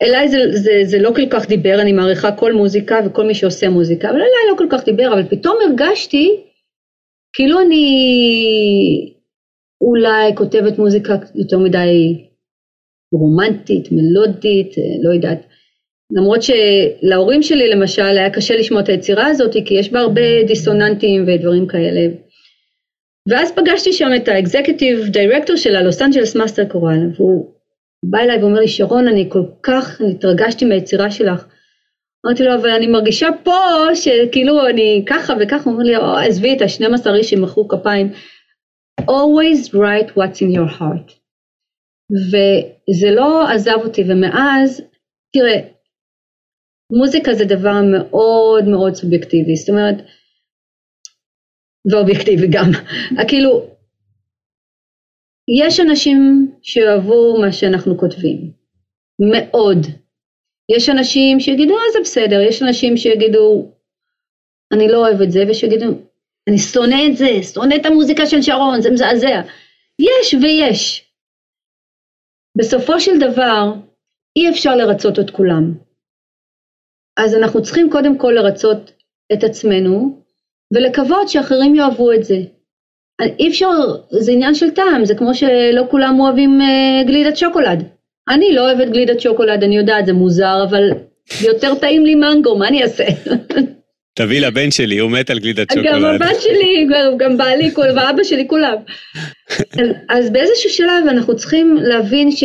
אליי 0.04 0.30
זה, 0.30 0.38
זה, 0.52 0.72
זה 0.84 1.00
לא 1.00 1.12
כל 1.16 1.30
כך 1.30 1.48
דיבר, 1.48 1.82
אני 1.82 1.94
מעריכה 1.94 2.32
כל 2.32 2.54
מוזיקה 2.54 3.00
וכל 3.06 3.26
מי 3.26 3.36
שעושה 3.36 3.70
מוזיקה, 3.70 4.10
אבל 4.10 4.18
אליי 4.18 4.52
לא 4.52 4.58
כל 4.58 4.68
כך 4.72 4.86
דיבר, 4.86 5.14
אבל 5.14 5.24
פתאום 5.30 5.58
הרגשתי 5.68 6.44
כאילו 7.34 7.60
אני 7.60 7.86
אולי 9.82 10.36
כותבת 10.36 10.78
מוזיקה 10.78 11.14
יותר 11.36 11.60
מדי 11.60 12.28
רומנטית, 13.14 13.88
מלודית, 13.92 14.76
לא 15.04 15.14
יודעת. 15.14 15.51
למרות 16.12 16.40
שלהורים 16.44 17.44
שלי 17.44 17.70
למשל 17.70 18.02
היה 18.18 18.30
קשה 18.30 18.56
לשמוע 18.56 18.82
את 18.82 18.90
היצירה 18.90 19.28
הזאת 19.28 19.54
כי 19.66 19.74
יש 19.74 19.92
בה 19.92 20.00
הרבה 20.00 20.44
דיסוננטים 20.48 21.26
ודברים 21.28 21.68
כאלה. 21.68 22.02
ואז 23.30 23.52
פגשתי 23.52 23.94
שם 23.94 24.10
את 24.16 24.28
ה 24.28 24.36
executive 24.36 25.08
director 25.08 25.56
של 25.56 25.76
ה 25.76 25.82
Los 25.82 26.02
Angeles 26.02 26.36
Master 26.36 26.66
Chorale 26.66 27.00
והוא 27.16 27.54
בא 28.06 28.20
אליי 28.20 28.42
ואומר 28.42 28.60
לי 28.60 28.68
שרון 28.68 29.08
אני 29.08 29.26
כל 29.30 29.44
כך 29.64 30.02
התרגשתי 30.10 30.66
מהיצירה 30.66 31.12
שלך. 31.12 31.46
אמרתי 32.26 32.44
לו 32.44 32.56
אבל 32.56 32.70
אני 32.70 32.88
מרגישה 32.88 33.28
פה 33.44 33.56
שכאילו 33.96 34.68
אני 34.68 35.04
ככה 35.08 35.34
וככה, 35.40 35.64
הוא 35.64 35.74
אומר 35.74 35.84
לי 35.84 35.98
או, 35.98 36.16
עזבי 36.16 36.54
את 36.54 36.62
השנים 36.62 36.94
עשר 36.94 37.16
איש 37.16 37.30
שמחאו 37.30 37.68
כפיים. 37.68 38.12
always 39.02 39.70
write 39.74 40.10
what's 40.16 40.42
in 40.42 40.56
your 40.58 40.80
heart. 40.80 41.14
וזה 42.32 43.12
לא 43.12 43.50
עזב 43.50 43.78
אותי 43.84 44.04
ומאז, 44.08 44.82
תראה, 45.34 45.60
מוזיקה 46.92 47.34
זה 47.34 47.46
דבר 47.46 47.82
מאוד 47.92 48.64
מאוד 48.68 48.96
סובייקטיבי, 48.96 49.56
זאת 49.56 49.70
אומרת, 49.70 49.96
ואובייקטיבי 51.92 52.48
גם, 52.48 52.72
כאילו, 53.30 53.68
יש 55.60 55.80
אנשים 55.80 56.52
שאוהבו 56.62 57.42
מה 57.42 57.52
שאנחנו 57.52 57.98
כותבים, 57.98 58.52
מאוד. 59.32 59.78
יש 60.76 60.90
אנשים 60.90 61.40
שיגידו, 61.40 61.74
אה 61.74 61.92
זה 61.94 62.00
בסדר, 62.04 62.40
יש 62.50 62.64
אנשים 62.64 62.98
שיגידו, 62.98 63.72
אני 64.74 64.88
לא 64.88 64.98
אוהב 64.98 65.22
את 65.22 65.32
זה, 65.32 65.44
ושיגידו, 65.50 65.86
אני 66.50 66.58
שונא 66.58 66.96
את 67.08 67.18
זה, 67.18 67.44
שונא 67.54 67.76
את 67.76 67.86
המוזיקה 67.86 68.26
של 68.26 68.42
שרון, 68.42 68.82
זה 68.82 68.92
מזעזע. 68.92 69.42
יש 70.00 70.34
ויש. 70.42 71.12
בסופו 72.58 73.00
של 73.00 73.20
דבר, 73.20 73.74
אי 74.36 74.50
אפשר 74.50 74.76
לרצות 74.76 75.20
את 75.20 75.30
כולם. 75.30 75.91
אז 77.24 77.36
אנחנו 77.36 77.62
צריכים 77.62 77.90
קודם 77.90 78.18
כל 78.18 78.34
לרצות 78.36 78.92
את 79.34 79.44
עצמנו 79.44 80.22
ולקוות 80.74 81.30
שאחרים 81.30 81.76
יאהבו 81.76 82.12
את 82.12 82.24
זה. 82.24 82.38
אי 83.40 83.50
אפשר, 83.50 83.70
זה 84.10 84.32
עניין 84.32 84.56
של 84.56 84.70
טעם, 84.70 85.06
זה 85.06 85.16
כמו 85.16 85.36
שלא 85.36 85.84
כולם 85.92 86.20
אוהבים 86.20 86.62
אה, 86.62 87.04
גלידת 87.08 87.38
שוקולד. 87.38 87.84
אני 88.30 88.54
לא 88.54 88.62
אוהבת 88.62 88.90
גלידת 88.90 89.22
שוקולד, 89.22 89.64
אני 89.64 89.78
יודעת, 89.78 90.06
זה 90.06 90.14
מוזר, 90.14 90.64
אבל 90.70 90.90
יותר 91.42 91.76
טעים 91.76 92.06
לי 92.06 92.16
מנגו, 92.16 92.58
מה 92.58 92.68
אני 92.68 92.84
אעשה? 92.84 93.04
תביא 94.16 94.42
לבן 94.42 94.72
שלי, 94.72 94.98
הוא 94.98 95.12
מת 95.12 95.30
על 95.30 95.40
גלידת 95.40 95.68
שוקולד. 95.72 95.94
גם 95.94 96.06
הבת 96.06 96.42
שלי, 96.42 96.88
גם 97.18 97.38
בעלי, 97.38 97.72
ואבא 97.78 98.24
שלי, 98.24 98.48
כולם. 98.48 98.76
אז 100.10 100.30
באיזשהו 100.30 100.70
שלב 100.70 101.08
אנחנו 101.10 101.36
צריכים 101.36 101.78
להבין 101.82 102.32
ש... 102.32 102.44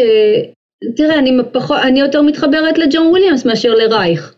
תראה, 0.96 1.18
אני, 1.18 1.38
פחות, 1.52 1.78
אני 1.82 2.00
יותר 2.00 2.22
מתחברת 2.22 2.78
לג'ון 2.78 3.06
וויליאמס 3.06 3.44
מאשר 3.44 3.74
לרייך. 3.74 4.35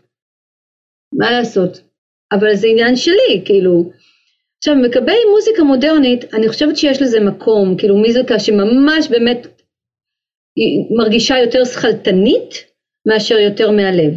מה 1.18 1.30
לעשות? 1.30 1.80
אבל 2.32 2.54
זה 2.54 2.66
עניין 2.66 2.96
שלי, 2.96 3.42
כאילו. 3.44 3.90
עכשיו, 4.58 4.76
מקבי 4.76 5.16
מוזיקה 5.30 5.62
מודרנית, 5.62 6.34
אני 6.34 6.48
חושבת 6.48 6.76
שיש 6.76 7.02
לזה 7.02 7.20
מקום, 7.20 7.76
כאילו 7.78 7.96
מוזיקה 7.96 8.38
שממש 8.38 9.08
באמת 9.10 9.46
מרגישה 10.96 11.38
יותר 11.38 11.64
שכלתנית 11.64 12.54
מאשר 13.06 13.38
יותר 13.38 13.70
מהלב. 13.70 14.12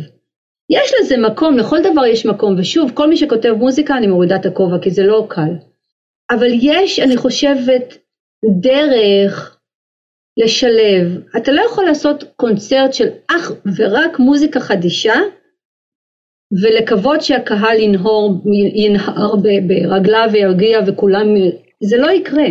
יש 0.69 0.91
לזה 0.99 1.17
מקום, 1.17 1.57
לכל 1.57 1.77
דבר 1.91 2.05
יש 2.05 2.25
מקום, 2.25 2.55
ושוב, 2.59 2.91
כל 2.93 3.09
מי 3.09 3.17
שכותב 3.17 3.49
מוזיקה 3.49 3.97
אני 3.97 4.07
מורידה 4.07 4.35
את 4.35 4.45
הכובע, 4.45 4.79
כי 4.81 4.91
זה 4.91 5.03
לא 5.03 5.25
קל. 5.29 5.51
אבל 6.31 6.49
יש, 6.61 6.99
אני 6.99 7.17
חושבת, 7.17 7.97
דרך 8.61 9.57
לשלב. 10.37 11.21
אתה 11.37 11.51
לא 11.51 11.61
יכול 11.61 11.85
לעשות 11.85 12.23
קונצרט 12.35 12.93
של 12.93 13.07
אך 13.27 13.51
ורק 13.77 14.19
מוזיקה 14.19 14.59
חדישה, 14.59 15.13
ולקוות 16.51 17.21
שהקהל 17.21 17.79
ינהור, 17.79 18.43
ינהר 18.75 19.35
ברגליו 19.67 20.29
וירגיע 20.31 20.79
וכולם, 20.87 21.27
זה 21.83 21.97
לא 21.97 22.11
יקרה. 22.11 22.45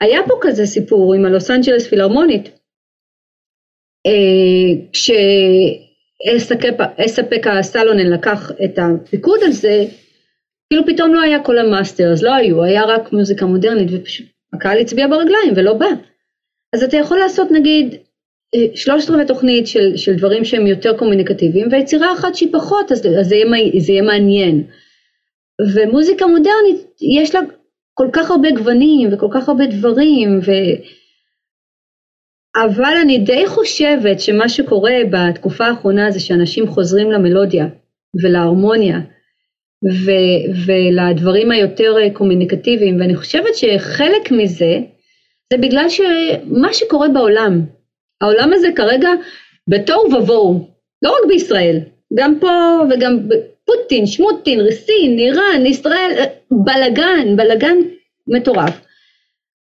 היה 0.00 0.20
פה 0.26 0.34
כזה 0.40 0.66
סיפור 0.66 1.14
עם 1.14 1.24
הלוס 1.24 1.50
אנג'לס 1.50 1.86
פילהרמונית, 1.86 2.48
אה, 4.06 4.70
כשאספקה 6.24 7.62
סלונן 7.62 8.10
לקח 8.10 8.50
את 8.64 8.78
הפיקוד 8.78 9.40
על 9.44 9.52
זה, 9.52 9.84
כאילו 10.70 10.86
פתאום 10.86 11.14
לא 11.14 11.20
היה 11.20 11.44
כל 11.44 11.58
המאסטרס, 11.58 12.22
לא 12.22 12.34
היו, 12.34 12.62
היה 12.64 12.84
רק 12.84 13.12
מוזיקה 13.12 13.46
מודרנית 13.46 13.88
ופשוט 13.92 14.26
הקהל 14.52 14.78
הצביע 14.78 15.06
ברגליים 15.08 15.52
ולא 15.56 15.74
בא. 15.74 15.86
אז 16.74 16.82
אתה 16.82 16.96
יכול 16.96 17.18
לעשות 17.18 17.48
נגיד 17.50 17.96
שלושת 18.74 19.10
רבעי 19.10 19.26
תוכנית 19.26 19.66
של, 19.66 19.96
של 19.96 20.14
דברים 20.14 20.44
שהם 20.44 20.66
יותר 20.66 20.98
קומוניקטיביים 20.98 21.68
ויצירה 21.70 22.12
אחת 22.12 22.34
שהיא 22.34 22.52
פחות 22.52 22.92
אז, 22.92 23.06
אז 23.20 23.28
זה, 23.28 23.36
יהיה, 23.36 23.80
זה 23.80 23.92
יהיה 23.92 24.02
מעניין. 24.02 24.64
ומוזיקה 25.74 26.26
מודרנית 26.26 26.86
יש 27.18 27.34
לה 27.34 27.40
כל 27.94 28.08
כך 28.12 28.30
הרבה 28.30 28.50
גוונים 28.50 29.08
וכל 29.12 29.28
כך 29.34 29.48
הרבה 29.48 29.66
דברים 29.66 30.40
ו... 30.46 30.52
אבל 32.64 32.94
אני 33.02 33.18
די 33.18 33.46
חושבת 33.46 34.20
שמה 34.20 34.48
שקורה 34.48 34.92
בתקופה 35.10 35.66
האחרונה 35.66 36.10
זה 36.10 36.20
שאנשים 36.20 36.66
חוזרים 36.66 37.10
למלודיה 37.10 37.66
ולהרמוניה 38.22 38.98
ו- 40.04 40.66
ולדברים 40.66 41.50
היותר 41.50 41.94
קומוניקטיביים 42.12 43.00
ואני 43.00 43.16
חושבת 43.16 43.54
שחלק 43.54 44.30
מזה 44.30 44.78
זה 45.52 45.58
בגלל 45.58 45.88
שמה 45.88 46.72
שקורה 46.72 47.08
בעולם, 47.08 47.60
העולם 48.20 48.52
הזה 48.52 48.68
כרגע 48.76 49.08
בתוהו 49.68 50.14
ובוהו, 50.14 50.70
לא 51.02 51.10
רק 51.10 51.28
בישראל, 51.28 51.78
גם 52.14 52.40
פה 52.40 52.48
וגם 52.90 53.18
פוטין, 53.64 54.06
שמוטין, 54.06 54.60
רסין, 54.60 55.18
איראן, 55.18 55.66
ישראל, 55.66 56.24
בלגן, 56.50 57.36
בלגן 57.36 57.76
מטורף. 58.26 58.80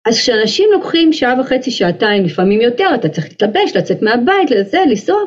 אז 0.08 0.18
כשאנשים 0.18 0.68
לוקחים 0.72 1.12
שעה 1.12 1.40
וחצי, 1.40 1.70
שעתיים, 1.70 2.24
לפעמים 2.24 2.60
יותר, 2.60 2.88
אתה 2.94 3.08
צריך 3.08 3.28
להתלבש, 3.28 3.76
לצאת 3.76 4.02
מהבית, 4.02 4.50
לזה, 4.50 4.78
לנסוע, 4.90 5.20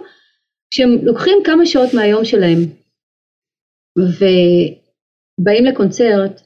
כשהם 0.71 0.89
לוקחים 1.03 1.37
כמה 1.43 1.65
שעות 1.65 1.93
מהיום 1.93 2.25
שלהם 2.25 2.59
ובאים 3.97 5.65
לקונצרט, 5.65 6.41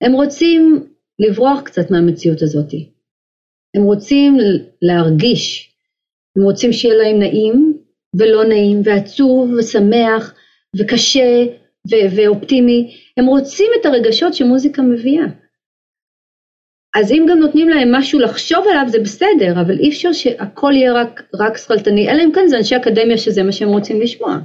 הם 0.00 0.12
רוצים 0.12 0.86
לברוח 1.18 1.60
קצת 1.60 1.90
מהמציאות 1.90 2.42
הזאת. 2.42 2.72
הם 3.76 3.82
רוצים 3.82 4.36
להרגיש, 4.82 5.69
הם 6.36 6.42
רוצים 6.42 6.72
שיהיה 6.72 6.94
להם 6.94 7.18
נעים 7.18 7.78
ולא 8.16 8.44
נעים 8.44 8.80
ועצוב 8.84 9.52
ושמח 9.58 10.34
וקשה 10.76 11.44
ו- 11.90 12.16
ואופטימי, 12.16 12.96
הם 13.16 13.26
רוצים 13.26 13.66
את 13.80 13.86
הרגשות 13.86 14.34
שמוזיקה 14.34 14.82
מביאה. 14.82 15.24
אז 16.94 17.12
אם 17.12 17.26
גם 17.30 17.38
נותנים 17.38 17.68
להם 17.68 17.94
משהו 17.94 18.20
לחשוב 18.20 18.64
עליו 18.70 18.84
זה 18.88 18.98
בסדר, 18.98 19.60
אבל 19.60 19.78
אי 19.78 19.88
אפשר 19.88 20.12
שהכל 20.12 20.72
יהיה 20.74 20.92
רק, 20.92 21.22
רק 21.34 21.56
שכלתני, 21.56 22.10
אלא 22.10 22.22
אם 22.22 22.32
כן 22.32 22.46
זה 22.46 22.56
אנשי 22.56 22.76
אקדמיה 22.76 23.18
שזה 23.18 23.42
מה 23.42 23.52
שהם 23.52 23.68
רוצים 23.68 24.00
לשמוע. 24.00 24.38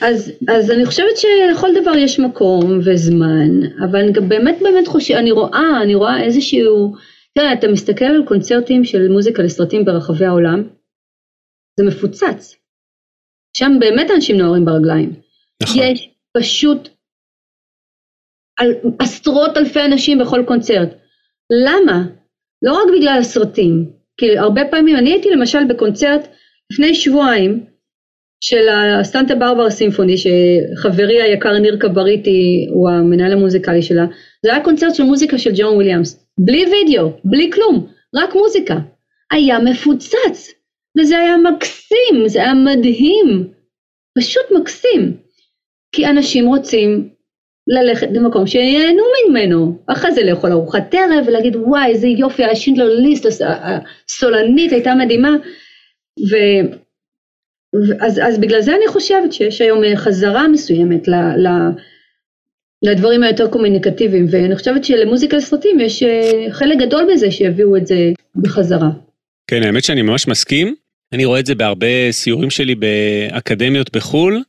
אז, 0.00 0.32
אז 0.48 0.70
אני 0.70 0.86
חושבת 0.86 1.16
שלכל 1.16 1.68
דבר 1.80 1.96
יש 1.96 2.20
מקום 2.20 2.80
וזמן, 2.84 3.62
אבל 3.84 3.98
אני 3.98 4.12
גם 4.12 4.28
באמת 4.28 4.58
באמת 4.62 4.88
חושבת, 4.88 5.16
אני 5.16 5.30
רואה, 5.30 5.82
אני 5.82 5.94
רואה 5.94 6.22
איזשהו, 6.22 6.94
תראה, 7.34 7.52
אתה 7.52 7.68
מסתכל 7.68 8.04
על 8.04 8.24
קונצרטים 8.26 8.84
של 8.84 9.08
מוזיקה 9.08 9.42
לסרטים 9.42 9.84
ברחבי 9.84 10.24
העולם, 10.24 10.62
זה 11.76 11.86
מפוצץ. 11.86 12.56
שם 13.56 13.72
באמת 13.80 14.10
אנשים 14.10 14.36
נוערים 14.38 14.64
ברגליים. 14.64 15.12
נכון. 15.62 15.82
יש 15.82 16.10
פשוט 16.36 16.88
על, 18.58 18.74
עשרות 18.98 19.56
אלפי 19.56 19.84
אנשים 19.84 20.18
בכל 20.18 20.44
קונצרט. 20.46 20.88
למה? 21.64 22.02
לא 22.62 22.72
רק 22.72 22.98
בגלל 22.98 23.18
הסרטים, 23.18 23.90
כי 24.16 24.38
הרבה 24.38 24.62
פעמים, 24.70 24.96
אני 24.96 25.10
הייתי 25.12 25.30
למשל 25.30 25.64
בקונצרט 25.68 26.28
לפני 26.72 26.94
שבועיים 26.94 27.64
של 28.44 28.68
הסטנטה 29.00 29.34
ברבר 29.34 29.70
סימפוני, 29.70 30.14
שחברי 30.16 31.22
היקר 31.22 31.58
ניר 31.58 31.76
קבריטי 31.80 32.66
הוא 32.70 32.90
המנהל 32.90 33.32
המוזיקלי 33.32 33.82
שלה, 33.82 34.06
זה 34.42 34.52
היה 34.52 34.64
קונצרט 34.64 34.94
של 34.94 35.02
מוזיקה 35.02 35.38
של 35.38 35.50
ג'ון 35.56 35.74
וויליאמס, 35.74 36.26
בלי 36.38 36.64
וידאו, 36.66 37.10
בלי 37.24 37.50
כלום, 37.52 37.86
רק 38.16 38.34
מוזיקה. 38.34 38.78
היה 39.30 39.58
מפוצץ, 39.58 40.50
וזה 40.98 41.18
היה 41.18 41.36
מקסים, 41.36 42.28
זה 42.28 42.42
היה 42.42 42.54
מדהים, 42.54 43.52
פשוט 44.18 44.44
מקסים. 44.60 45.16
כי 45.92 46.06
אנשים 46.06 46.46
רוצים 46.46 47.08
ללכת 47.66 48.08
למקום 48.12 48.46
שיהנו 48.46 49.02
ממנו, 49.28 49.78
אחרי 49.86 50.12
זה 50.12 50.22
לאכול 50.22 50.52
ארוחת 50.52 50.94
ערב 50.94 51.24
ולהגיד 51.26 51.56
וואי 51.56 51.90
איזה 51.90 52.06
יופי 52.06 52.44
השינדלר 52.44 52.94
ליסט 52.94 53.26
הסולנית 53.42 54.72
הייתה 54.72 54.94
מדהימה. 54.94 55.36
ו, 56.30 56.36
אז, 58.00 58.20
אז 58.22 58.38
בגלל 58.38 58.60
זה 58.60 58.76
אני 58.76 58.88
חושבת 58.88 59.32
שיש 59.32 59.60
היום 59.60 59.96
חזרה 59.96 60.48
מסוימת 60.48 61.08
ל, 61.08 61.14
ל, 61.14 61.48
לדברים 62.82 63.22
היותר 63.22 63.48
קומוניקטיביים. 63.50 64.26
ואני 64.30 64.56
חושבת 64.56 64.84
שלמוזיקה 64.84 65.36
לסרטים 65.36 65.80
יש 65.80 66.02
אה, 66.02 66.46
חלק 66.50 66.78
גדול 66.78 67.08
בזה 67.12 67.30
שיביאו 67.30 67.76
את 67.76 67.86
זה 67.86 67.96
בחזרה. 68.36 68.90
כן 69.50 69.62
האמת 69.62 69.84
שאני 69.84 70.02
ממש 70.02 70.28
מסכים 70.28 70.74
אני 71.12 71.24
רואה 71.24 71.40
את 71.40 71.46
זה 71.46 71.54
בהרבה 71.54 71.86
סיורים 72.10 72.50
שלי 72.50 72.74
באקדמיות 72.74 73.96
בחו"ל. 73.96 74.42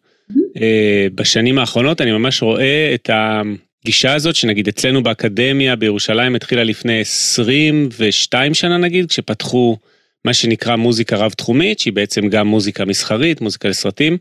אה, 0.62 1.08
בשנים 1.16 1.60
האחרונות 1.60 2.02
אני 2.02 2.12
ממש 2.12 2.42
רואה 2.42 2.92
את 2.94 3.10
הגישה 3.14 4.14
הזאת 4.14 4.36
שנגיד 4.36 4.68
אצלנו 4.68 5.04
באקדמיה 5.04 5.76
בירושלים 5.76 6.36
התחילה 6.36 6.64
לפני 6.64 7.02
22 7.02 8.54
שנה 8.54 8.78
נגיד 8.78 9.10
כשפתחו 9.10 9.78
מה 10.26 10.34
שנקרא 10.34 10.76
מוזיקה 10.76 11.16
רב 11.16 11.32
תחומית 11.32 11.80
שהיא 11.80 11.94
בעצם 11.94 12.30
גם 12.30 12.48
מוזיקה 12.48 12.86
מסחרית 12.86 13.42
מוזיקה 13.42 13.70
לסרטים 13.70 14.18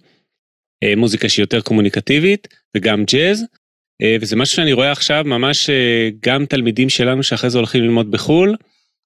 אה, 0.85 0.97
מוזיקה 0.97 1.29
שהיא 1.29 1.43
יותר 1.43 1.61
קומוניקטיבית 1.61 2.49
וגם 2.77 3.05
ג'אז 3.05 3.45
אה, 4.03 4.17
וזה 4.21 4.37
משהו 4.37 4.57
שאני 4.57 4.73
רואה 4.73 4.93
עכשיו 4.93 5.25
ממש 5.27 5.71
גם 6.23 6.47
תלמידים 6.47 6.89
שלנו 6.89 7.23
שאחרי 7.23 7.51
זה 7.51 7.59
הולכים 7.59 7.83
ללמוד 7.83 8.11
בחו"ל. 8.11 8.57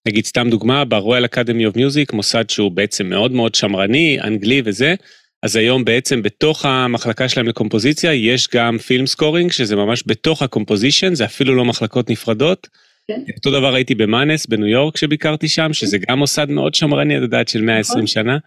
נגיד 0.08 0.24
סתם 0.24 0.50
דוגמה 0.50 0.84
ב 0.84 0.91
Royal 0.91 1.24
Academy 1.24 1.66
of 1.66 1.76
Music 1.76 2.12
מוסד 2.12 2.50
שהוא 2.50 2.70
בעצם 2.70 3.06
מאוד 3.06 3.32
מאוד 3.32 3.54
שמרני 3.54 4.18
אנגלי 4.20 4.62
וזה 4.64 4.94
אז 5.42 5.56
היום 5.56 5.84
בעצם 5.84 6.22
בתוך 6.22 6.64
המחלקה 6.64 7.28
שלהם 7.28 7.48
לקומפוזיציה 7.48 8.14
יש 8.14 8.48
גם 8.54 8.78
film 8.78 9.06
scoring 9.06 9.52
שזה 9.52 9.76
ממש 9.76 10.02
בתוך 10.06 10.42
ה 10.42 10.48
composition 10.48 11.14
זה 11.14 11.24
אפילו 11.24 11.54
לא 11.54 11.64
מחלקות 11.64 12.10
נפרדות. 12.10 12.68
כן. 13.08 13.20
אותו 13.36 13.50
דבר 13.50 13.74
הייתי 13.74 13.94
במאנס 13.94 14.46
בניו 14.46 14.66
יורק 14.66 14.96
שביקרתי 14.96 15.48
שם 15.48 15.72
שזה 15.72 15.98
גם 16.08 16.18
מוסד 16.18 16.50
מאוד 16.50 16.74
שמרני 16.74 17.16
את 17.16 17.22
יודעת 17.22 17.48
של 17.48 17.62
120 17.62 17.96
נכון. 17.96 18.06
שנה. 18.06 18.38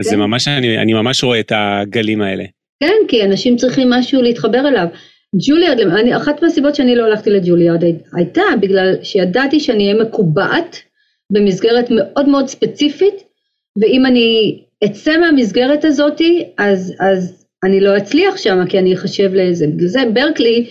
אז 0.00 0.06
זה 0.06 0.10
כן. 0.10 0.20
ממש 0.20 0.48
אני, 0.48 0.78
אני 0.78 0.92
ממש 0.92 1.24
רואה 1.24 1.40
את 1.40 1.52
הגלים 1.54 2.22
האלה. 2.22 2.44
כן 2.82 2.96
כי 3.08 3.24
אנשים 3.24 3.56
צריכים 3.56 3.90
משהו 3.90 4.22
להתחבר 4.22 4.68
אליו. 4.68 4.86
ג'וליארד, 5.48 5.78
אחת 6.16 6.42
מהסיבות 6.42 6.74
שאני 6.74 6.96
לא 6.96 7.04
הלכתי 7.04 7.30
לג'וליארד 7.30 7.84
הייתה 8.16 8.42
בגלל 8.60 8.94
שידעתי 9.02 9.60
שאני 9.60 9.92
אהיה 9.92 10.04
מקובעת 10.04 10.76
במסגרת 11.32 11.90
מאוד 11.90 12.28
מאוד 12.28 12.46
ספציפית 12.46 13.14
ואם 13.80 14.06
אני 14.06 14.58
אצא 14.84 15.18
מהמסגרת 15.18 15.84
הזאתי, 15.84 16.44
אז, 16.58 16.94
אז 17.00 17.46
אני 17.64 17.80
לא 17.80 17.96
אצליח 17.96 18.36
שם, 18.36 18.66
כי 18.68 18.78
אני 18.78 18.94
אחשב 18.94 19.34
לאיזה, 19.34 19.66
בגלל 19.66 19.88
זה 19.88 20.00
ברקלי 20.14 20.66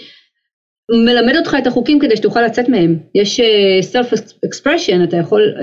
מלמד 0.92 1.36
אותך 1.36 1.56
את 1.62 1.68
החוקים 1.68 2.00
כדי 2.00 2.18
שתוכל 2.18 2.42
לצאת 2.42 2.70
מהם. 2.70 3.00
יש 3.16 3.40
uh, 3.40 3.98
אקספרשן, 4.46 5.04
אתה 5.04 5.18
יכול 5.18 5.56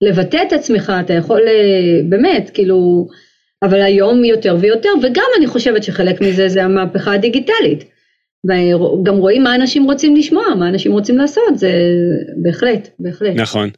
לבטא 0.00 0.38
את 0.48 0.52
עצמך, 0.52 0.92
אתה 1.00 1.12
יכול 1.12 1.40
uh, 1.40 2.04
באמת, 2.08 2.50
כאילו, 2.54 3.08
אבל 3.62 3.82
היום 3.82 4.24
יותר 4.24 4.56
ויותר, 4.60 4.88
וגם 5.02 5.26
אני 5.38 5.46
חושבת 5.46 5.82
שחלק 5.82 6.20
מזה 6.20 6.48
זה 6.48 6.64
המהפכה 6.64 7.14
הדיגיטלית. 7.14 7.84
וגם 8.46 9.16
רואים 9.16 9.42
מה 9.42 9.54
אנשים 9.54 9.84
רוצים 9.84 10.16
לשמוע, 10.16 10.44
מה 10.58 10.68
אנשים 10.68 10.92
רוצים 10.92 11.18
לעשות, 11.18 11.58
זה 11.58 11.72
בהחלט, 12.42 12.88
בהחלט. 12.98 13.36
נכון. 13.36 13.70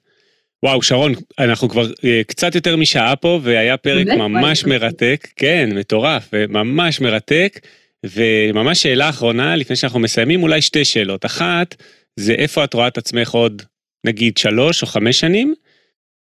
וואו 0.64 0.82
שרון 0.82 1.12
אנחנו 1.38 1.68
כבר 1.68 1.86
uh, 1.86 2.24
קצת 2.26 2.54
יותר 2.54 2.76
משעה 2.76 3.16
פה 3.16 3.40
והיה 3.42 3.76
פרק 3.76 4.06
ממש 4.06 4.64
מרתק. 4.64 5.28
כן 5.36 5.68
מטורף 5.74 6.34
ממש 6.48 7.00
מרתק. 7.00 7.60
וממש 8.04 8.82
שאלה 8.82 9.08
אחרונה 9.08 9.56
לפני 9.56 9.76
שאנחנו 9.76 9.98
מסיימים 9.98 10.42
אולי 10.42 10.62
שתי 10.62 10.84
שאלות. 10.84 11.24
אחת 11.24 11.74
זה 12.20 12.32
איפה 12.32 12.64
את 12.64 12.74
רואה 12.74 12.88
את 12.88 12.98
עצמך 12.98 13.30
עוד 13.30 13.62
נגיד 14.06 14.36
שלוש 14.36 14.82
או 14.82 14.86
חמש 14.86 15.20
שנים? 15.20 15.54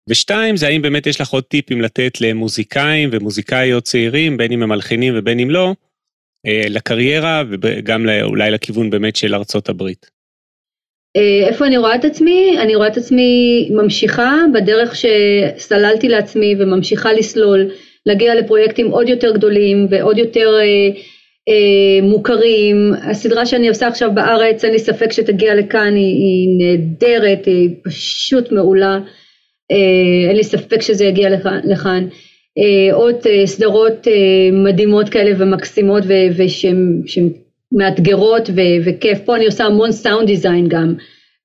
ושתיים 0.10 0.58
זה 0.58 0.68
האם 0.68 0.82
באמת 0.82 1.08
יש 1.08 1.22
לך 1.22 1.30
עוד 1.30 1.44
טיפים 1.44 1.82
לתת 1.82 2.22
למוזיקאים 2.22 3.10
ומוזיקאיות 3.12 3.84
צעירים 3.84 4.38
בין 4.38 4.52
אם 4.52 4.64
הם 4.64 4.70
מלחינים 4.70 5.14
ובין 5.18 5.40
אם 5.40 5.50
לא 5.50 5.76
uh, 6.48 6.70
לקריירה 6.70 7.44
וגם 7.62 8.06
אולי 8.22 8.52
לכיוון 8.52 8.90
באמת 8.90 9.16
של 9.16 9.36
ארצות 9.36 9.70
הברית. 9.70 10.13
אה, 11.18 11.48
איפה 11.48 11.68
אני 11.68 11.78
רואה 11.78 11.96
את 11.96 12.06
עצמי? 12.06 12.58
אני 12.60 12.76
רואה 12.76 12.88
את 12.88 12.98
עצמי 12.98 13.70
ממשיכה 13.72 14.46
בדרך 14.54 14.96
שסללתי 14.96 16.10
לעצמי 16.10 16.56
וממשיכה 16.60 17.14
לסלול, 17.14 17.70
להגיע 18.06 18.36
לפרויקטים 18.36 18.92
עוד 18.92 19.10
יותר 19.10 19.34
גדולים 19.34 19.88
ועוד 19.90 20.18
יותר 20.18 20.56
אה, 20.60 21.00
אה, 21.50 22.08
מוכרים. 22.08 22.94
הסדרה 23.04 23.46
שאני 23.46 23.70
עושה 23.70 23.88
עכשיו 23.88 24.12
בארץ, 24.14 24.66
אין 24.66 24.74
לי 24.74 24.80
ספק 24.80 25.12
שתגיע 25.12 25.56
לכאן, 25.56 25.96
היא, 25.96 26.16
היא 26.16 26.48
נהדרת, 26.58 27.46
היא 27.46 27.70
פשוט 27.84 28.52
מעולה. 28.52 29.00
אה, 29.72 30.28
אין 30.28 30.36
לי 30.36 30.44
ספק 30.44 30.82
שזה 30.82 31.06
יגיע 31.06 31.30
לכאן. 31.64 32.08
אה, 32.58 32.96
עוד 32.96 33.16
אה, 33.26 33.48
סדרות 33.48 34.08
אה, 34.08 34.50
מדהימות 34.52 35.10
כאלה 35.10 35.32
ומקסימות 35.38 36.04
ושהן 36.38 37.30
מאתגרות 37.74 38.50
ו- 38.50 38.86
וכיף. 38.86 39.20
פה 39.26 39.36
אני 39.36 39.46
עושה 39.46 39.66
המון 39.66 39.92
סאונד 39.92 40.28
דיזיין 40.28 40.68
גם, 40.68 40.94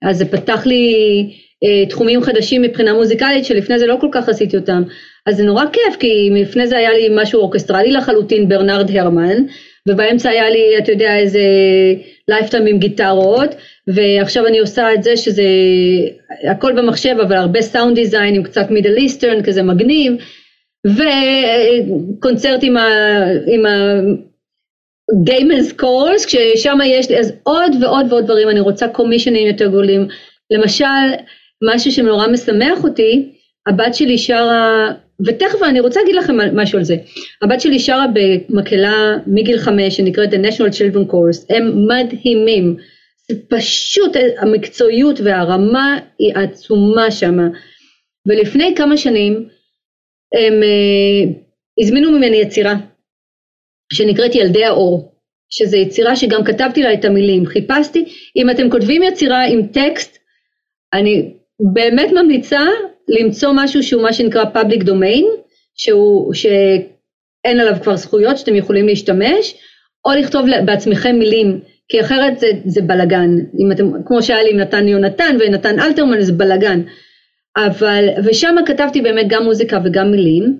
אז 0.02 0.18
זה 0.18 0.24
פתח 0.24 0.66
לי 0.66 0.94
אה, 1.64 1.86
תחומים 1.86 2.22
חדשים 2.22 2.62
מבחינה 2.62 2.94
מוזיקלית 2.94 3.44
שלפני 3.44 3.78
זה 3.78 3.86
לא 3.86 3.96
כל 4.00 4.08
כך 4.12 4.28
עשיתי 4.28 4.56
אותם. 4.56 4.82
אז 5.26 5.36
זה 5.36 5.44
נורא 5.44 5.64
כיף 5.72 5.96
כי 5.98 6.30
לפני 6.34 6.66
זה 6.66 6.76
היה 6.76 6.92
לי 6.92 7.08
משהו 7.16 7.40
אורקסטרלי 7.40 7.92
לחלוטין, 7.92 8.48
ברנרד 8.48 8.96
הרמן, 8.96 9.36
ובאמצע 9.88 10.30
היה 10.30 10.50
לי, 10.50 10.78
אתה 10.78 10.92
יודע, 10.92 11.16
איזה 11.16 11.40
לייפטיים 12.28 12.66
עם 12.66 12.78
גיטרות, 12.78 13.54
ועכשיו 13.86 14.46
אני 14.46 14.58
עושה 14.58 14.94
את 14.94 15.02
זה 15.02 15.16
שזה 15.16 15.42
הכל 16.50 16.72
במחשב, 16.72 17.16
אבל 17.22 17.36
הרבה 17.36 17.62
סאונד 17.62 17.94
דיזיין 17.94 18.34
עם 18.34 18.42
קצת 18.42 18.70
מידל 18.70 18.96
איסטרן, 18.96 19.42
כזה 19.42 19.62
מגניב, 19.62 20.12
וקונצרט 20.86 22.60
עם, 22.62 22.76
ה, 22.76 22.86
עם 23.46 23.66
גיימנס 25.24 25.72
קורס, 25.72 26.26
כששם 26.26 26.78
יש 26.84 27.10
לי 27.10 27.18
אז 27.18 27.32
עוד 27.42 27.72
ועוד 27.80 28.12
ועוד 28.12 28.24
דברים, 28.24 28.48
אני 28.48 28.60
רוצה 28.60 28.88
קומישנים 28.88 29.46
יותר 29.46 29.68
גדולים. 29.68 30.08
למשל, 30.50 30.84
משהו 31.74 31.92
שנורא 31.92 32.26
משמח 32.26 32.84
אותי, 32.84 33.32
הבת 33.66 33.94
שלי 33.94 34.18
שרה, 34.18 34.92
ותכף 35.26 35.62
אני 35.62 35.80
רוצה 35.80 36.00
להגיד 36.00 36.14
לכם 36.14 36.36
משהו 36.56 36.78
על 36.78 36.84
זה. 36.84 36.96
הבת 37.42 37.60
שלי 37.60 37.78
שרה 37.78 38.06
במקהלה 38.14 39.16
מגיל 39.26 39.58
חמש 39.58 39.96
שנקראת 39.96 40.34
The 40.34 40.36
National 40.36 40.72
Children 40.72 41.12
Course, 41.12 41.56
הם 41.56 41.86
מדהימים. 41.88 42.76
פשוט 43.48 44.16
המקצועיות 44.38 45.20
והרמה 45.20 45.98
היא 46.18 46.34
עצומה 46.34 47.10
שמה. 47.10 47.48
ולפני 48.26 48.74
כמה 48.76 48.96
שנים 48.96 49.48
הם 50.34 50.62
אה, 50.62 51.32
הזמינו 51.80 52.12
ממני 52.12 52.36
יצירה 52.36 52.74
שנקראת 53.92 54.34
ילדי 54.34 54.64
האור, 54.64 55.12
שזו 55.50 55.76
יצירה 55.76 56.16
שגם 56.16 56.44
כתבתי 56.44 56.82
לה 56.82 56.92
את 56.92 57.04
המילים, 57.04 57.46
חיפשתי, 57.46 58.04
אם 58.36 58.50
אתם 58.50 58.70
כותבים 58.70 59.02
יצירה 59.02 59.44
עם 59.44 59.66
טקסט, 59.66 60.18
אני 60.92 61.32
באמת 61.72 62.12
ממליצה 62.12 62.60
למצוא 63.08 63.52
משהו 63.54 63.82
שהוא 63.82 64.02
מה 64.02 64.12
שנקרא 64.12 64.44
public 64.54 64.82
domain, 64.82 65.24
שהוא, 65.74 66.34
שאין 66.34 67.60
עליו 67.60 67.76
כבר 67.82 67.96
זכויות 67.96 68.38
שאתם 68.38 68.54
יכולים 68.54 68.86
להשתמש, 68.86 69.54
או 70.04 70.10
לכתוב 70.12 70.46
בעצמכם 70.64 71.16
מילים, 71.18 71.60
כי 71.88 72.00
אחרת 72.00 72.38
זה, 72.38 72.46
זה 72.66 72.82
בלגן, 72.82 73.30
אם 73.58 73.72
אתם, 73.72 73.90
כמו 74.06 74.22
שהיה 74.22 74.42
לי 74.42 74.50
עם 74.50 74.56
נתן 74.56 74.88
יונתן 74.88 75.36
ונתן 75.40 75.80
אלתרמן 75.80 76.20
זה 76.20 76.32
בלגן, 76.32 76.80
אבל, 77.56 78.04
ושם 78.24 78.56
כתבתי 78.66 79.00
באמת 79.00 79.26
גם 79.28 79.44
מוזיקה 79.44 79.78
וגם 79.84 80.10
מילים, 80.10 80.58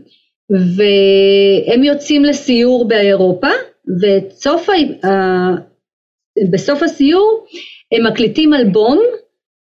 והם 0.50 1.84
יוצאים 1.84 2.24
לסיור 2.24 2.88
באירופה, 2.88 3.50
וסוף, 4.02 4.68
בסוף 6.50 6.82
הסיור 6.82 7.46
הם 7.92 8.06
מקליטים 8.06 8.54
אלבום 8.54 8.98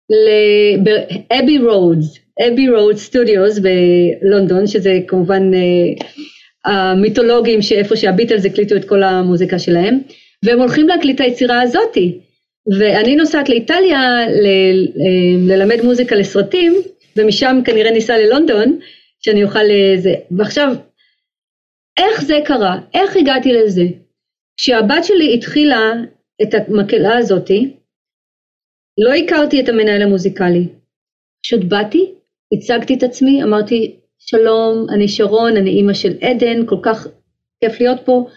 ל 0.09 0.34
Abbey 0.34 1.57
Road's, 1.57 2.19
Abbey 2.47 2.69
Road 2.69 3.03
Studios 3.03 3.59
בלונדון, 3.59 4.67
שזה 4.67 4.99
כמובן 5.07 5.51
אה, 5.53 6.05
המיתולוגים 6.71 7.61
שאיפה 7.61 7.95
שהביטלס 7.95 8.45
הקליטו 8.45 8.75
את 8.75 8.85
כל 8.85 9.03
המוזיקה 9.03 9.59
שלהם, 9.59 9.99
והם 10.45 10.59
הולכים 10.59 10.87
להקליט 10.87 11.21
היצירה 11.21 11.61
הזאתי. 11.61 12.19
ואני 12.79 13.15
נוסעת 13.15 13.49
לאיטליה 13.49 13.99
ל- 14.29 15.51
ללמד 15.51 15.81
מוזיקה 15.83 16.15
לסרטים, 16.15 16.73
ומשם 17.17 17.59
כנראה 17.65 17.91
ניסע 17.91 18.17
ללונדון, 18.17 18.79
שאני 19.19 19.43
אוכל 19.43 19.63
לזה. 19.63 20.13
ועכשיו, 20.37 20.73
איך 21.97 22.21
זה 22.21 22.39
קרה? 22.45 22.75
איך 22.93 23.17
הגעתי 23.17 23.53
לזה? 23.53 23.83
כשהבת 24.57 25.03
שלי 25.03 25.33
התחילה 25.33 25.91
את 26.41 26.53
המקהלה 26.53 27.17
הזאתי, 27.17 27.73
לא 28.97 29.13
הכרתי 29.13 29.61
את 29.61 29.69
המנהל 29.69 30.01
המוזיקלי. 30.01 30.67
פשוט 31.43 31.63
באתי, 31.63 32.13
הצגתי 32.53 32.93
את 32.93 33.03
עצמי, 33.03 33.43
אמרתי, 33.43 33.95
שלום, 34.19 34.85
אני 34.89 35.07
שרון, 35.07 35.57
אני 35.57 35.69
אימא 35.69 35.93
של 35.93 36.13
עדן, 36.21 36.65
כל 36.65 36.77
כך 36.83 37.07
כיף 37.59 37.79
להיות 37.79 37.99
פה. 38.05 38.27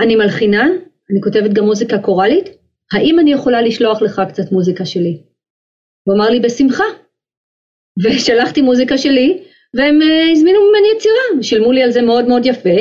אני 0.00 0.16
מלחינה, 0.16 0.62
אני 1.10 1.20
כותבת 1.22 1.52
גם 1.52 1.64
מוזיקה 1.64 1.98
קוראלית, 1.98 2.48
האם 2.92 3.18
אני 3.18 3.32
יכולה 3.32 3.62
לשלוח 3.62 4.02
לך 4.02 4.22
קצת 4.28 4.52
מוזיקה 4.52 4.86
שלי? 4.86 5.22
הוא 6.04 6.14
אמר 6.14 6.30
לי, 6.30 6.40
בשמחה. 6.40 6.84
ושלחתי 8.04 8.62
מוזיקה 8.62 8.98
שלי, 8.98 9.42
והם 9.74 10.00
uh, 10.02 10.32
הזמינו 10.32 10.58
ממני 10.60 10.88
יצירה, 10.96 11.42
שילמו 11.42 11.72
לי 11.72 11.82
על 11.82 11.90
זה 11.90 12.02
מאוד 12.02 12.28
מאוד 12.28 12.46
יפה, 12.46 12.76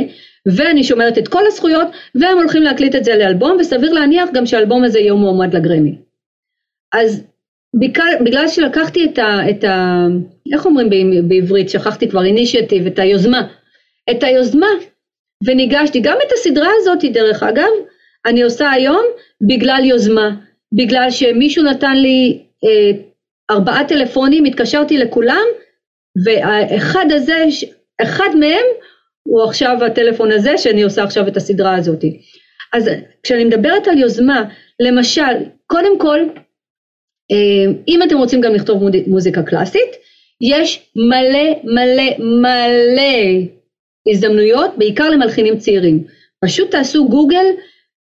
ואני 0.45 0.84
שומרת 0.84 1.18
את 1.18 1.27
כל 1.27 1.47
הזכויות, 1.47 1.88
והם 2.15 2.38
הולכים 2.38 2.63
להקליט 2.63 2.95
את 2.95 3.03
זה 3.03 3.15
לאלבום, 3.15 3.57
וסביר 3.59 3.93
להניח 3.93 4.30
גם 4.34 4.45
שהאלבום 4.45 4.84
הזה 4.84 4.99
יהיה 4.99 5.13
מועמד 5.13 5.55
לגרמי. 5.55 5.95
אז 6.93 7.23
בגלל, 7.80 8.13
בגלל 8.26 8.47
שלקחתי 8.47 9.05
את 9.05 9.19
ה, 9.19 9.49
את 9.49 9.63
ה... 9.63 10.05
איך 10.53 10.65
אומרים 10.65 10.89
בעברית? 11.27 11.69
שכחתי 11.69 12.09
כבר 12.09 12.26
אינישטיב, 12.26 12.88
את 12.88 12.99
היוזמה. 12.99 13.47
את 14.11 14.23
היוזמה, 14.23 14.68
וניגשתי. 15.45 15.99
גם 15.99 16.18
את 16.27 16.31
הסדרה 16.31 16.69
הזאת, 16.77 17.05
דרך 17.05 17.43
אגב, 17.43 17.69
אני 18.26 18.43
עושה 18.43 18.72
היום 18.72 19.03
בגלל 19.41 19.81
יוזמה. 19.85 20.30
בגלל 20.73 21.11
שמישהו 21.11 21.63
נתן 21.63 21.97
לי 21.97 22.43
אה, 22.63 22.91
ארבעה 23.51 23.88
טלפונים, 23.88 24.45
התקשרתי 24.45 24.97
לכולם, 24.97 25.45
והאחד 26.25 27.05
הזה, 27.11 27.45
אחד 28.01 28.29
מהם 28.39 28.65
הוא 29.23 29.43
עכשיו 29.43 29.77
הטלפון 29.85 30.31
הזה 30.31 30.57
שאני 30.57 30.83
עושה 30.83 31.03
עכשיו 31.03 31.27
את 31.27 31.38
הסדרה 31.38 31.75
הזאת. 31.75 32.03
אז 32.73 32.89
כשאני 33.23 33.45
מדברת 33.45 33.88
על 33.88 33.97
יוזמה, 33.97 34.43
למשל, 34.79 35.33
קודם 35.67 35.99
כל, 35.99 36.19
אה, 37.31 37.71
אם 37.88 38.03
אתם 38.03 38.17
רוצים 38.17 38.41
גם 38.41 38.53
לכתוב 38.53 38.83
מוזיקה 39.07 39.43
קלאסית, 39.43 39.91
יש 40.41 40.91
מלא 40.95 41.59
מלא 41.63 42.17
מלא 42.19 43.47
הזדמנויות, 44.11 44.71
בעיקר 44.77 45.09
למלחינים 45.09 45.57
צעירים. 45.57 46.03
פשוט 46.45 46.71
תעשו 46.71 47.09
גוגל 47.09 47.45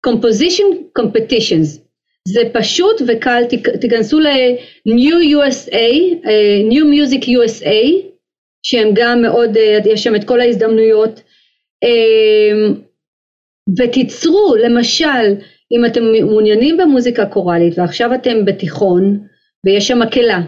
composition 0.07 0.99
competitions. 0.99 1.88
זה 2.27 2.41
פשוט 2.53 3.01
וקל, 3.07 3.43
תיכנסו 3.81 4.19
ל-New 4.19 5.37
USA, 5.37 5.93
אה, 6.25 6.61
New 6.69 6.83
Music 6.83 7.23
USA, 7.23 8.05
שהם 8.63 8.89
גם 8.93 9.21
מאוד, 9.21 9.57
אה, 9.57 9.77
יש 9.85 10.03
שם 10.03 10.15
את 10.15 10.23
כל 10.23 10.39
ההזדמנויות, 10.41 11.21
ותיצרו 13.79 14.55
למשל 14.63 15.35
אם 15.71 15.85
אתם 15.85 16.03
מעוניינים 16.03 16.77
במוזיקה 16.77 17.25
קוראלית 17.25 17.77
ועכשיו 17.77 18.13
אתם 18.13 18.45
בתיכון 18.45 19.27
ויש 19.65 19.87
שם 19.87 19.99
מקהלה, 19.99 20.41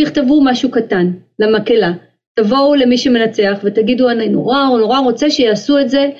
תכתבו 0.00 0.44
משהו 0.44 0.70
קטן 0.70 1.12
למקהלה, 1.38 1.92
תבואו 2.38 2.74
למי 2.74 2.98
שמנצח 2.98 3.58
ותגידו 3.64 4.10
אני 4.10 4.28
נורא 4.28 4.64
נורא 4.78 4.98
רוצה 4.98 5.30
שיעשו 5.30 5.78
את 5.78 5.90
זה 5.90 6.10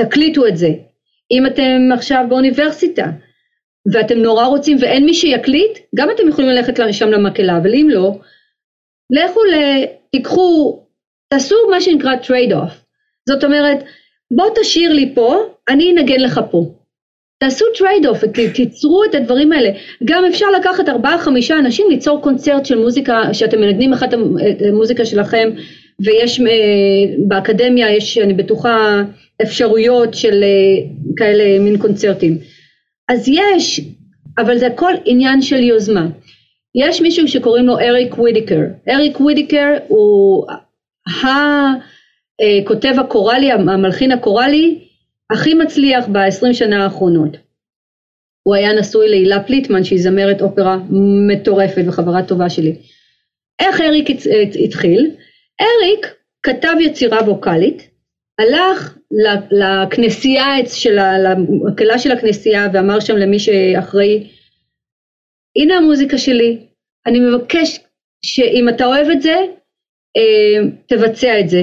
ותקליטו 0.00 0.46
את 0.46 0.56
זה. 0.56 0.68
אם 1.30 1.46
אתם 1.46 1.88
עכשיו 1.94 2.24
באוניברסיטה 2.28 3.06
ואתם 3.92 4.18
נורא 4.18 4.46
רוצים 4.46 4.76
ואין 4.80 5.04
מי 5.04 5.14
שיקליט, 5.14 5.78
גם 5.96 6.10
אתם 6.10 6.28
יכולים 6.28 6.50
ללכת 6.50 6.74
שם 6.92 7.08
למקהלה, 7.08 7.56
אבל 7.56 7.74
אם 7.74 7.88
לא, 7.90 8.12
לכו, 9.10 9.44
ל... 9.44 9.54
תיקחו, 10.10 10.80
תעשו 11.28 11.56
מה 11.70 11.80
שנקרא 11.80 12.14
trade 12.22 12.52
off. 12.52 12.72
זאת 13.28 13.44
אומרת, 13.44 13.78
בוא 14.30 14.46
תשאיר 14.60 14.92
לי 14.92 15.12
פה, 15.14 15.36
אני 15.68 15.92
אנגן 15.92 16.20
לך 16.20 16.40
פה. 16.50 16.64
תעשו 17.38 17.64
trade 17.78 18.06
off 18.06 18.18
ותיצרו 18.24 19.04
את 19.04 19.14
הדברים 19.14 19.52
האלה. 19.52 19.70
גם 20.04 20.24
אפשר 20.24 20.46
לקחת 20.60 20.88
ארבעה 20.88 21.18
חמישה 21.18 21.58
אנשים 21.58 21.86
ליצור 21.90 22.22
קונצרט 22.22 22.66
של 22.66 22.78
מוזיקה, 22.78 23.34
שאתם 23.34 23.60
מנגנים 23.60 23.92
אחת 23.92 24.08
המוזיקה 24.68 25.04
שלכם, 25.04 25.50
ויש 26.00 26.40
אה, 26.40 26.46
באקדמיה, 27.28 27.96
יש 27.96 28.18
אני 28.18 28.34
בטוחה 28.34 29.02
אפשרויות 29.42 30.14
של 30.14 30.42
אה, 30.42 30.88
כאלה 31.16 31.58
מין 31.58 31.78
קונצרטים. 31.78 32.38
אז 33.08 33.28
יש, 33.28 33.80
אבל 34.38 34.58
זה 34.58 34.66
הכל 34.66 34.92
עניין 35.04 35.42
של 35.42 35.62
יוזמה. 35.62 36.06
יש 36.74 37.00
מישהו 37.00 37.28
שקוראים 37.28 37.66
לו 37.66 37.78
אריק 37.78 38.18
ווידיקר. 38.18 38.60
אריק 38.88 39.20
ווידיקר 39.20 39.76
הוא 39.88 40.46
ה... 40.50 41.26
אה, 42.40 43.00
הקוראלי, 43.00 43.52
המלחין 43.52 44.12
הקוראלי, 44.12 44.78
הכי 45.32 45.54
מצליח 45.54 46.06
בעשרים 46.08 46.52
שנה 46.52 46.84
האחרונות. 46.84 47.36
הוא 48.42 48.54
היה 48.54 48.72
נשוי 48.72 49.08
להילה 49.08 49.42
פליטמן 49.42 49.84
שהיא 49.84 50.02
זמרת 50.02 50.42
אופרה 50.42 50.78
מטורפת 51.28 51.82
וחברה 51.86 52.22
טובה 52.22 52.50
שלי. 52.50 52.76
איך 53.60 53.80
אריק 53.80 54.08
התחיל? 54.64 55.10
אריק 55.60 56.14
כתב 56.42 56.74
יצירה 56.80 57.18
ווקאלית, 57.18 57.88
הלך 58.38 58.97
לכנסייה 59.50 60.44
של, 60.66 60.98
למקהלה 61.24 61.98
של 61.98 62.12
הכנסייה 62.12 62.66
ואמר 62.72 63.00
שם 63.00 63.16
למי 63.16 63.38
שאחראי, 63.38 64.30
הנה 65.56 65.76
המוזיקה 65.76 66.18
שלי, 66.18 66.66
אני 67.06 67.20
מבקש 67.20 67.80
שאם 68.24 68.68
אתה 68.68 68.86
אוהב 68.86 69.06
את 69.10 69.22
זה, 69.22 69.36
אה, 70.16 70.70
תבצע 70.86 71.40
את 71.40 71.48
זה. 71.48 71.62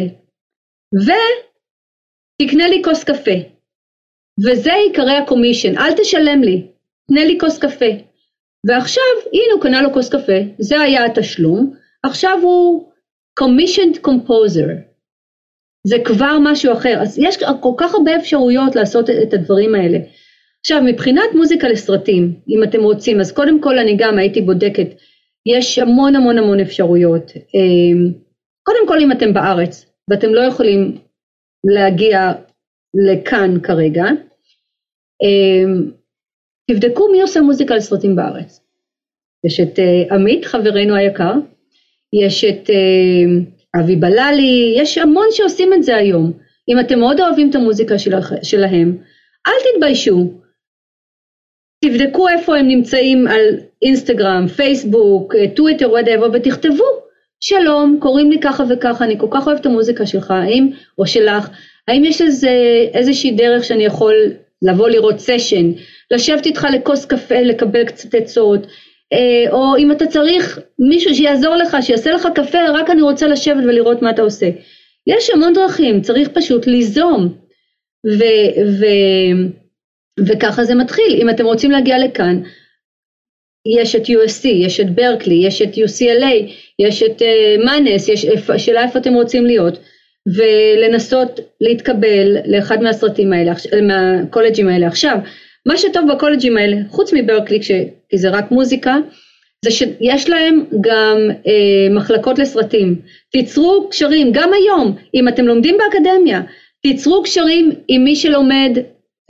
ותקנה 0.96 2.68
לי 2.68 2.82
כוס 2.84 3.04
קפה. 3.04 3.56
וזה 4.40 4.74
עיקרי 4.74 5.18
הקומישן, 5.18 5.78
אל 5.78 5.94
תשלם 5.98 6.44
לי, 6.44 6.68
תנה 7.08 7.26
לי 7.26 7.38
כוס 7.40 7.60
קפה. 7.60 7.92
ועכשיו, 8.68 9.04
הנה 9.34 9.54
הוא 9.54 9.62
קנה 9.62 9.82
לו 9.82 9.94
כוס 9.94 10.10
קפה, 10.10 10.40
זה 10.60 10.80
היה 10.80 11.06
התשלום, 11.06 11.74
עכשיו 12.04 12.40
הוא 12.42 12.92
commissioned 13.40 13.98
composer. 14.08 14.95
זה 15.88 15.96
כבר 16.06 16.38
משהו 16.44 16.74
אחר, 16.74 16.98
אז 17.02 17.20
יש 17.20 17.38
כל 17.62 17.74
כך 17.78 17.96
הרבה 17.96 18.16
אפשרויות 18.16 18.76
לעשות 18.76 19.10
את 19.10 19.34
הדברים 19.34 19.76
האלה. 19.76 19.98
עכשיו, 20.60 20.82
מבחינת 20.86 21.30
מוזיקה 21.36 21.68
לסרטים, 21.68 22.34
אם 22.50 22.64
אתם 22.64 22.84
רוצים, 22.84 23.20
אז 23.20 23.32
קודם 23.32 23.62
כל 23.62 23.80
אני 23.80 23.96
גם 23.98 24.18
הייתי 24.18 24.42
בודקת, 24.42 24.88
יש 25.58 25.80
המון 25.80 26.16
המון 26.16 26.38
המון 26.38 26.60
אפשרויות. 26.60 27.32
אמ, 27.32 28.14
קודם 28.64 28.88
כל 28.88 29.00
אם 29.00 29.12
אתם 29.12 29.34
בארץ, 29.34 29.86
ואתם 30.10 30.34
לא 30.34 30.42
יכולים 30.42 30.98
להגיע 31.76 32.32
לכאן 33.08 33.60
כרגע, 33.64 34.06
אמ, 35.24 35.92
תבדקו 36.72 37.08
מי 37.12 37.22
עושה 37.22 37.42
מוזיקה 37.42 37.76
לסרטים 37.76 38.16
בארץ. 38.16 38.66
יש 39.46 39.60
את 39.60 39.80
אה, 39.80 40.14
עמית, 40.14 40.46
חברנו 40.46 40.96
היקר, 40.96 41.34
יש 42.24 42.44
את 42.44 42.70
אה, 42.70 43.55
אבי 43.80 43.96
בללי, 43.96 44.76
יש 44.78 44.98
המון 44.98 45.28
שעושים 45.32 45.74
את 45.74 45.84
זה 45.84 45.96
היום. 45.96 46.32
אם 46.70 46.80
אתם 46.80 47.00
מאוד 47.00 47.20
אוהבים 47.20 47.50
את 47.50 47.56
המוזיקה 47.56 48.00
של, 48.00 48.14
שלהם, 48.44 48.98
אל 49.48 49.54
תתביישו. 49.74 50.32
תבדקו 51.86 52.28
איפה 52.30 52.58
הם 52.58 52.68
נמצאים 52.68 53.28
על 53.28 53.42
אינסטגרם, 53.82 54.48
פייסבוק, 54.48 55.36
אה, 55.36 55.48
טוויטר, 55.56 55.90
whatever, 55.90 56.30
ותכתבו, 56.34 56.86
שלום, 57.40 57.98
קוראים 58.02 58.32
לי 58.32 58.40
ככה 58.40 58.64
וככה, 58.70 59.06
אני 59.06 59.20
כל 59.20 59.28
כך 59.32 59.48
אוהב 59.48 59.58
את 59.58 59.66
המוזיקה 59.66 60.06
שלך, 60.06 60.32
האם, 60.32 60.70
או 60.98 61.08
שלך, 61.08 61.50
האם 61.88 62.06
יש 62.06 62.22
איזה, 62.22 62.52
איזושהי 62.94 63.32
דרך 63.32 63.64
שאני 63.64 63.86
יכול 63.86 64.14
לבוא 64.62 64.90
לראות 64.90 65.20
סשן, 65.20 65.72
לשבת 66.12 66.46
איתך 66.46 66.68
לכוס 66.74 67.06
קפה, 67.06 67.40
לקבל 67.42 67.86
קצת 67.86 68.16
עצות, 68.16 68.68
או 69.52 69.78
אם 69.78 69.92
אתה 69.92 70.06
צריך 70.06 70.60
מישהו 70.80 71.16
שיעזור 71.16 71.56
לך, 71.56 71.78
שיעשה 71.82 72.12
לך 72.12 72.28
קפה, 72.36 72.60
רק 72.74 72.90
אני 72.90 73.02
רוצה 73.02 73.28
לשבת 73.28 73.64
ולראות 73.64 74.02
מה 74.02 74.10
אתה 74.10 74.22
עושה. 74.22 74.50
יש 75.08 75.30
המון 75.30 75.54
דרכים, 75.54 76.02
צריך 76.02 76.30
פשוט 76.34 76.68
ליזום. 76.68 77.46
ו, 78.08 78.24
ו, 78.80 78.86
וככה 80.28 80.64
זה 80.64 80.76
מתחיל. 80.76 81.16
אם 81.22 81.30
אתם 81.30 81.46
רוצים 81.46 81.72
להגיע 81.72 81.98
לכאן, 82.00 82.42
יש 83.80 83.96
את 83.96 84.06
USC, 84.06 84.48
יש 84.48 84.80
את 84.80 84.96
ברקלי, 84.96 85.36
יש 85.48 85.62
את 85.62 85.74
UCLA, 85.74 86.52
יש 86.80 87.04
את 87.04 87.22
מאנס, 87.66 88.10
uh, 88.10 88.12
יש 88.12 88.26
שאלה 88.58 88.84
איפה 88.84 89.00
אתם 89.00 89.14
רוצים 89.14 89.46
להיות, 89.46 89.80
ולנסות 90.28 91.40
להתקבל 91.62 92.38
לאחד 92.46 92.82
מהסרטים 92.82 93.34
האלה, 93.34 93.54
מהקולג'ים 93.82 94.68
האלה. 94.68 94.88
עכשיו, 94.88 95.18
מה 95.66 95.78
שטוב 95.78 96.12
בקולג'ים 96.12 96.58
האלה, 96.58 96.78
חוץ 96.90 97.14
מברקלי, 97.14 97.60
כי 98.10 98.18
זה 98.18 98.30
רק 98.30 98.52
מוזיקה, 98.52 98.98
זה 99.66 99.72
שיש 99.72 100.30
להם 100.30 100.66
גם 100.82 101.18
אה, 101.48 101.96
מחלקות 101.96 102.40
לסרטים. 102.40 102.96
תיצרו 103.32 103.88
קשרים, 103.90 104.32
גם 104.32 104.54
היום, 104.54 104.96
אם 105.14 105.28
אתם 105.28 105.46
לומדים 105.48 105.78
באקדמיה, 105.78 106.42
תיצרו 106.82 107.24
קשרים 107.24 107.72
עם 107.88 108.04
מי 108.04 108.16
שלומד 108.16 108.78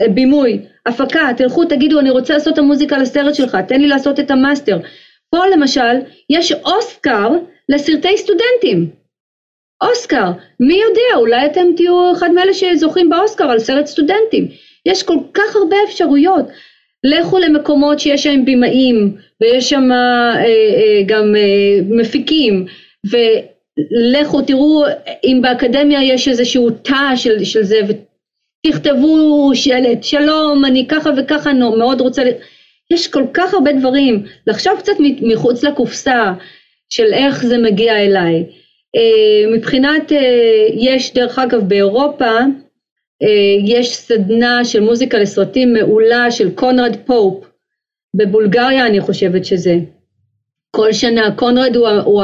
אה, 0.02 0.08
בימוי, 0.08 0.60
הפקה, 0.86 1.28
תלכו 1.36 1.64
תגידו 1.64 2.00
אני 2.00 2.10
רוצה 2.10 2.34
לעשות 2.34 2.54
את 2.54 2.58
המוזיקה 2.58 2.98
לסרט 2.98 3.34
שלך, 3.34 3.56
תן 3.68 3.80
לי 3.80 3.86
לעשות 3.86 4.20
את 4.20 4.30
המאסטר. 4.30 4.78
פה 5.30 5.46
למשל 5.46 5.96
יש 6.30 6.52
אוסקר 6.52 7.28
לסרטי 7.68 8.16
סטודנטים. 8.16 8.90
אוסקר, 9.82 10.30
מי 10.60 10.74
יודע, 10.74 11.16
אולי 11.16 11.46
אתם 11.46 11.66
תהיו 11.76 12.12
אחד 12.12 12.30
מאלה 12.30 12.54
שזוכים 12.54 13.10
באוסקר 13.10 13.44
על 13.44 13.58
סרט 13.58 13.86
סטודנטים. 13.86 14.48
יש 14.86 15.02
כל 15.02 15.18
כך 15.34 15.56
הרבה 15.56 15.76
אפשרויות. 15.88 16.46
לכו 17.04 17.38
למקומות 17.38 18.00
שיש 18.00 18.22
שם 18.22 18.44
במאים 18.44 19.16
ויש 19.40 19.70
שם 19.70 19.92
אה, 19.92 20.44
אה, 20.44 21.02
גם 21.06 21.36
אה, 21.36 21.78
מפיקים 21.88 22.66
ולכו 23.10 24.42
תראו 24.42 24.84
אם 25.24 25.38
באקדמיה 25.42 26.02
יש 26.02 26.28
איזשהו 26.28 26.70
תא 26.70 27.16
של, 27.16 27.44
של 27.44 27.62
זה 27.62 27.80
ותכתבו 28.66 29.50
שלט 29.54 30.02
שלום 30.02 30.64
אני 30.64 30.86
ככה 30.88 31.10
וככה 31.16 31.52
מאוד 31.52 32.00
רוצה 32.00 32.22
יש 32.92 33.08
כל 33.08 33.24
כך 33.34 33.54
הרבה 33.54 33.72
דברים 33.72 34.24
לחשוב 34.46 34.72
קצת 34.78 34.92
מחוץ 35.20 35.64
לקופסה 35.64 36.32
של 36.88 37.12
איך 37.12 37.46
זה 37.46 37.58
מגיע 37.58 37.96
אליי 37.96 38.44
מבחינת 39.52 40.12
יש 40.76 41.14
דרך 41.14 41.38
אגב 41.38 41.68
באירופה 41.68 42.24
אה, 42.24 42.44
יש 43.64 43.96
סדנה 43.96 44.64
של 44.64 44.80
מוזיקה 44.80 45.18
לסרטים 45.18 45.72
מעולה 45.72 46.30
של 46.30 46.54
קונרד 46.54 46.96
פופ 47.06 47.44
בבולגריה 48.16 48.86
אני 48.86 49.00
חושבת 49.00 49.44
שזה. 49.44 49.74
כל 50.70 50.92
שנה 50.92 51.30
קונרד 51.36 51.76
הוא, 51.76 51.88
הוא 51.88 52.22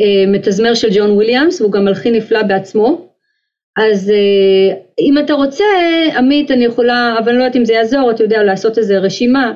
המתזמר 0.00 0.68
אה, 0.68 0.74
של 0.74 0.88
ג'ון 0.94 1.10
וויליאמס 1.10 1.60
והוא 1.60 1.72
גם 1.72 1.84
מלחין 1.84 2.14
נפלא 2.14 2.42
בעצמו. 2.42 3.08
אז 3.76 4.10
אה, 4.10 4.76
אם 5.00 5.18
אתה 5.18 5.32
רוצה 5.32 5.64
עמית 6.16 6.50
אני 6.50 6.64
יכולה 6.64 7.16
אבל 7.18 7.28
אני 7.28 7.38
לא 7.38 7.44
יודעת 7.44 7.56
אם 7.56 7.64
זה 7.64 7.72
יעזור 7.72 8.10
אתה 8.10 8.22
יודע 8.22 8.42
לעשות 8.42 8.78
איזה 8.78 8.98
רשימה. 8.98 9.52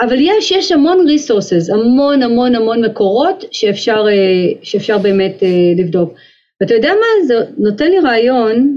אבל 0.00 0.16
יש 0.20 0.50
יש 0.50 0.72
המון 0.72 1.06
ריסורסס 1.06 1.70
המון 1.70 2.22
המון 2.22 2.54
המון 2.54 2.84
מקורות 2.84 3.44
שאפשר, 3.50 4.04
שאפשר 4.62 4.98
באמת 4.98 5.42
לבדוק 5.76 6.14
ואתה 6.62 6.74
יודע 6.74 6.92
מה, 6.94 7.26
זה 7.26 7.34
נותן 7.58 7.90
לי 7.90 8.00
רעיון 8.00 8.76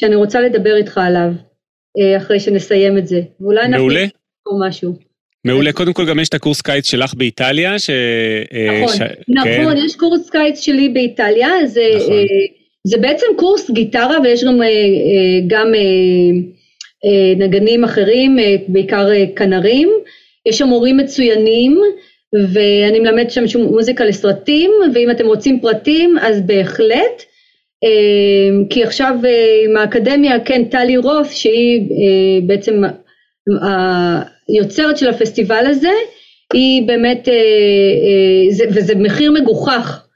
שאני 0.00 0.14
רוצה 0.14 0.40
לדבר 0.40 0.76
איתך 0.76 0.98
עליו, 0.98 1.30
אה, 2.00 2.16
אחרי 2.16 2.40
שנסיים 2.40 2.98
את 2.98 3.06
זה. 3.06 3.20
ואולי 3.40 3.68
מעולה. 3.68 4.02
אנחנו 4.02 4.68
משהו. 4.68 4.94
מעולה, 5.44 5.72
קודם 5.72 5.92
כל 5.92 6.06
גם 6.06 6.18
יש 6.18 6.28
את 6.28 6.34
הקורס 6.34 6.60
קיץ 6.60 6.86
שלך 6.90 7.14
באיטליה, 7.14 7.78
ש... 7.78 7.90
אה, 8.52 8.82
נכון, 8.82 8.96
ש... 8.96 9.00
נכון, 9.28 9.76
כן. 9.76 9.84
יש 9.84 9.96
קורס 9.96 10.30
קיץ 10.30 10.60
שלי 10.60 10.88
באיטליה, 10.88 11.66
זה, 11.66 11.90
נכון. 11.96 12.12
אה, 12.12 12.24
זה 12.86 12.98
בעצם 12.98 13.26
קורס 13.36 13.70
גיטרה 13.70 14.16
ויש 14.24 14.44
גם, 14.44 14.60
גם 15.46 15.66
נגנים 17.36 17.84
אחרים, 17.84 18.36
בעיקר 18.68 19.08
כנרים, 19.36 19.90
יש 20.46 20.58
שם 20.58 20.66
מורים 20.66 20.96
מצוינים, 20.96 21.80
ואני 22.52 23.00
מלמדת 23.00 23.30
שם 23.30 23.44
מוזיקה 23.58 24.04
לסרטים, 24.04 24.70
ואם 24.94 25.10
אתם 25.10 25.26
רוצים 25.26 25.60
פרטים 25.60 26.18
אז 26.18 26.40
בהחלט, 26.40 27.22
אמ, 27.84 28.64
כי 28.70 28.84
עכשיו 28.84 29.14
אה, 29.24 29.60
עם 29.64 29.76
האקדמיה, 29.76 30.40
כן, 30.40 30.64
טלי 30.64 30.96
רוס, 30.96 31.32
שהיא 31.32 31.80
אה, 31.80 32.46
בעצם 32.46 32.82
היוצרת 34.48 34.98
של 34.98 35.08
הפסטיבל 35.08 35.66
הזה, 35.66 35.92
היא 36.52 36.86
באמת, 36.86 37.28
אה, 37.28 38.68
וזה 38.74 38.94
מחיר 38.94 39.32
מגוחך, 39.32 40.06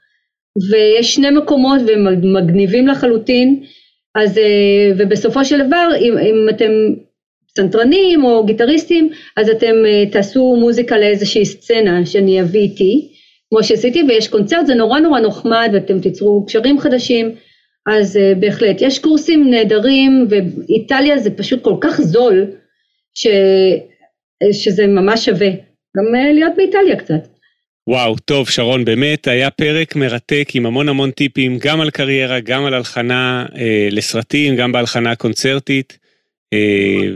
ויש 0.71 1.15
שני 1.15 1.29
מקומות 1.29 1.81
והם 1.87 2.33
מגניבים 2.33 2.87
לחלוטין, 2.87 3.63
אז 4.15 4.39
ובסופו 4.97 5.45
של 5.45 5.67
דבר 5.67 5.87
אם, 5.99 6.17
אם 6.17 6.49
אתם 6.49 6.71
פסנתרנים 7.55 8.23
או 8.23 8.45
גיטריסטים, 8.45 9.09
אז 9.37 9.49
אתם 9.49 9.75
uh, 9.85 10.11
תעשו 10.11 10.55
מוזיקה 10.59 10.97
לאיזושהי 10.97 11.45
סצנה 11.45 12.05
שאני 12.05 12.41
אביא 12.41 12.59
איתי, 12.61 13.11
כמו 13.49 13.63
שעשיתי, 13.63 14.03
ויש 14.07 14.27
קונצרט, 14.27 14.65
זה 14.65 14.75
נורא 14.75 14.99
נורא 14.99 15.19
נחמד, 15.19 15.69
ואתם 15.73 15.99
תיצרו 15.99 16.45
קשרים 16.45 16.79
חדשים, 16.79 17.35
אז 17.87 18.15
uh, 18.15 18.39
בהחלט. 18.39 18.81
יש 18.81 18.99
קורסים 18.99 19.49
נהדרים, 19.49 20.27
ואיטליה 20.29 21.17
זה 21.17 21.31
פשוט 21.31 21.63
כל 21.63 21.75
כך 21.81 22.01
זול, 22.01 22.45
ש, 23.13 23.27
שזה 24.51 24.87
ממש 24.87 25.25
שווה. 25.25 25.49
גם 25.97 26.33
להיות 26.33 26.53
באיטליה 26.57 26.95
קצת. 26.95 27.27
וואו, 27.89 28.15
טוב, 28.25 28.49
שרון, 28.49 28.85
באמת 28.85 29.27
היה 29.27 29.49
פרק 29.49 29.95
מרתק 29.95 30.49
עם 30.53 30.65
המון 30.65 30.89
המון 30.89 31.11
טיפים, 31.11 31.57
גם 31.61 31.81
על 31.81 31.89
קריירה, 31.89 32.39
גם 32.39 32.65
על 32.65 32.73
הלחנה 32.73 33.45
אה, 33.57 33.87
לסרטים, 33.91 34.55
גם 34.55 34.71
בהלחנה 34.71 35.15
קונצרטית. 35.15 35.97
אה, 36.53 37.09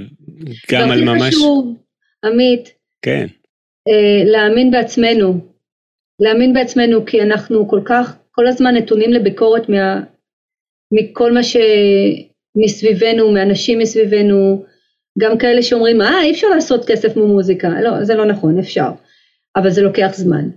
גם 0.72 0.92
על 0.92 1.04
ממש... 1.04 1.36
חשוב, 1.36 1.78
עמית, 2.26 2.74
כן. 3.02 3.28
אה, 3.88 4.24
להאמין 4.26 4.72
בעצמנו, 4.72 5.34
להאמין 6.20 6.54
בעצמנו 6.54 7.06
כי 7.06 7.22
אנחנו 7.22 7.68
כל 7.68 7.82
כך, 7.86 8.18
כל 8.32 8.48
הזמן 8.48 8.76
נתונים 8.76 9.14
לביקורת 9.14 9.70
מה, 9.70 10.02
מכל 10.92 11.32
מה 11.32 11.40
שמסביבנו, 11.44 13.32
מאנשים 13.32 13.80
מסביבנו, 13.80 14.66
גם 15.20 15.38
כאלה 15.38 15.64
שאומרים, 15.64 16.02
אה, 16.02 16.24
אי 16.24 16.32
אפשר 16.32 16.48
לעשות 16.48 16.86
כסף 16.86 17.18
ממוזיקה, 17.18 17.70
לא, 17.82 18.04
זה 18.04 18.16
לא 18.16 18.26
נכון, 18.26 18.60
אפשר, 18.60 18.90
אבל 19.56 19.70
זה 19.70 19.82
לוקח 19.82 20.12
זמן. 20.14 20.50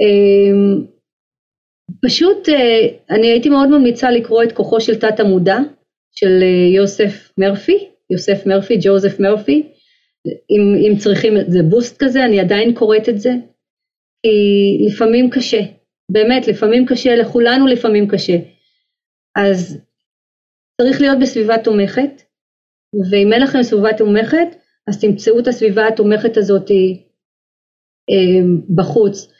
אה, 0.00 0.82
פשוט 2.02 2.48
אני 3.10 3.26
הייתי 3.26 3.48
מאוד 3.48 3.68
ממליצה 3.68 4.10
לקרוא 4.10 4.42
את 4.42 4.52
כוחו 4.52 4.80
של 4.80 5.00
תת 5.00 5.20
המודע 5.20 5.58
של 6.12 6.42
יוסף 6.74 7.32
מרפי, 7.38 7.87
יוסף 8.10 8.46
מרפי, 8.46 8.78
ג'וזף 8.82 9.20
מרפי, 9.20 9.72
אם, 10.26 10.62
אם 10.86 10.98
צריכים 10.98 11.36
איזה 11.36 11.62
בוסט 11.62 12.04
כזה, 12.04 12.24
אני 12.24 12.40
עדיין 12.40 12.74
קוראת 12.74 13.08
את 13.08 13.20
זה, 13.20 13.30
כי 14.22 14.86
לפעמים 14.86 15.30
קשה, 15.30 15.60
באמת, 16.12 16.46
לפעמים 16.48 16.86
קשה, 16.86 17.16
לכולנו 17.16 17.66
לפעמים 17.66 18.08
קשה. 18.08 18.36
אז 19.36 19.80
צריך 20.80 21.00
להיות 21.00 21.18
בסביבה 21.22 21.58
תומכת, 21.64 22.22
ואם 23.10 23.32
אין 23.32 23.42
לכם 23.42 23.62
סביבה 23.62 23.92
תומכת, 23.98 24.48
אז 24.88 25.00
תמצאו 25.00 25.38
את 25.38 25.46
הסביבה 25.46 25.88
התומכת 25.88 26.36
הזאת 26.36 26.70
אה, 26.70 27.04
בחוץ. 28.74 29.32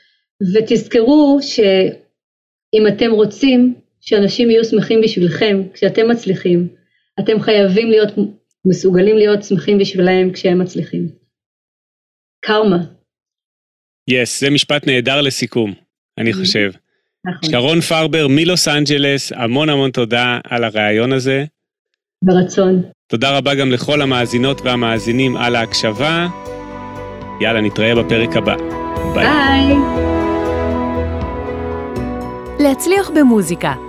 ותזכרו 0.53 1.37
שאם 1.41 2.87
אתם 2.87 3.11
רוצים 3.11 3.75
שאנשים 4.01 4.49
יהיו 4.49 4.65
שמחים 4.65 5.01
בשבילכם 5.01 5.61
כשאתם 5.73 6.11
מצליחים, 6.11 6.67
אתם 7.19 7.39
חייבים 7.39 7.89
להיות 7.89 8.09
מסוגלים 8.67 9.17
להיות 9.17 9.43
שמחים 9.43 9.77
בשבילם 9.77 10.33
כשהם 10.33 10.61
מצליחים. 10.61 11.07
קרמה. 12.45 12.77
יס, 14.09 14.37
yes, 14.37 14.39
זה 14.39 14.49
משפט 14.49 14.87
נהדר 14.87 15.21
לסיכום, 15.21 15.73
אני 16.17 16.31
mm-hmm. 16.31 16.35
חושב. 16.35 16.71
נכון. 17.25 17.51
שרון 17.51 17.81
פרבר 17.81 18.27
מלוס 18.27 18.67
אנג'לס, 18.67 19.31
המון 19.31 19.69
המון 19.69 19.91
תודה 19.91 20.39
על 20.43 20.63
הריאיון 20.63 21.13
הזה. 21.13 21.45
ברצון. 22.23 22.83
תודה 23.07 23.37
רבה 23.37 23.55
גם 23.55 23.71
לכל 23.71 24.01
המאזינות 24.01 24.61
והמאזינים 24.61 25.37
על 25.37 25.55
ההקשבה. 25.55 26.27
יאללה, 27.41 27.61
נתראה 27.61 27.95
בפרק 27.95 28.35
הבא. 28.35 28.55
ביי. 29.13 29.75
להצליח 32.59 33.09
במוזיקה 33.09 33.88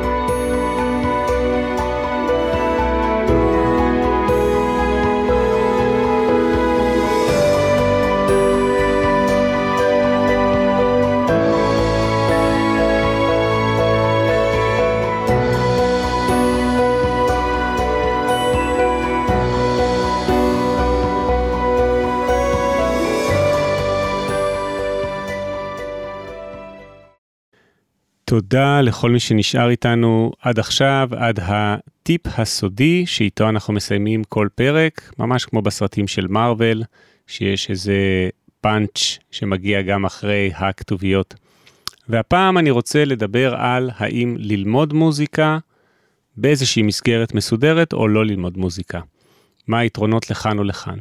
תודה 28.31 28.81
לכל 28.81 29.11
מי 29.11 29.19
שנשאר 29.19 29.69
איתנו 29.69 30.31
עד 30.41 30.59
עכשיו, 30.59 31.09
עד 31.17 31.39
הטיפ 31.41 32.21
הסודי 32.37 33.05
שאיתו 33.05 33.49
אנחנו 33.49 33.73
מסיימים 33.73 34.23
כל 34.23 34.47
פרק, 34.55 35.13
ממש 35.19 35.45
כמו 35.45 35.61
בסרטים 35.61 36.07
של 36.07 36.27
מארוול, 36.27 36.83
שיש 37.27 37.69
איזה 37.69 37.95
פאנץ' 38.61 39.19
שמגיע 39.31 39.81
גם 39.81 40.05
אחרי 40.05 40.51
הכתוביות. 40.55 41.35
והפעם 42.09 42.57
אני 42.57 42.71
רוצה 42.71 43.05
לדבר 43.05 43.55
על 43.55 43.89
האם 43.97 44.35
ללמוד 44.39 44.93
מוזיקה 44.93 45.57
באיזושהי 46.37 46.83
מסגרת 46.83 47.33
מסודרת 47.33 47.93
או 47.93 48.07
לא 48.07 48.25
ללמוד 48.25 48.57
מוזיקה. 48.57 48.99
מה 49.67 49.79
היתרונות 49.79 50.29
לכאן 50.29 50.59
או 50.59 50.63
לכאן. 50.63 50.97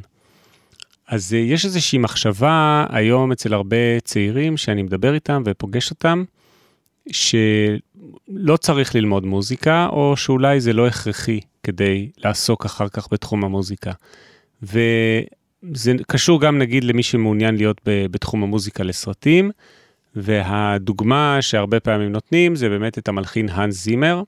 אז 1.08 1.34
אה, 1.34 1.38
יש 1.38 1.64
איזושהי 1.64 1.98
מחשבה 1.98 2.86
היום 2.88 3.32
אצל 3.32 3.54
הרבה 3.54 4.00
צעירים 4.04 4.56
שאני 4.56 4.82
מדבר 4.82 5.14
איתם 5.14 5.42
ופוגש 5.46 5.90
אותם, 5.90 6.24
שלא 7.12 8.56
צריך 8.56 8.94
ללמוד 8.94 9.26
מוזיקה, 9.26 9.86
או 9.86 10.16
שאולי 10.16 10.60
זה 10.60 10.72
לא 10.72 10.86
הכרחי 10.86 11.40
כדי 11.62 12.10
לעסוק 12.18 12.64
אחר 12.64 12.88
כך 12.88 13.08
בתחום 13.12 13.44
המוזיקה. 13.44 13.92
וזה 14.62 15.92
קשור 16.06 16.40
גם 16.40 16.58
נגיד 16.58 16.84
למי 16.84 17.02
שמעוניין 17.02 17.56
להיות 17.56 17.80
בתחום 17.84 18.42
המוזיקה 18.42 18.84
לסרטים, 18.84 19.50
והדוגמה 20.16 21.38
שהרבה 21.40 21.80
פעמים 21.80 22.12
נותנים 22.12 22.56
זה 22.56 22.68
באמת 22.68 22.98
את 22.98 23.08
המלחין 23.08 23.48
האנס 23.48 23.84
זימר, 23.84 24.22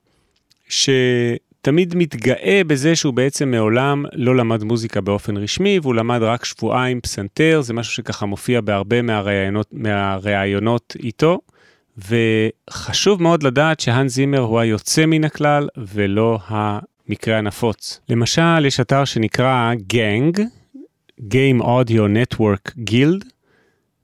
שתמיד 0.69 1.95
מתגאה 1.95 2.61
בזה 2.67 2.95
שהוא 2.95 3.13
בעצם 3.13 3.51
מעולם 3.51 4.05
לא 4.13 4.35
למד 4.35 4.63
מוזיקה 4.63 5.01
באופן 5.01 5.37
רשמי, 5.37 5.79
והוא 5.81 5.95
למד 5.95 6.21
רק 6.21 6.45
שבועיים 6.45 7.01
פסנתר, 7.01 7.61
זה 7.61 7.73
משהו 7.73 7.93
שככה 7.93 8.25
מופיע 8.25 8.61
בהרבה 8.61 9.01
מהראיונות, 9.01 9.67
מהראיונות 9.71 10.95
איתו. 10.99 11.39
וחשוב 11.97 13.21
מאוד 13.21 13.43
לדעת 13.43 13.79
שהאן 13.79 14.07
זימר 14.07 14.39
הוא 14.39 14.59
היוצא 14.59 15.05
מן 15.05 15.23
הכלל 15.23 15.67
ולא 15.77 16.39
המקרה 16.47 17.37
הנפוץ. 17.37 17.99
למשל, 18.09 18.65
יש 18.65 18.79
אתר 18.79 19.05
שנקרא 19.05 19.73
Gang, 19.93 20.39
Game 21.19 21.61
Audio 21.61 22.33
Network 22.35 22.71
Guild, 22.89 23.25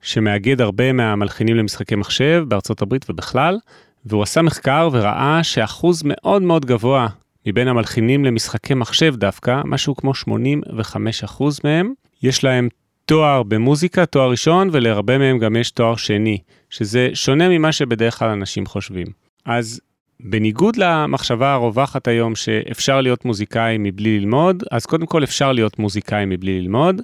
שמאגד 0.02 0.62
הרבה 0.62 0.94
מהמלחינים 0.94 1.56
למשחקי 1.56 1.96
מחשב 1.96 2.44
בארצות 2.48 2.82
הברית 2.82 3.10
ובכלל, 3.10 3.58
והוא 4.06 4.24
עשה 4.24 4.42
מחקר 4.42 4.90
וראה 4.92 5.40
שאחוז 5.44 6.02
מאוד 6.06 6.42
מאוד 6.42 6.66
גבוה 6.66 7.08
מבין 7.46 7.68
המלחינים 7.68 8.26
למשחקי 8.26 8.74
מחשב 8.74 9.16
דווקא, 9.16 9.62
משהו 9.66 9.96
כמו 9.96 10.12
85% 10.12 11.44
מהם, 11.64 11.94
יש 12.24 12.44
להם 12.44 12.70
תואר 13.10 13.44
במוזיקה, 13.44 14.06
תואר 14.06 14.30
ראשון, 14.32 14.70
ולהרבה 14.72 15.18
מהם 15.18 15.38
גם 15.40 15.56
יש 15.56 15.72
תואר 15.72 15.96
שני, 15.96 16.38
שזה 16.70 17.10
שונה 17.14 17.50
ממה 17.50 17.72
שבדרך 17.72 18.20
כלל 18.20 18.30
אנשים 18.30 18.66
חושבים. 18.66 19.08
אז 19.46 19.82
בניגוד 20.20 20.76
למחשבה 20.76 21.54
הרווחת 21.54 22.08
היום 22.08 22.36
שאפשר 22.36 23.02
להיות 23.02 23.26
מוזיקאי 23.26 23.78
מבלי 23.80 24.20
ללמוד, 24.20 24.64
אז 24.72 24.86
קודם 24.86 25.06
כל 25.06 25.24
אפשר 25.24 25.52
להיות 25.52 25.80
מוזיקאי 25.80 26.26
מבלי 26.28 26.62
ללמוד. 26.62 27.02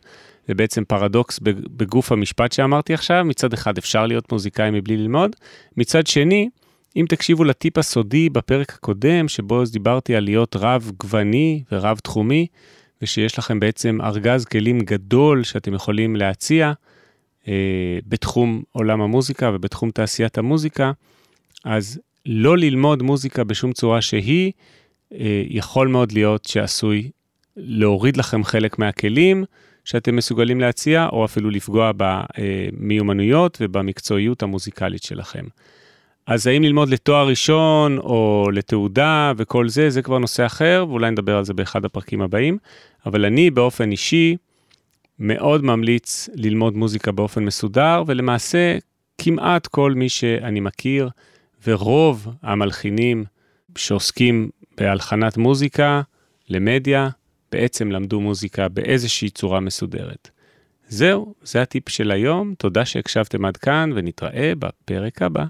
זה 0.48 0.54
בעצם 0.54 0.84
פרדוקס 0.84 1.40
בגוף 1.78 2.12
המשפט 2.12 2.52
שאמרתי 2.52 2.94
עכשיו, 2.94 3.26
מצד 3.26 3.54
אחד 3.54 3.78
אפשר 3.78 4.06
להיות 4.06 4.32
מוזיקאי 4.32 4.72
מבלי 4.72 4.98
ללמוד, 4.98 5.36
מצד 5.78 6.08
שני, 6.08 6.50
אם 6.96 7.06
תקשיבו 7.10 7.44
לטיפ 7.44 7.78
הסודי 7.78 8.30
בפרק 8.30 8.74
הקודם, 8.74 9.28
שבו 9.28 9.64
דיברתי 9.72 10.16
על 10.16 10.24
להיות 10.24 10.56
רב 10.56 10.92
גווני 11.00 11.64
ורב 11.72 11.98
תחומי, 11.98 12.48
ושיש 13.02 13.40
לכם 13.40 13.60
בעצם 13.60 14.02
ארגז 14.02 14.46
כלים 14.46 14.80
גדול 14.80 15.44
שאתם 15.44 15.74
יכולים 15.74 16.16
להציע 16.16 16.74
אה, 17.48 18.00
בתחום 18.08 18.64
עולם 18.72 19.02
המוזיקה 19.02 19.52
ובתחום 19.54 19.92
תעשיית 19.92 20.38
המוזיקה, 20.38 20.92
אז 21.64 22.00
לא 22.26 22.58
ללמוד 22.58 23.04
מוזיקה 23.04 23.44
בשום 23.44 23.74
צורה 23.74 24.02
שהיא, 24.02 24.52
אה, 25.14 25.44
יכול 25.48 25.88
מאוד 25.88 26.12
להיות 26.12 26.46
שעשוי 26.46 27.10
להוריד 27.58 28.18
לכם 28.18 28.44
חלק 28.44 28.80
מהכלים 28.80 29.44
שאתם 29.86 30.16
מסוגלים 30.16 30.60
להציע, 30.60 31.08
או 31.12 31.26
אפילו 31.26 31.50
לפגוע 31.50 31.92
במיומנויות 31.98 33.58
ובמקצועיות 33.62 34.44
המוזיקלית 34.44 35.04
שלכם. 35.04 35.46
אז 36.28 36.48
האם 36.48 36.64
ללמוד 36.64 36.90
לתואר 36.90 37.28
ראשון 37.28 37.98
או 37.98 38.48
לתעודה 38.54 39.34
וכל 39.38 39.70
זה, 39.70 39.90
זה 39.90 40.02
כבר 40.02 40.18
נושא 40.18 40.46
אחר, 40.46 40.86
ואולי 40.90 41.12
נדבר 41.12 41.38
על 41.38 41.46
זה 41.46 41.54
באחד 41.54 41.86
הפרקים 41.86 42.22
הבאים. 42.22 42.58
אבל 43.06 43.26
אני 43.26 43.52
באופן 43.52 43.92
אישי 43.92 44.36
מאוד 45.20 45.64
ממליץ 45.64 46.30
ללמוד 46.34 46.76
מוזיקה 46.76 47.12
באופן 47.12 47.46
מסודר, 47.46 48.04
ולמעשה 48.08 48.78
כמעט 49.18 49.68
כל 49.68 49.94
מי 49.94 50.10
שאני 50.10 50.60
מכיר, 50.60 51.10
ורוב 51.68 52.28
המלחינים 52.42 53.24
שעוסקים 53.78 54.50
בהלחנת 54.78 55.38
מוזיקה 55.38 56.02
למדיה, 56.50 57.10
בעצם 57.52 57.92
למדו 57.92 58.22
מוזיקה 58.22 58.68
באיזושהי 58.68 59.30
צורה 59.30 59.60
מסודרת. 59.60 60.30
זהו, 60.88 61.34
זה 61.44 61.62
הטיפ 61.62 61.90
של 61.90 62.12
היום, 62.12 62.54
תודה 62.58 62.86
שהקשבתם 62.86 63.46
עד 63.46 63.58
כאן 63.58 63.92
ונתראה 63.96 64.54
בפרק 64.60 65.22
הבא. 65.22 65.46